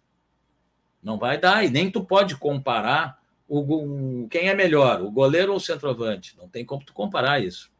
[1.00, 3.18] Não vai dar, e nem tu pode comparar
[3.48, 6.36] o, quem é melhor, o goleiro ou o centroavante.
[6.36, 7.70] Não tem como tu comparar isso.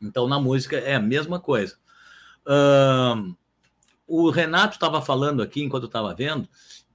[0.00, 1.76] Então, na música é a mesma coisa.
[4.06, 6.48] O Renato estava falando aqui, enquanto eu estava vendo,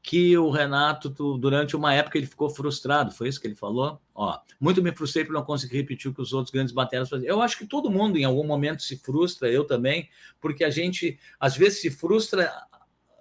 [0.06, 3.12] que o Renato, durante uma época, ele ficou frustrado.
[3.12, 4.00] Foi isso que ele falou?
[4.14, 7.28] Ó, muito me frustrei por não conseguir repetir o que os outros grandes bateras faziam.
[7.28, 10.08] Eu acho que todo mundo, em algum momento, se frustra, eu também,
[10.40, 12.54] porque a gente, às vezes, se frustra,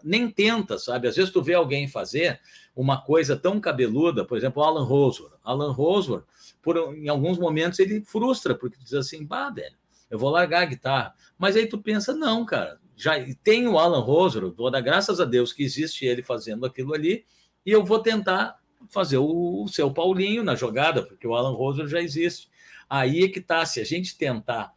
[0.05, 1.09] nem tenta, sabe?
[1.09, 2.39] Às vezes tu vê alguém fazer
[2.77, 5.33] uma coisa tão cabeluda, por exemplo, o Alan Rosworth.
[5.43, 6.27] Alan Rosworth,
[6.63, 9.77] por, em alguns momentos, ele frustra, porque diz assim, bah, velho,
[10.11, 11.15] eu vou largar a guitarra.
[11.39, 15.25] Mas aí tu pensa, não, cara, já tem o Alan Rosero, vou dar graças a
[15.25, 17.25] Deus que existe ele fazendo aquilo ali,
[17.65, 18.59] e eu vou tentar
[18.89, 22.49] fazer o, o seu Paulinho na jogada, porque o Alan Rosero já existe.
[22.89, 24.75] Aí é que tá, se a gente tentar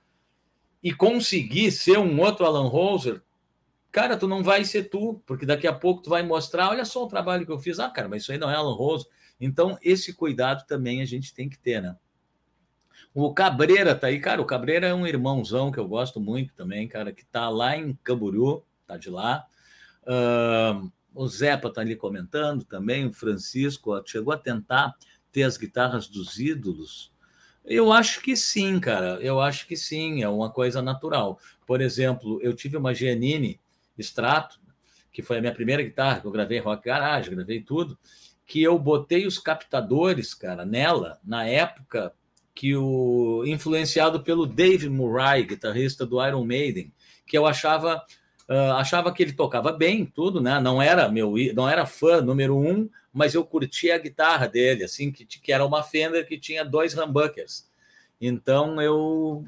[0.82, 3.22] e conseguir ser um outro Alan Rosero,
[3.92, 7.04] cara, tu não vai ser tu, porque daqui a pouco tu vai mostrar, olha só
[7.04, 7.80] o trabalho que eu fiz.
[7.80, 9.10] Ah, cara, mas isso aí não é Alan Rosero.
[9.40, 11.96] Então, esse cuidado também a gente tem que ter, né?
[13.20, 14.40] O Cabreira tá aí, cara.
[14.40, 17.98] O Cabreira é um irmãozão que eu gosto muito também, cara, que tá lá em
[18.04, 19.44] Camboriú, tá de lá.
[20.04, 23.08] Uh, o Zepa tá ali comentando também.
[23.08, 24.94] O Francisco chegou a tentar
[25.32, 27.12] ter as guitarras dos ídolos.
[27.66, 29.18] Eu acho que sim, cara.
[29.20, 31.40] Eu acho que sim, é uma coisa natural.
[31.66, 33.60] Por exemplo, eu tive uma Giannini
[33.98, 34.60] Strato,
[35.12, 37.98] que foi a minha primeira guitarra, que eu gravei Rock Garage, gravei tudo,
[38.46, 42.14] que eu botei os captadores, cara, nela, na época,
[42.58, 46.92] que o influenciado pelo Dave Murray, guitarrista do Iron Maiden,
[47.28, 48.04] que eu achava
[48.50, 50.60] uh, achava que ele tocava bem, tudo, né?
[50.60, 55.12] Não era meu, não era fã número um, mas eu curtia a guitarra dele, assim
[55.12, 57.70] que, que era uma Fender que tinha dois humbuckers.
[58.20, 59.46] Então eu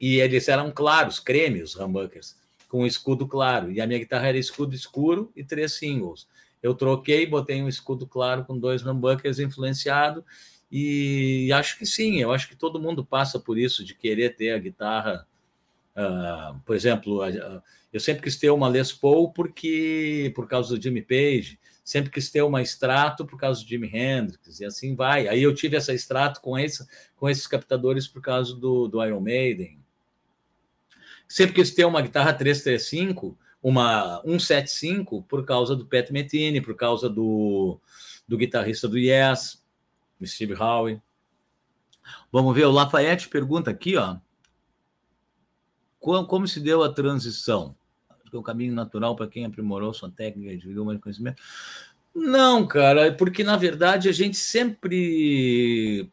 [0.00, 2.38] e eles eram claros, creme os humbuckers,
[2.70, 3.70] com escudo claro.
[3.70, 6.26] E a minha guitarra era escudo escuro e três singles.
[6.62, 10.24] Eu troquei, botei um escudo claro com dois humbuckers influenciado
[10.70, 14.52] e acho que sim, eu acho que todo mundo passa por isso, de querer ter
[14.52, 15.26] a guitarra.
[15.96, 20.82] Uh, por exemplo, uh, eu sempre quis ter uma Les Paul porque, por causa do
[20.82, 21.58] Jimmy Page,
[21.90, 25.26] sempre quis ter uma extrato por causa do Jimi Hendrix, e assim vai.
[25.26, 26.86] Aí eu tive essa extrato com, esse,
[27.16, 29.76] com esses captadores por causa do, do Iron Maiden.
[31.26, 37.08] Sempre quis ter uma guitarra 335, uma 175, por causa do Pat Metini, por causa
[37.08, 37.80] do,
[38.26, 39.59] do guitarrista do Yes.
[40.26, 41.00] Steve Howe.
[42.32, 44.16] Vamos ver, o Lafayette pergunta aqui, ó.
[45.98, 47.76] Como, como se deu a transição?
[48.32, 51.42] É o caminho natural para quem aprimorou sua técnica de mais conhecimento.
[52.14, 56.10] Não, cara, porque na verdade a gente sempre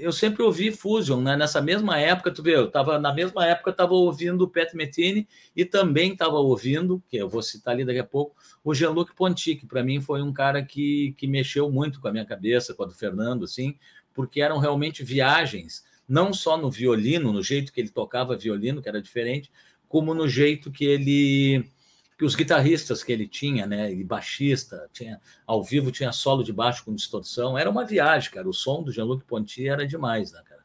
[0.00, 1.36] eu sempre ouvi Fusion, né?
[1.36, 5.28] Nessa mesma época, tu vê, eu tava na mesma época estava ouvindo o Pat Metini
[5.54, 8.34] e também estava ouvindo, que eu vou citar ali daqui a pouco,
[8.64, 12.12] o Jean-Luc Ponty, que para mim foi um cara que, que mexeu muito com a
[12.12, 13.76] minha cabeça, com a do Fernando, assim,
[14.12, 18.88] porque eram realmente viagens, não só no violino, no jeito que ele tocava violino, que
[18.88, 19.50] era diferente,
[19.88, 21.70] como no jeito que ele
[22.16, 26.52] que os guitarristas que ele tinha, né, e baixista, tinha ao vivo tinha solo de
[26.52, 28.48] baixo com distorção, era uma viagem, cara.
[28.48, 30.64] O som do Jean-Luc Ponty era demais, né, cara?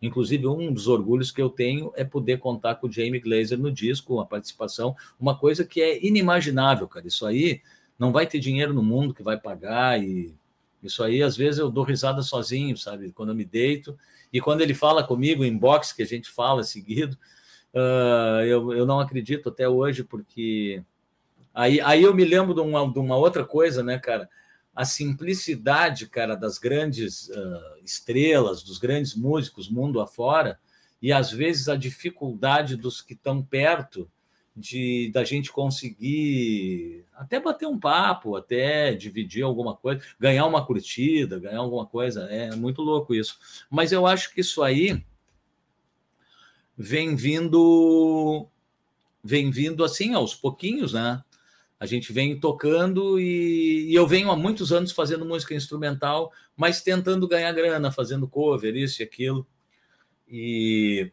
[0.00, 3.70] Inclusive, um dos orgulhos que eu tenho é poder contar com o Jamie Glazer no
[3.70, 7.06] disco, a participação, uma coisa que é inimaginável, cara.
[7.06, 7.62] Isso aí
[7.98, 10.34] não vai ter dinheiro no mundo que vai pagar e
[10.82, 13.10] isso aí, às vezes, eu dou risada sozinho, sabe?
[13.12, 13.98] Quando eu me deito
[14.32, 17.18] e quando ele fala comigo em box, que a gente fala seguido,
[17.78, 20.82] Uh, eu, eu não acredito até hoje, porque
[21.54, 24.28] aí, aí eu me lembro de uma, de uma outra coisa, né, cara?
[24.74, 30.58] A simplicidade, cara, das grandes uh, estrelas, dos grandes músicos mundo afora,
[31.00, 34.10] e às vezes a dificuldade dos que estão perto
[34.56, 41.38] de da gente conseguir até bater um papo, até dividir alguma coisa, ganhar uma curtida,
[41.38, 42.24] ganhar alguma coisa.
[42.24, 43.38] É muito louco isso.
[43.70, 45.04] Mas eu acho que isso aí
[46.78, 48.46] vem vindo
[49.22, 51.22] vem vindo assim aos pouquinhos, né?
[51.80, 56.82] A gente vem tocando e, e, eu venho há muitos anos fazendo música instrumental, mas
[56.82, 59.46] tentando ganhar grana, fazendo cover, isso e aquilo.
[60.28, 61.12] E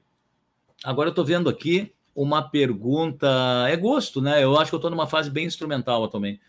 [0.84, 3.28] agora eu estou vendo aqui uma pergunta.
[3.68, 4.44] É gosto, né?
[4.44, 6.40] Eu acho que eu estou numa fase bem instrumental também.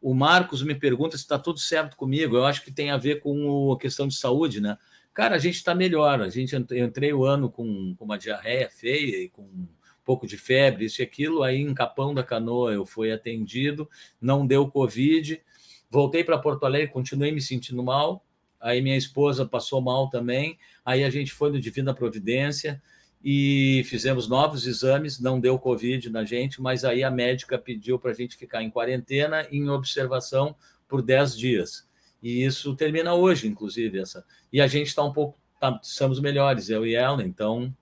[0.00, 2.36] O Marcos me pergunta se está tudo certo comigo.
[2.36, 4.78] Eu acho que tem a ver com a questão de saúde, né?
[5.14, 6.20] Cara, a gente está melhor.
[6.20, 9.68] A gente entrei o ano com, com uma diarreia feia e com um
[10.04, 11.44] pouco de febre, isso e aquilo.
[11.44, 13.88] Aí em Capão da Canoa eu fui atendido,
[14.20, 15.40] não deu Covid.
[15.88, 18.26] Voltei para Porto Alegre, continuei me sentindo mal.
[18.60, 20.58] Aí minha esposa passou mal também.
[20.84, 22.82] Aí a gente foi no Divina Providência
[23.22, 28.10] e fizemos novos exames, não deu Covid na gente, mas aí a médica pediu para
[28.10, 30.56] a gente ficar em quarentena em observação
[30.88, 31.88] por 10 dias.
[32.24, 34.24] E isso termina hoje, inclusive, essa.
[34.50, 37.76] E a gente está um pouco, tá, estamos melhores, eu e ela, então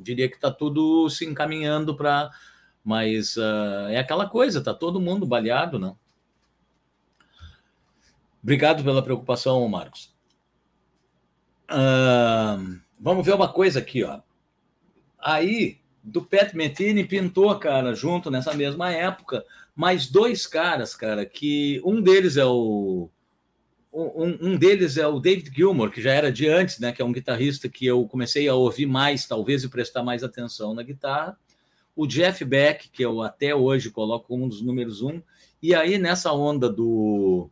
[0.00, 2.30] diria que está tudo se encaminhando para.
[2.82, 5.94] Mas uh, é aquela coisa, está todo mundo baleado, né?
[8.42, 10.14] Obrigado pela preocupação, Marcos.
[11.70, 14.20] Uh, vamos ver uma coisa aqui, ó.
[15.18, 19.44] Aí, do Pet Metini pintou, cara, junto nessa mesma época,
[19.76, 23.10] mais dois caras, cara, que um deles é o
[23.92, 26.92] um, um, deles é o David Gilmour, que já era de antes, né?
[26.92, 30.72] Que é um guitarrista que eu comecei a ouvir mais, talvez, e prestar mais atenção
[30.74, 31.38] na guitarra.
[31.94, 35.20] O Jeff Beck, que eu até hoje coloco como um dos números um.
[35.62, 37.50] E aí, nessa onda do,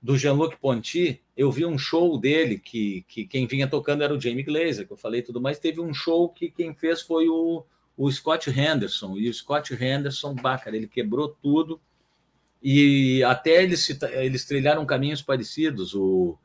[0.00, 4.20] do Jean-Luc Ponty, eu vi um show dele, que, que quem vinha tocando era o
[4.20, 5.58] Jamie Glazer, que eu falei tudo mais.
[5.58, 7.64] Teve um show que quem fez foi o,
[7.96, 9.16] o Scott Henderson.
[9.16, 11.80] E o Scott Henderson, bah, cara, ele quebrou tudo
[12.62, 15.94] e até eles, eles trilharam caminhos parecidos.
[15.94, 16.38] O,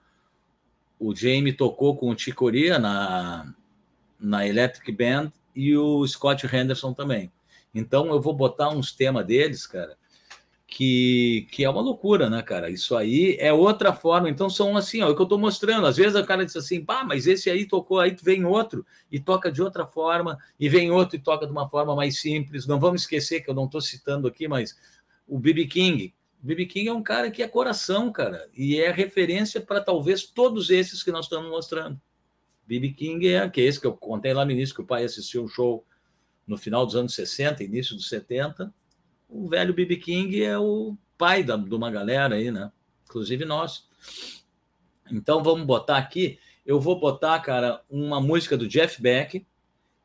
[1.00, 3.54] o Jamie tocou com o Chicoria na,
[4.20, 7.32] na Electric Band e o Scott Henderson também.
[7.74, 9.96] Então eu vou botar uns temas deles, cara,
[10.66, 12.70] que, que é uma loucura, né, cara?
[12.70, 14.30] Isso aí é outra forma.
[14.30, 15.86] Então são assim, ó, é o que eu estou mostrando.
[15.86, 19.20] Às vezes o cara diz assim, pá, mas esse aí tocou, aí vem outro e
[19.20, 22.68] toca de outra forma, e vem outro e toca de uma forma mais simples.
[22.68, 24.76] Não vamos esquecer que eu não estou citando aqui, mas
[25.28, 26.14] o BB King.
[26.42, 30.24] O BB King é um cara que é coração, cara, e é referência para talvez
[30.24, 32.00] todos esses que nós estamos mostrando.
[32.66, 35.04] BB King é, que é esse que eu contei lá no início, que o pai
[35.04, 35.86] assistiu um show
[36.46, 38.74] no final dos anos 60, início dos 70.
[39.28, 42.72] O velho BB King é o pai da, de uma galera aí, né?
[43.06, 43.88] Inclusive nós.
[45.12, 46.40] Então vamos botar aqui.
[46.66, 49.46] Eu vou botar, cara, uma música do Jeff Beck,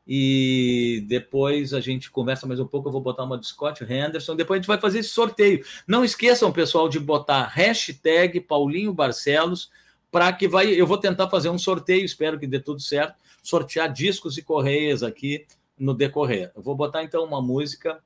[0.05, 2.89] e depois a gente conversa mais um pouco.
[2.89, 4.35] Eu vou botar uma do Scott Henderson.
[4.35, 5.65] Depois a gente vai fazer esse sorteio.
[5.87, 9.71] Não esqueçam, pessoal, de botar hashtag Paulinho Barcelos
[10.11, 10.67] para que vai.
[10.69, 13.15] Eu vou tentar fazer um sorteio, espero que dê tudo certo.
[13.41, 15.45] Sortear discos e correias aqui
[15.77, 16.51] no decorrer.
[16.55, 18.01] Eu vou botar então uma música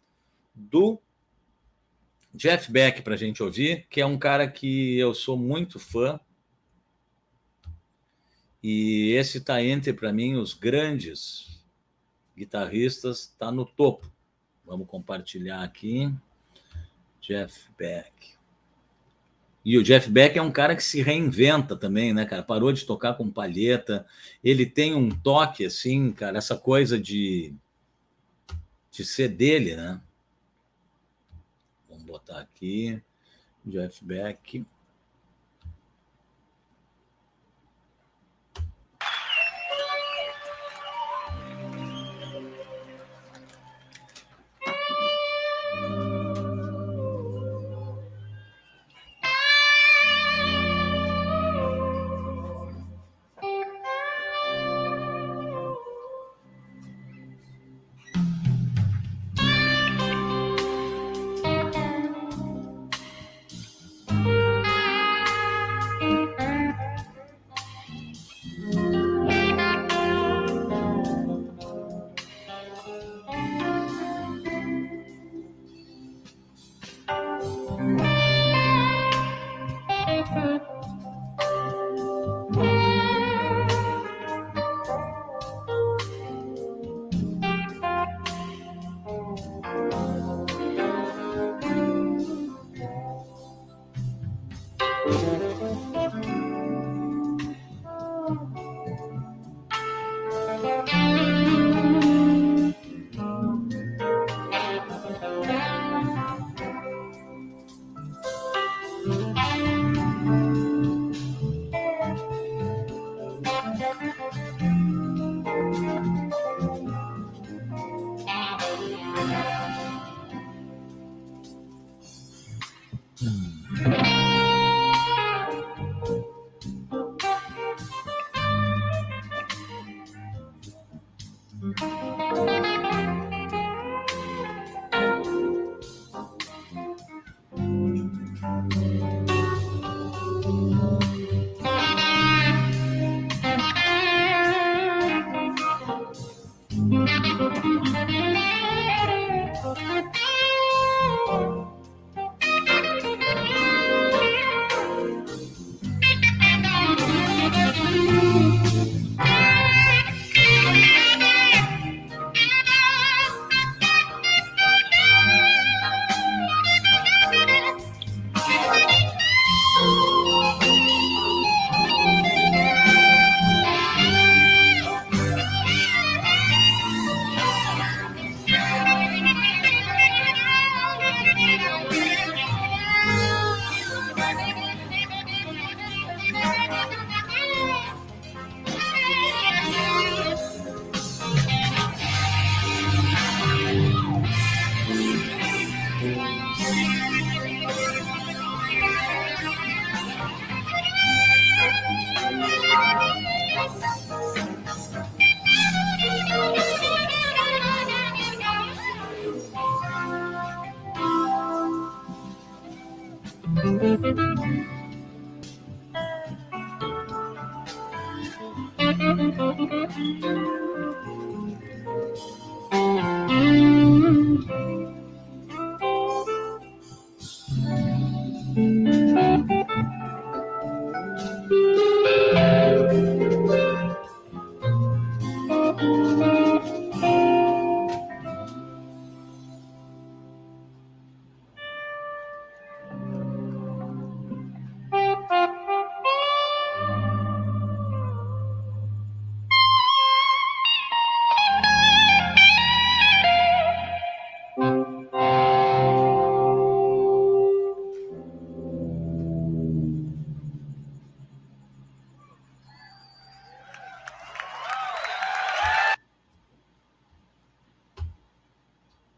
[0.53, 0.99] do
[2.33, 6.19] Jeff Beck para a gente ouvir, que é um cara que eu sou muito fã.
[8.61, 11.56] E esse está entre, para mim, os grandes
[12.37, 14.11] guitarristas, está no topo.
[14.65, 16.13] Vamos compartilhar aqui.
[17.19, 18.37] Jeff Beck.
[19.65, 22.41] E o Jeff Beck é um cara que se reinventa também, né, cara?
[22.43, 24.05] Parou de tocar com palheta.
[24.41, 27.53] Ele tem um toque, assim, cara, essa coisa de,
[28.91, 29.99] de ser dele, né?
[31.89, 33.01] Vamos botar aqui.
[33.65, 34.65] Jeff Beck.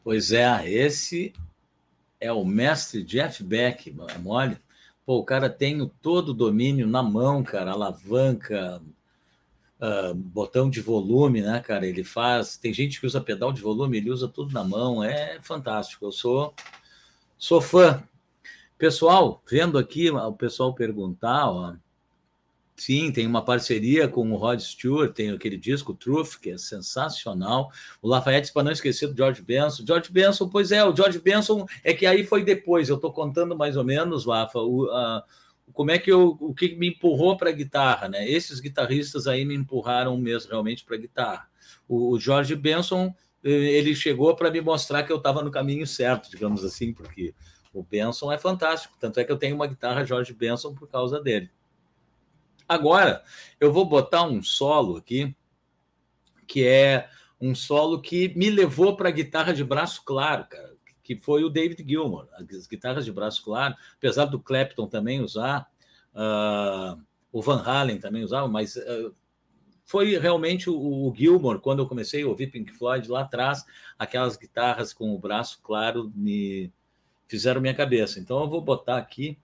[0.09, 1.31] Pois é, esse
[2.19, 4.57] é o mestre Jeff Beck, é mole.
[5.05, 8.81] Pô, o cara tem todo o domínio na mão, cara, alavanca,
[9.79, 11.85] uh, botão de volume, né, cara?
[11.85, 12.57] Ele faz.
[12.57, 16.05] Tem gente que usa pedal de volume, ele usa tudo na mão, é fantástico.
[16.05, 16.55] Eu sou,
[17.37, 18.03] sou fã.
[18.79, 21.75] Pessoal, vendo aqui o pessoal perguntar, ó,
[22.79, 27.69] Sim, tem uma parceria com o Rod Stewart, tem aquele disco Truth, que é sensacional.
[28.01, 29.83] O Lafayette, para não esquecer do George Benson.
[29.85, 32.87] George Benson, pois é, o George Benson é que aí foi depois.
[32.87, 35.25] Eu estou contando mais ou menos, Lafa, o, a,
[35.73, 38.25] como é que eu, o que me empurrou para a guitarra, né?
[38.29, 41.49] Esses guitarristas aí me empurraram mesmo realmente para a guitarra.
[41.85, 45.85] O, o George Benson, eh, ele chegou para me mostrar que eu estava no caminho
[45.85, 47.35] certo, digamos assim, porque
[47.73, 48.95] o Benson é fantástico.
[48.97, 51.49] Tanto é que eu tenho uma guitarra George Benson por causa dele.
[52.69, 53.23] Agora,
[53.59, 55.35] eu vou botar um solo aqui,
[56.45, 57.09] que é
[57.41, 61.49] um solo que me levou para a guitarra de braço claro, cara, que foi o
[61.49, 62.27] David Gilmour.
[62.33, 65.67] As guitarras de braço claro, apesar do Clapton também usar,
[66.13, 67.01] uh,
[67.31, 69.15] o Van Halen também usava, mas uh,
[69.83, 73.65] foi realmente o, o Gilmour, quando eu comecei a ouvir Pink Floyd lá atrás,
[73.97, 76.71] aquelas guitarras com o braço claro me
[77.25, 78.19] fizeram minha cabeça.
[78.19, 79.39] Então eu vou botar aqui,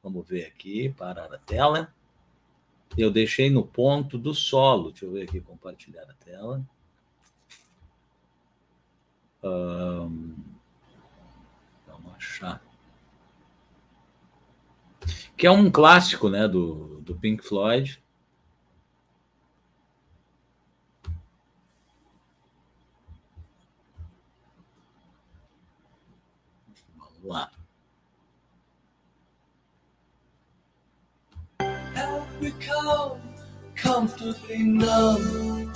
[0.00, 1.92] vamos ver aqui, parar a tela.
[2.96, 4.90] Eu deixei no ponto do solo.
[4.90, 6.62] Deixa eu ver aqui, compartilhar a tela.
[9.42, 10.34] Um,
[11.86, 12.62] vamos achar.
[15.36, 18.02] Que é um clássico né, do, do Pink Floyd.
[26.96, 27.55] Vamos lá.
[31.96, 33.20] help become
[33.74, 35.72] comfortably numb.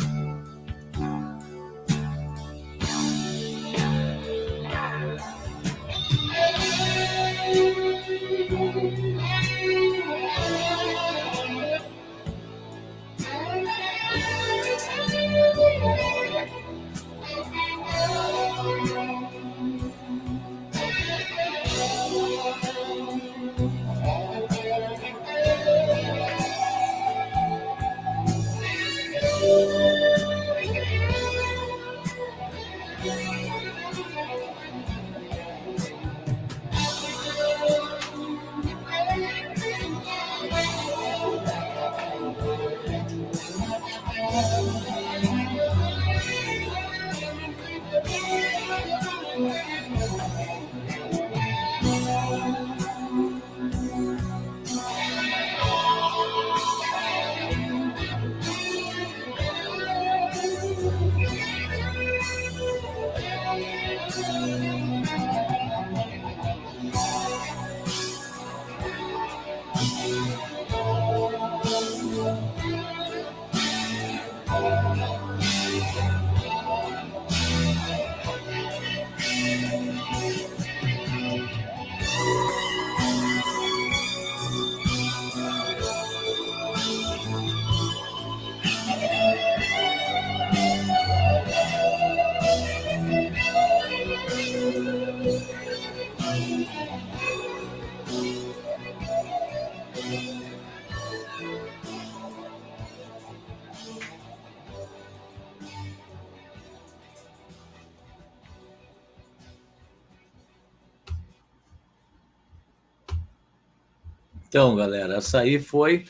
[114.50, 116.06] Então, galera, essa aí foi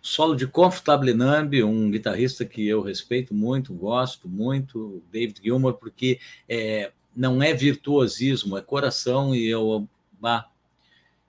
[0.00, 6.18] solo de Comfortable Numb, um guitarrista que eu respeito muito, gosto muito, David Gilmour, porque
[6.48, 9.88] é, não é virtuosismo, é coração e eu,
[10.20, 10.50] bah,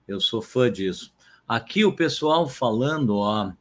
[0.08, 1.14] eu sou fã disso.
[1.46, 3.52] Aqui o pessoal falando, ó,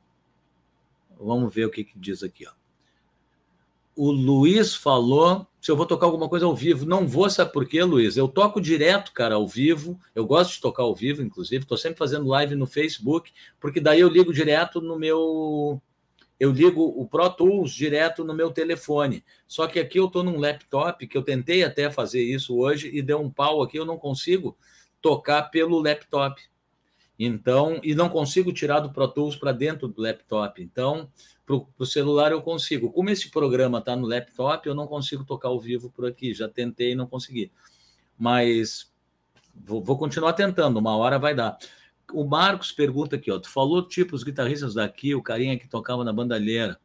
[1.20, 2.53] vamos ver o que, que diz aqui, ó.
[3.95, 6.86] O Luiz falou se eu vou tocar alguma coisa ao vivo.
[6.86, 8.15] Não vou, sabe por quê, Luiz?
[8.15, 9.99] Eu toco direto, cara, ao vivo.
[10.15, 11.64] Eu gosto de tocar ao vivo, inclusive.
[11.64, 15.81] Estou sempre fazendo live no Facebook, porque daí eu ligo direto no meu.
[16.40, 19.26] Eu ligo o Pro Tools direto no meu telefone.
[19.45, 23.02] Só que aqui eu estou num laptop, que eu tentei até fazer isso hoje e
[23.02, 24.57] deu um pau aqui, eu não consigo
[25.02, 26.41] tocar pelo laptop.
[27.22, 30.64] Então, e não consigo tirar do Pro Tools para dentro do laptop.
[30.64, 31.12] Então,
[31.46, 32.90] para o celular eu consigo.
[32.94, 36.34] Como esse programa está no laptop, eu não consigo tocar ao vivo por aqui.
[36.34, 37.52] Já tentei e não consegui.
[38.18, 38.90] Mas
[39.54, 41.58] vou, vou, continuar tentando, uma hora vai dar.
[42.14, 46.06] O Marcos pergunta aqui, ó, tu falou tipo os guitarristas daqui, o carinha que tocava
[46.06, 46.80] na bandalheira.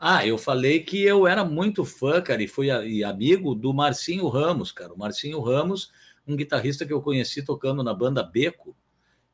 [0.00, 3.72] Ah, eu falei que eu era muito fã, cara, e fui a, e amigo do
[3.74, 4.92] Marcinho Ramos, cara.
[4.92, 5.92] O Marcinho Ramos,
[6.26, 8.74] um guitarrista que eu conheci tocando na banda Beco,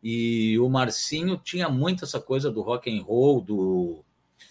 [0.03, 4.05] e o Marcinho tinha muito essa coisa do rock and roll, do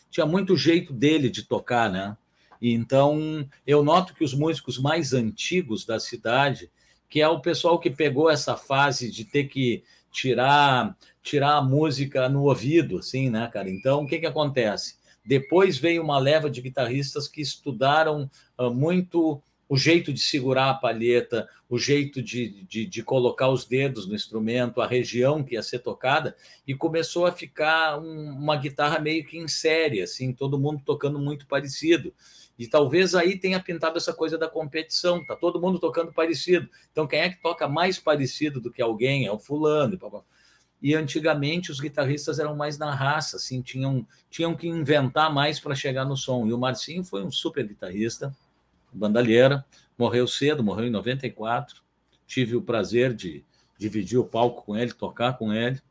[0.10, 2.18] tinha muito jeito dele de tocar, né?
[2.61, 6.72] E então eu noto que os músicos mais antigos da cidade,
[7.10, 12.30] que é o pessoal que pegou essa fase de ter que tirar tirar a música
[12.30, 13.69] no ouvido, assim, né, cara?
[13.69, 14.95] Então o que que acontece?
[15.26, 20.73] Depois veio uma leva de guitarristas que estudaram uh, muito o jeito de segurar a
[20.73, 25.64] palheta, o jeito de, de, de, colocar os dedos no instrumento, a região que ia
[25.64, 26.35] ser tocada,
[26.65, 31.19] e começou a ficar um, uma guitarra meio que em série, assim, todo mundo tocando
[31.19, 32.14] muito parecido.
[32.57, 36.69] E talvez aí tenha pintado essa coisa da competição, tá todo mundo tocando parecido.
[36.91, 39.27] Então, quem é que toca mais parecido do que alguém?
[39.27, 39.99] É o fulano.
[40.81, 45.76] E antigamente os guitarristas eram mais na raça, assim, tinham, tinham que inventar mais para
[45.76, 46.48] chegar no som.
[46.48, 48.34] E o Marcinho foi um super guitarrista
[48.93, 49.65] bandalheira,
[49.97, 51.81] morreu cedo, morreu em 94.
[52.26, 53.43] Tive o prazer de
[53.77, 55.81] dividir o palco com ele, tocar com ele.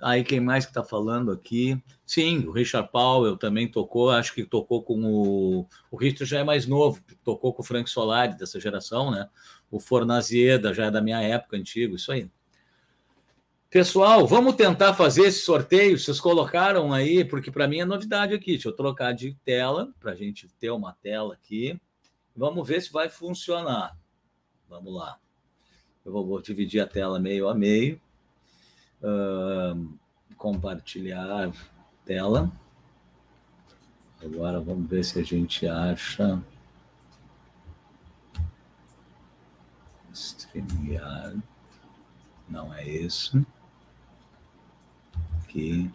[0.00, 1.80] Aí quem mais que está falando aqui?
[2.04, 5.66] Sim, o Richard Powell também tocou, acho que tocou com o.
[5.90, 9.28] O Richard já é mais novo, tocou com o Frank Solari dessa geração, né?
[9.70, 12.30] O Fornazieda já é da minha época, antigo, isso aí.
[13.74, 15.98] Pessoal, vamos tentar fazer esse sorteio.
[15.98, 18.52] Vocês colocaram aí, porque para mim é novidade aqui.
[18.52, 21.76] Deixa eu trocar de tela para a gente ter uma tela aqui.
[22.36, 23.98] Vamos ver se vai funcionar.
[24.68, 25.18] Vamos lá.
[26.04, 28.00] Eu vou, vou dividir a tela meio a meio.
[29.02, 29.98] Uh,
[30.36, 31.50] compartilhar
[32.04, 32.52] tela.
[34.22, 36.40] Agora vamos ver se a gente acha.
[40.12, 41.42] StreamYard.
[42.48, 43.44] Não é isso
[45.54, 45.90] aqui.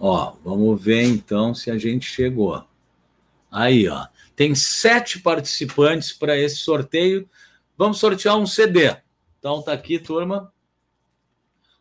[0.00, 2.64] Ó, vamos ver então se a gente chegou.
[3.50, 4.06] Aí, ó.
[4.36, 7.28] Tem sete participantes para esse sorteio.
[7.76, 8.96] Vamos sortear um CD.
[9.38, 10.52] Então tá aqui, turma.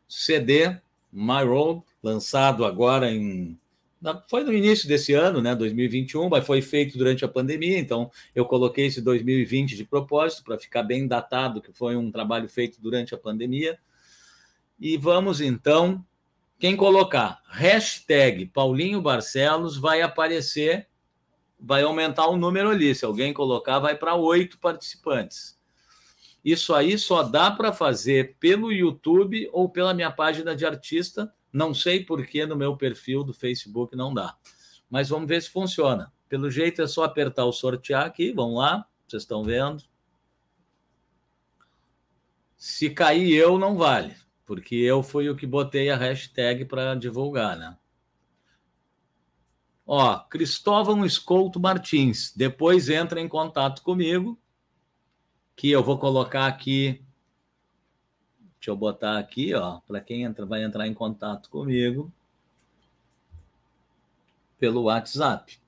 [0.08, 0.78] CD
[1.12, 3.60] My Road, lançado agora em
[4.30, 8.46] foi no início desse ano, né, 2021, mas foi feito durante a pandemia, então eu
[8.46, 13.16] coloquei esse 2020 de propósito para ficar bem datado que foi um trabalho feito durante
[13.16, 13.78] a pandemia.
[14.80, 16.06] E vamos então,
[16.60, 20.88] quem colocar hashtag Paulinho Barcelos vai aparecer,
[21.60, 22.94] vai aumentar o número ali.
[22.94, 25.58] Se alguém colocar, vai para oito participantes.
[26.44, 31.34] Isso aí só dá para fazer pelo YouTube ou pela minha página de artista.
[31.52, 34.38] Não sei por que no meu perfil do Facebook não dá.
[34.90, 36.12] Mas vamos ver se funciona.
[36.30, 39.84] Pelo jeito é só apertar o sortear aqui, vamos lá, vocês estão vendo.
[42.58, 44.16] Se cair eu, não vale,
[44.48, 47.78] porque eu fui o que botei a hashtag para divulgar, né?
[49.86, 54.40] Ó, Cristóvão Escolto Martins, depois entra em contato comigo,
[55.56, 57.04] que eu vou colocar aqui.
[58.58, 62.12] Deixa eu botar aqui, ó, para quem entra, vai entrar em contato comigo
[64.58, 65.60] pelo WhatsApp.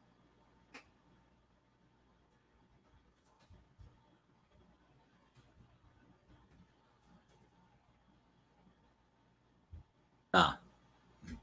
[10.32, 10.62] Tá.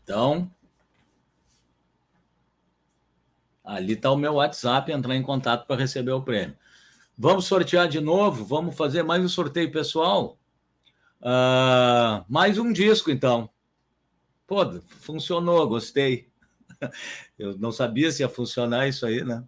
[0.03, 0.51] Então,
[3.65, 6.57] ali está o meu WhatsApp, entrar em contato para receber o prêmio.
[7.19, 8.45] Vamos sortear de novo?
[8.45, 10.39] Vamos fazer mais um sorteio pessoal?
[11.21, 13.51] Uh, mais um disco, então.
[14.47, 16.31] Pô, funcionou, gostei.
[17.39, 19.43] Eu não sabia se ia funcionar isso aí, né?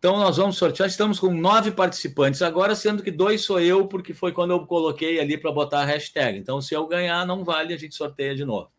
[0.00, 0.88] Então, nós vamos sortear.
[0.88, 5.20] Estamos com nove participantes agora, sendo que dois sou eu, porque foi quando eu coloquei
[5.20, 6.38] ali para botar a hashtag.
[6.38, 8.72] Então, se eu ganhar, não vale, a gente sorteia de novo.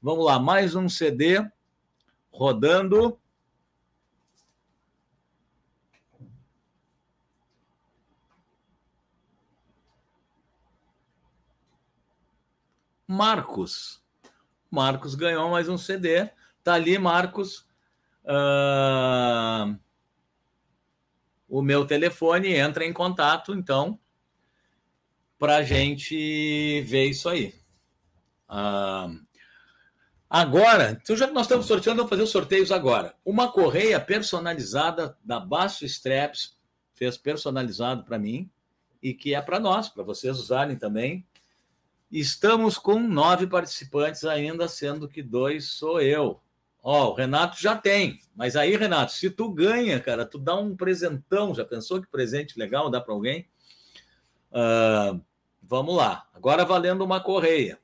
[0.00, 1.44] Vamos lá, mais um CD
[2.30, 3.18] rodando.
[13.04, 14.00] Marcos.
[14.70, 16.30] Marcos ganhou mais um CD.
[16.62, 17.66] Tá ali, Marcos.
[18.24, 19.76] Uh
[21.48, 23.98] o meu telefone, entra em contato, então,
[25.38, 27.54] para a gente ver isso aí.
[28.46, 29.08] Ah,
[30.28, 33.14] agora, então já que nós estamos sorteando, vamos fazer os sorteios agora.
[33.24, 36.56] Uma correia personalizada da Basso Straps,
[36.92, 38.50] fez personalizado para mim,
[39.02, 41.24] e que é para nós, para vocês usarem também.
[42.10, 46.42] Estamos com nove participantes ainda, sendo que dois sou eu.
[46.82, 48.20] Ó, o Renato já tem.
[48.34, 51.54] Mas aí, Renato, se tu ganha, cara, tu dá um presentão.
[51.54, 53.48] Já pensou que presente legal dá para alguém?
[54.50, 55.20] Uh,
[55.62, 56.26] vamos lá.
[56.32, 57.78] Agora valendo uma correia.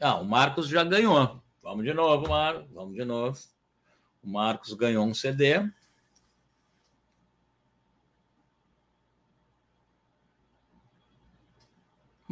[0.00, 1.42] Ah, o Marcos já ganhou.
[1.62, 2.70] Vamos de novo, Marcos.
[2.72, 3.38] Vamos de novo.
[4.22, 5.66] O Marcos ganhou um CD.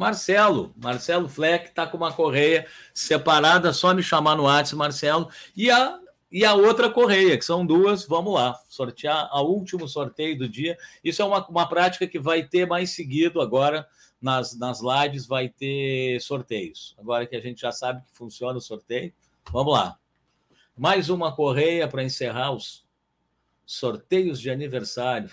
[0.03, 5.29] Marcelo, Marcelo Fleck está com uma correia separada, só me chamar no WhatsApp, Marcelo.
[5.55, 5.97] E a,
[6.29, 10.77] e a outra correia, que são duas, vamos lá, sortear a último sorteio do dia.
[11.01, 13.87] Isso é uma, uma prática que vai ter mais seguido agora
[14.21, 16.93] nas, nas lives, vai ter sorteios.
[16.99, 19.13] Agora que a gente já sabe que funciona o sorteio,
[19.53, 19.97] vamos lá.
[20.77, 22.85] Mais uma correia para encerrar os
[23.65, 25.31] sorteios de aniversário.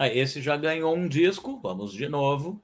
[0.00, 1.58] Ah, esse já ganhou um disco.
[1.60, 2.62] Vamos de novo.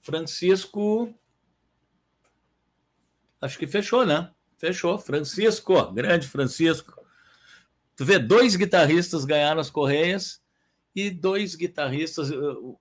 [0.00, 1.14] Francisco.
[3.40, 4.32] Acho que fechou, né?
[4.58, 4.98] Fechou.
[4.98, 7.00] Francisco, grande Francisco.
[7.94, 10.42] Tu vê, dois guitarristas ganharam as Correias
[10.96, 12.30] e dois guitarristas,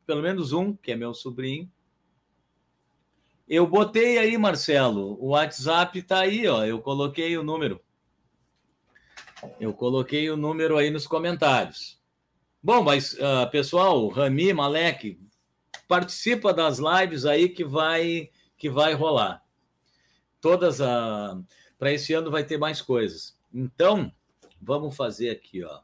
[0.08, 1.72] pelo menos um, que é meu sobrinho,
[3.50, 6.64] eu botei aí, Marcelo, o WhatsApp está aí, ó.
[6.64, 7.82] Eu coloquei o número.
[9.60, 12.00] Eu coloquei o número aí nos comentários.
[12.62, 15.20] Bom, mas uh, pessoal, Rami, Malek,
[15.88, 19.42] participa das lives aí que vai que vai rolar.
[20.40, 21.46] Todas a uh,
[21.80, 23.36] para esse ano vai ter mais coisas.
[23.52, 24.14] Então,
[24.62, 25.80] vamos fazer aqui, ó.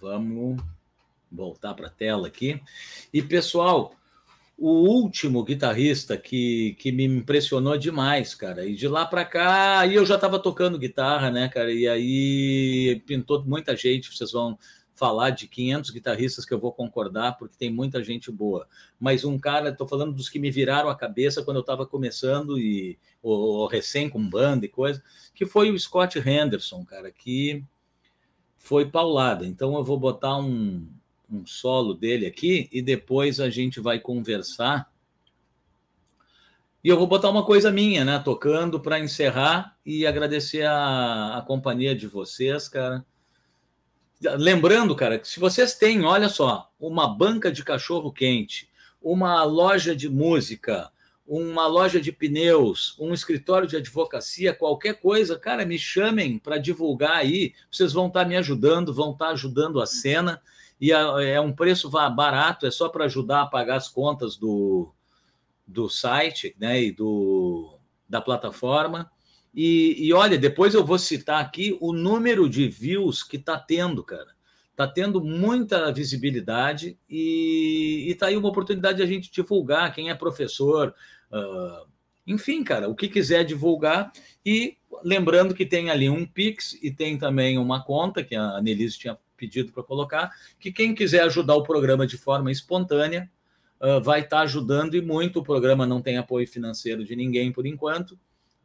[0.00, 0.60] Vamos
[1.30, 2.60] voltar para a tela aqui.
[3.12, 3.94] E pessoal,
[4.56, 8.64] o último guitarrista que, que me impressionou demais, cara.
[8.64, 11.72] E de lá para cá, aí eu já estava tocando guitarra, né, cara?
[11.72, 14.16] E aí pintou muita gente.
[14.16, 14.58] Vocês vão
[14.94, 18.68] falar de 500 guitarristas que eu vou concordar, porque tem muita gente boa.
[19.00, 22.58] Mas um cara, estou falando dos que me viraram a cabeça quando eu estava começando
[22.58, 25.02] e ou, ou, recém com banda e coisa,
[25.34, 27.64] que foi o Scott Henderson, cara, que
[28.56, 29.44] foi paulada.
[29.44, 30.86] Então eu vou botar um
[31.32, 34.90] um solo dele aqui e depois a gente vai conversar.
[36.84, 38.18] E eu vou botar uma coisa minha, né?
[38.18, 43.04] Tocando para encerrar e agradecer a, a companhia de vocês, cara.
[44.20, 48.68] Lembrando, cara, que se vocês têm, olha só, uma banca de cachorro quente,
[49.00, 50.90] uma loja de música,
[51.26, 57.16] uma loja de pneus, um escritório de advocacia, qualquer coisa, cara, me chamem para divulgar
[57.16, 57.54] aí.
[57.70, 60.40] Vocês vão estar tá me ajudando, vão estar tá ajudando a cena
[60.82, 64.92] e é um preço barato, é só para ajudar a pagar as contas do,
[65.64, 67.78] do site né, e do,
[68.08, 69.08] da plataforma.
[69.54, 74.02] E, e olha, depois eu vou citar aqui o número de views que está tendo,
[74.02, 74.34] cara.
[74.72, 80.14] Está tendo muita visibilidade e está aí uma oportunidade de a gente divulgar quem é
[80.16, 80.92] professor,
[81.30, 81.86] uh,
[82.26, 84.10] enfim, cara, o que quiser divulgar.
[84.44, 88.98] E lembrando que tem ali um Pix e tem também uma conta que a Anelise
[88.98, 93.28] tinha pedido para colocar, que quem quiser ajudar o programa de forma espontânea
[93.80, 95.40] uh, vai estar tá ajudando e muito.
[95.40, 98.16] O programa não tem apoio financeiro de ninguém por enquanto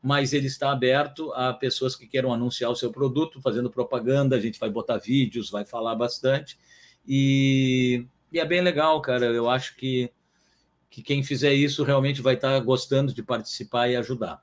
[0.01, 4.35] mas ele está aberto a pessoas que queiram anunciar o seu produto, fazendo propaganda.
[4.35, 6.57] A gente vai botar vídeos, vai falar bastante.
[7.05, 9.25] E, e é bem legal, cara.
[9.25, 10.11] Eu acho que,
[10.89, 14.41] que quem fizer isso realmente vai estar gostando de participar e ajudar.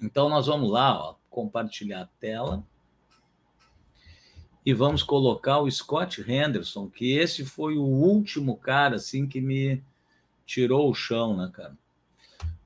[0.00, 2.64] Então, nós vamos lá, ó, compartilhar a tela.
[4.64, 9.82] E vamos colocar o Scott Henderson, que esse foi o último cara assim que me
[10.46, 11.76] tirou o chão, né, cara?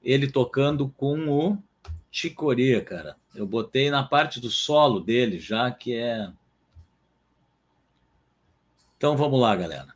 [0.03, 1.59] Ele tocando com o
[2.11, 3.17] Chicoria, cara.
[3.35, 6.31] Eu botei na parte do solo dele já, que é.
[8.97, 9.96] Então vamos lá, galera.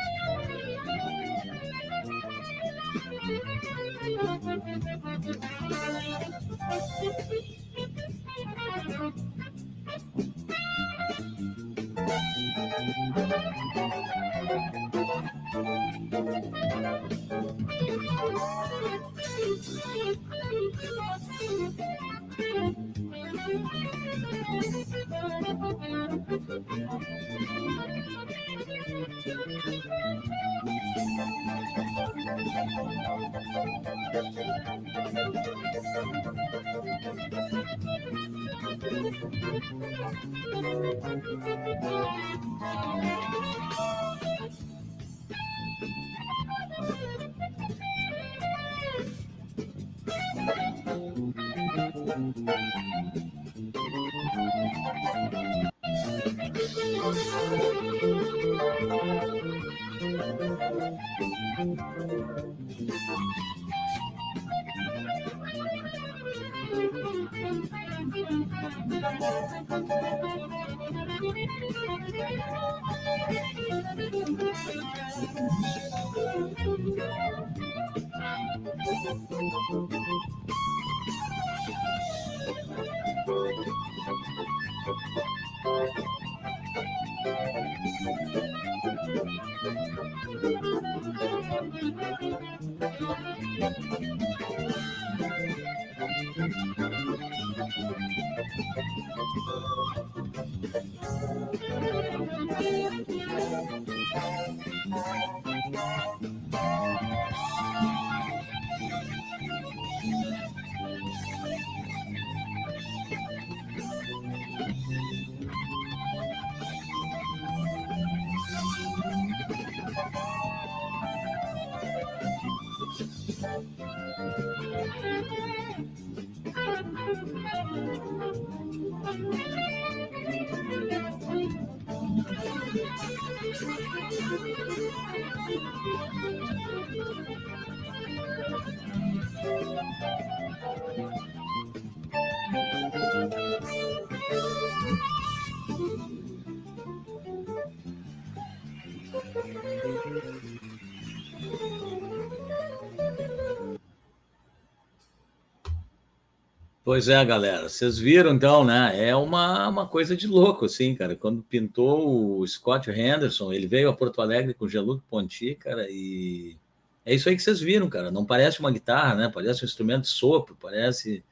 [156.83, 157.69] Pois é, galera.
[157.69, 159.07] Vocês viram então, né?
[159.07, 161.15] É uma, uma coisa de louco, assim, cara.
[161.15, 165.87] Quando pintou o Scott Henderson, ele veio a Porto Alegre com o Jean-Luc Ponty, cara,
[165.89, 166.57] e
[167.05, 168.09] é isso aí que vocês viram, cara.
[168.09, 169.31] Não parece uma guitarra, né?
[169.31, 171.23] Parece um instrumento de sopro, parece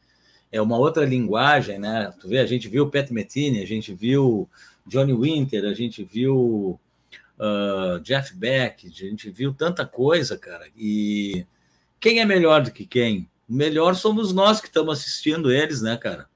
[0.52, 2.14] é uma outra linguagem, né?
[2.20, 4.48] Tu vê, a gente viu Pat Metheny, a gente viu
[4.86, 6.80] Johnny Winter, a gente viu
[7.40, 10.68] uh, Jeff Beck, a gente viu tanta coisa, cara.
[10.78, 11.46] E
[12.00, 13.28] quem é melhor do que quem?
[13.50, 16.30] Melhor somos nós que estamos assistindo eles, né, cara?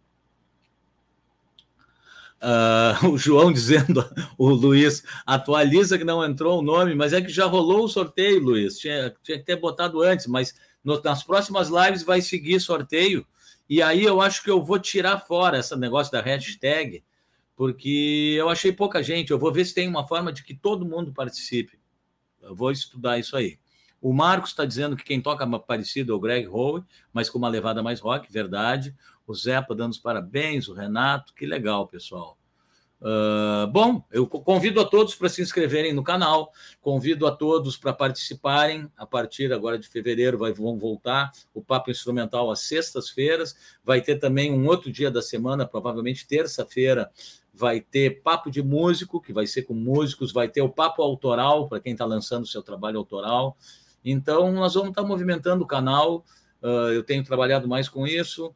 [2.41, 4.03] Uh, o João dizendo,
[4.35, 8.41] o Luiz, atualiza que não entrou o nome, mas é que já rolou o sorteio,
[8.41, 8.79] Luiz.
[8.79, 13.25] Tinha, tinha que ter botado antes, mas no, nas próximas lives vai seguir sorteio.
[13.69, 17.03] E aí eu acho que eu vou tirar fora esse negócio da hashtag,
[17.55, 19.29] porque eu achei pouca gente.
[19.29, 21.79] Eu vou ver se tem uma forma de que todo mundo participe.
[22.41, 23.59] Eu vou estudar isso aí.
[24.03, 27.47] O Marcos está dizendo que quem toca parecido é o Greg Howe, mas com uma
[27.47, 28.93] levada mais rock, verdade.
[29.25, 32.37] O Zepa dando os parabéns, o Renato, que legal, pessoal.
[32.99, 36.51] Uh, bom, eu convido a todos para se inscreverem no canal,
[36.81, 38.91] convido a todos para participarem.
[38.97, 43.55] A partir agora de fevereiro vai, vão voltar o Papo Instrumental às sextas-feiras.
[43.85, 47.09] Vai ter também um outro dia da semana, provavelmente terça-feira,
[47.53, 51.69] vai ter Papo de Músico, que vai ser com músicos, vai ter o Papo Autoral,
[51.69, 53.55] para quem está lançando seu trabalho autoral.
[54.03, 56.25] Então, nós vamos estar movimentando o canal.
[56.61, 58.53] Uh, eu tenho trabalhado mais com isso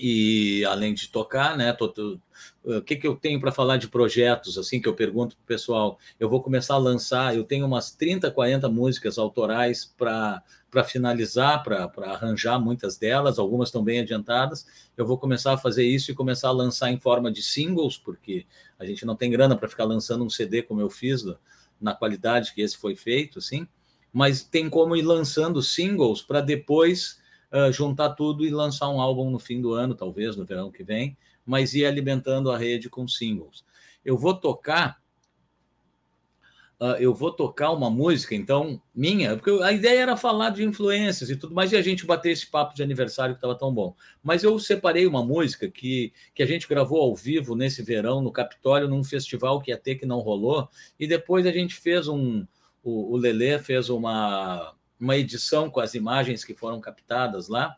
[0.00, 1.72] e além de tocar, né?
[1.72, 2.18] Tô, tô,
[2.64, 5.46] o que, que eu tenho para falar de projetos, assim, que eu pergunto para o
[5.46, 5.98] pessoal?
[6.18, 10.42] Eu vou começar a lançar, eu tenho umas 30, 40 músicas autorais para
[10.84, 14.66] finalizar, para arranjar muitas delas, algumas estão bem adiantadas.
[14.96, 18.46] Eu vou começar a fazer isso e começar a lançar em forma de singles, porque
[18.78, 21.24] a gente não tem grana para ficar lançando um CD como eu fiz,
[21.80, 23.66] na qualidade que esse foi feito, assim,
[24.12, 27.18] mas tem como ir lançando singles para depois
[27.52, 30.82] uh, juntar tudo e lançar um álbum no fim do ano, talvez no verão que
[30.82, 33.64] vem, mas ir alimentando a rede com singles.
[34.04, 34.98] Eu vou tocar.
[36.80, 41.28] Uh, eu vou tocar uma música, então, minha, porque a ideia era falar de influências
[41.28, 43.96] e tudo mais, e a gente bater esse papo de aniversário que estava tão bom.
[44.22, 48.30] Mas eu separei uma música que, que a gente gravou ao vivo nesse verão, no
[48.30, 50.68] Capitólio, num festival que ia ter que não rolou,
[51.00, 52.46] e depois a gente fez um.
[52.82, 57.76] O, o Lelê fez uma, uma edição com as imagens que foram captadas lá.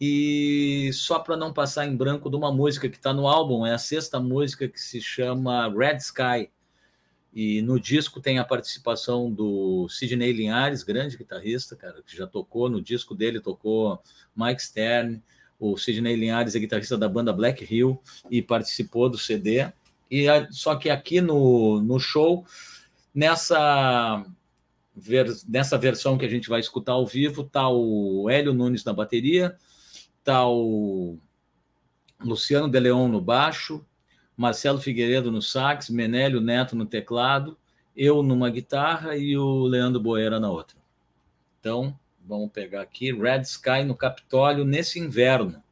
[0.00, 3.72] E só para não passar em branco de uma música que está no álbum, é
[3.72, 6.50] a sexta música que se chama Red Sky.
[7.32, 12.68] E no disco tem a participação do Sidney Linhares, grande guitarrista, cara, que já tocou.
[12.68, 14.00] No disco dele tocou
[14.36, 15.22] Mike Stern.
[15.58, 18.00] O Sidney Linhares é guitarrista da banda Black Hill
[18.30, 19.66] e participou do CD.
[20.08, 22.44] E só que aqui no, no show,
[23.14, 24.24] nessa
[24.94, 28.92] ver, nessa versão que a gente vai escutar ao vivo, tá o Hélio Nunes na
[28.92, 29.56] bateria,
[30.22, 31.18] tá o
[32.20, 33.84] Luciano De Leon no baixo,
[34.36, 37.58] Marcelo Figueiredo no sax, Menélio Neto no teclado,
[37.96, 40.76] eu numa guitarra e o Leandro Boeira na outra.
[41.60, 45.62] Então, vamos pegar aqui Red Sky no Capitólio nesse inverno.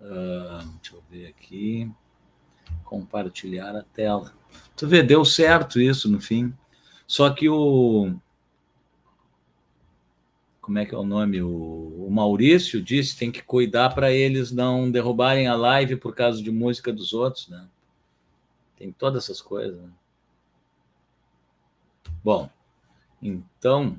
[0.00, 1.90] Uh, deixa eu ver aqui.
[2.84, 4.34] Compartilhar a tela.
[4.76, 6.52] Tu vê, deu certo isso no fim.
[7.06, 8.14] Só que o.
[10.60, 11.42] Como é que é o nome?
[11.42, 16.42] O, o Maurício disse tem que cuidar para eles não derrubarem a live por causa
[16.42, 17.66] de música dos outros, né?
[18.76, 19.80] Tem todas essas coisas.
[19.80, 19.90] Né?
[22.24, 22.48] Bom,
[23.20, 23.98] então,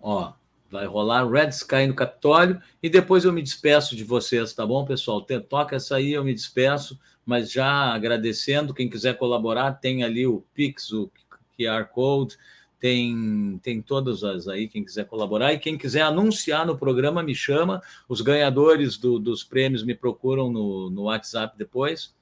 [0.00, 0.32] ó,
[0.70, 4.84] vai rolar Red Sky no Capitólio e depois eu me despeço de vocês, tá bom,
[4.84, 5.20] pessoal?
[5.48, 10.44] Toca essa aí, eu me despeço, mas já agradecendo, quem quiser colaborar, tem ali o
[10.54, 11.10] Pix, o
[11.58, 12.36] QR Code,
[12.82, 15.52] tem, tem todas as aí, quem quiser colaborar.
[15.52, 17.80] E quem quiser anunciar no programa, me chama.
[18.08, 22.12] Os ganhadores do, dos prêmios me procuram no, no WhatsApp depois.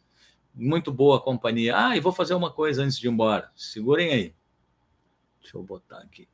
[0.54, 1.74] Muito boa companhia.
[1.78, 3.50] Ah, e vou fazer uma coisa antes de ir embora.
[3.56, 4.34] Segurem aí.
[5.40, 6.28] Deixa eu botar aqui.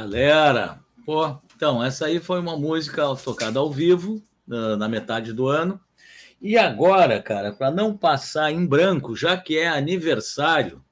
[0.00, 5.46] Galera, pô, então, essa aí foi uma música tocada ao vivo, na, na metade do
[5.46, 5.78] ano.
[6.40, 10.82] E agora, cara, para não passar em branco, já que é aniversário,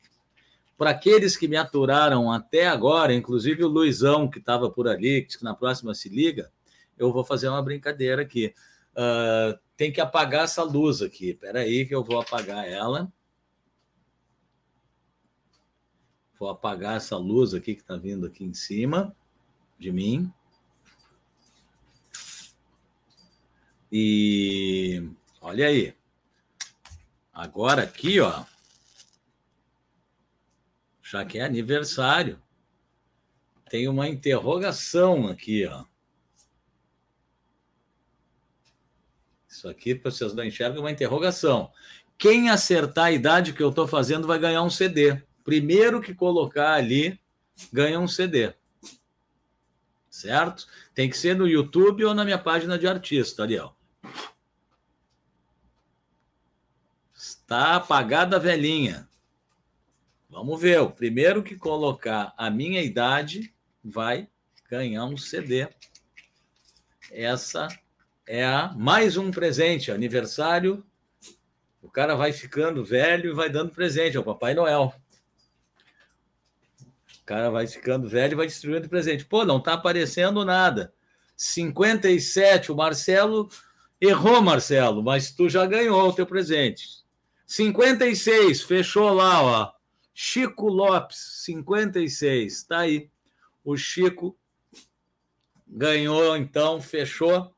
[0.76, 5.42] para aqueles que me aturaram até agora, inclusive o Luizão, que estava por ali, que
[5.42, 6.50] na próxima se liga,
[6.98, 8.52] eu vou fazer uma brincadeira aqui.
[8.92, 11.30] Uh, tem que apagar essa luz aqui.
[11.30, 13.10] Espera aí que eu vou apagar ela.
[16.38, 19.14] Vou apagar essa luz aqui que está vindo aqui em cima
[19.78, 20.32] de mim.
[23.90, 25.10] E
[25.40, 25.94] olha aí.
[27.32, 28.44] Agora aqui, ó.
[31.02, 32.40] Já que é aniversário,
[33.68, 35.84] tem uma interrogação aqui, ó.
[39.48, 41.72] Isso aqui, para vocês não enxergam, é uma interrogação.
[42.16, 46.74] Quem acertar a idade que eu estou fazendo vai ganhar um CD primeiro que colocar
[46.74, 47.18] ali
[47.72, 48.52] ganha um CD.
[50.10, 50.66] Certo?
[50.94, 53.72] Tem que ser no YouTube ou na minha página de artista, ó.
[57.16, 59.08] Está apagada a velhinha.
[60.28, 60.82] Vamos ver.
[60.82, 63.50] O primeiro que colocar a minha idade
[63.82, 64.28] vai
[64.68, 65.66] ganhar um CD.
[67.10, 67.68] Essa
[68.26, 70.84] é a mais um presente, aniversário.
[71.80, 74.94] O cara vai ficando velho e vai dando presente ao Papai Noel
[77.28, 79.22] cara vai ficando velho e vai destruindo presente.
[79.22, 80.94] Pô, não tá aparecendo nada.
[81.36, 83.50] 57, o Marcelo
[84.00, 87.04] errou, Marcelo, mas tu já ganhou o teu presente.
[87.46, 89.72] 56, fechou lá, ó.
[90.14, 93.10] Chico Lopes, 56, tá aí.
[93.62, 94.34] O Chico
[95.66, 97.54] ganhou, então, fechou.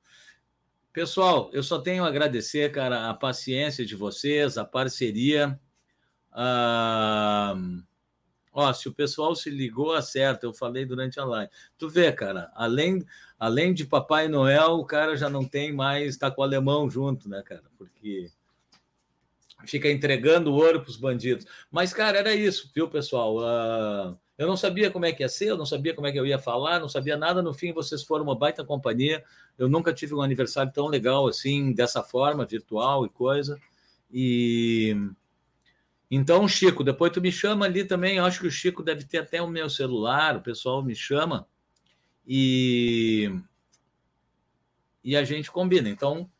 [0.93, 5.61] Pessoal, eu só tenho a agradecer, cara, a paciência de vocês, a parceria.
[6.33, 7.89] Uh
[8.53, 10.47] Ó, se o pessoal se ligou, acerta.
[10.47, 11.51] Eu falei durante a live.
[11.79, 13.05] Tu vê, cara, além,
[13.39, 17.29] além de Papai Noel, o cara já não tem mais, tá com o alemão junto,
[17.29, 17.65] né, cara?
[17.79, 18.31] Porque
[19.67, 21.47] fica entregando ouro para os bandidos.
[21.71, 23.37] Mas, cara, era isso, viu, pessoal?
[23.37, 26.19] Uh, eu não sabia como é que ia ser, eu não sabia como é que
[26.19, 27.43] eu ia falar, não sabia nada.
[27.43, 29.23] No fim, vocês foram uma baita companhia.
[29.59, 33.61] Eu nunca tive um aniversário tão legal assim, dessa forma, virtual e coisa.
[34.11, 34.97] E
[36.11, 38.17] então, Chico, depois tu me chama ali também.
[38.17, 41.47] Eu acho que o Chico deve ter até o meu celular, o pessoal me chama
[42.27, 43.31] e
[45.03, 45.89] e a gente combina.
[45.89, 46.31] Então,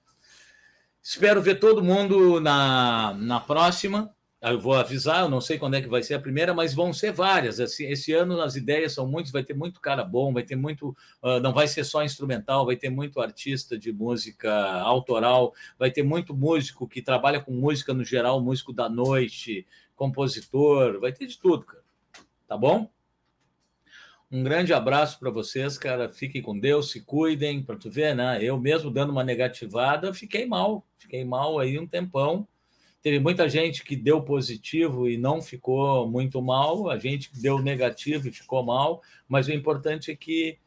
[1.03, 4.15] espero ver todo mundo na, na próxima.
[4.43, 6.95] Eu vou avisar, eu não sei quando é que vai ser a primeira, mas vão
[6.95, 7.59] ser várias.
[7.59, 10.97] Esse, esse ano as ideias são muitas, vai ter muito cara bom, vai ter muito.
[11.23, 14.51] Uh, não vai ser só instrumental, vai ter muito artista de música
[14.81, 20.99] autoral, vai ter muito músico que trabalha com música no geral, músico da noite, compositor,
[20.99, 21.85] vai ter de tudo, cara.
[22.49, 22.91] Tá bom?
[24.33, 26.09] Um grande abraço para vocês, cara.
[26.09, 28.43] Fiquem com Deus, se cuidem, para tu ver, né?
[28.43, 32.49] Eu mesmo dando uma negativada, fiquei mal, fiquei mal aí um tempão.
[33.03, 38.29] Teve muita gente que deu positivo e não ficou muito mal, a gente deu negativo
[38.29, 40.59] e ficou mal, mas o importante é que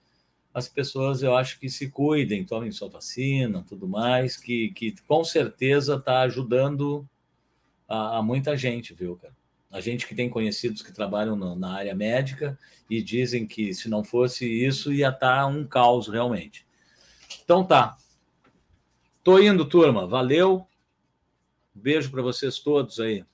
[0.54, 5.24] as pessoas, eu acho que se cuidem, tomem sua vacina, tudo mais, que, que com
[5.24, 7.08] certeza está ajudando
[7.88, 9.34] a, a muita gente, viu, cara?
[9.74, 12.58] a gente que tem conhecidos que trabalham no, na área médica
[12.88, 16.64] e dizem que se não fosse isso ia estar tá um caos realmente.
[17.44, 17.98] Então tá.
[19.24, 20.06] Tô indo, turma.
[20.06, 20.68] Valeu.
[21.74, 23.26] Beijo para vocês todos aí.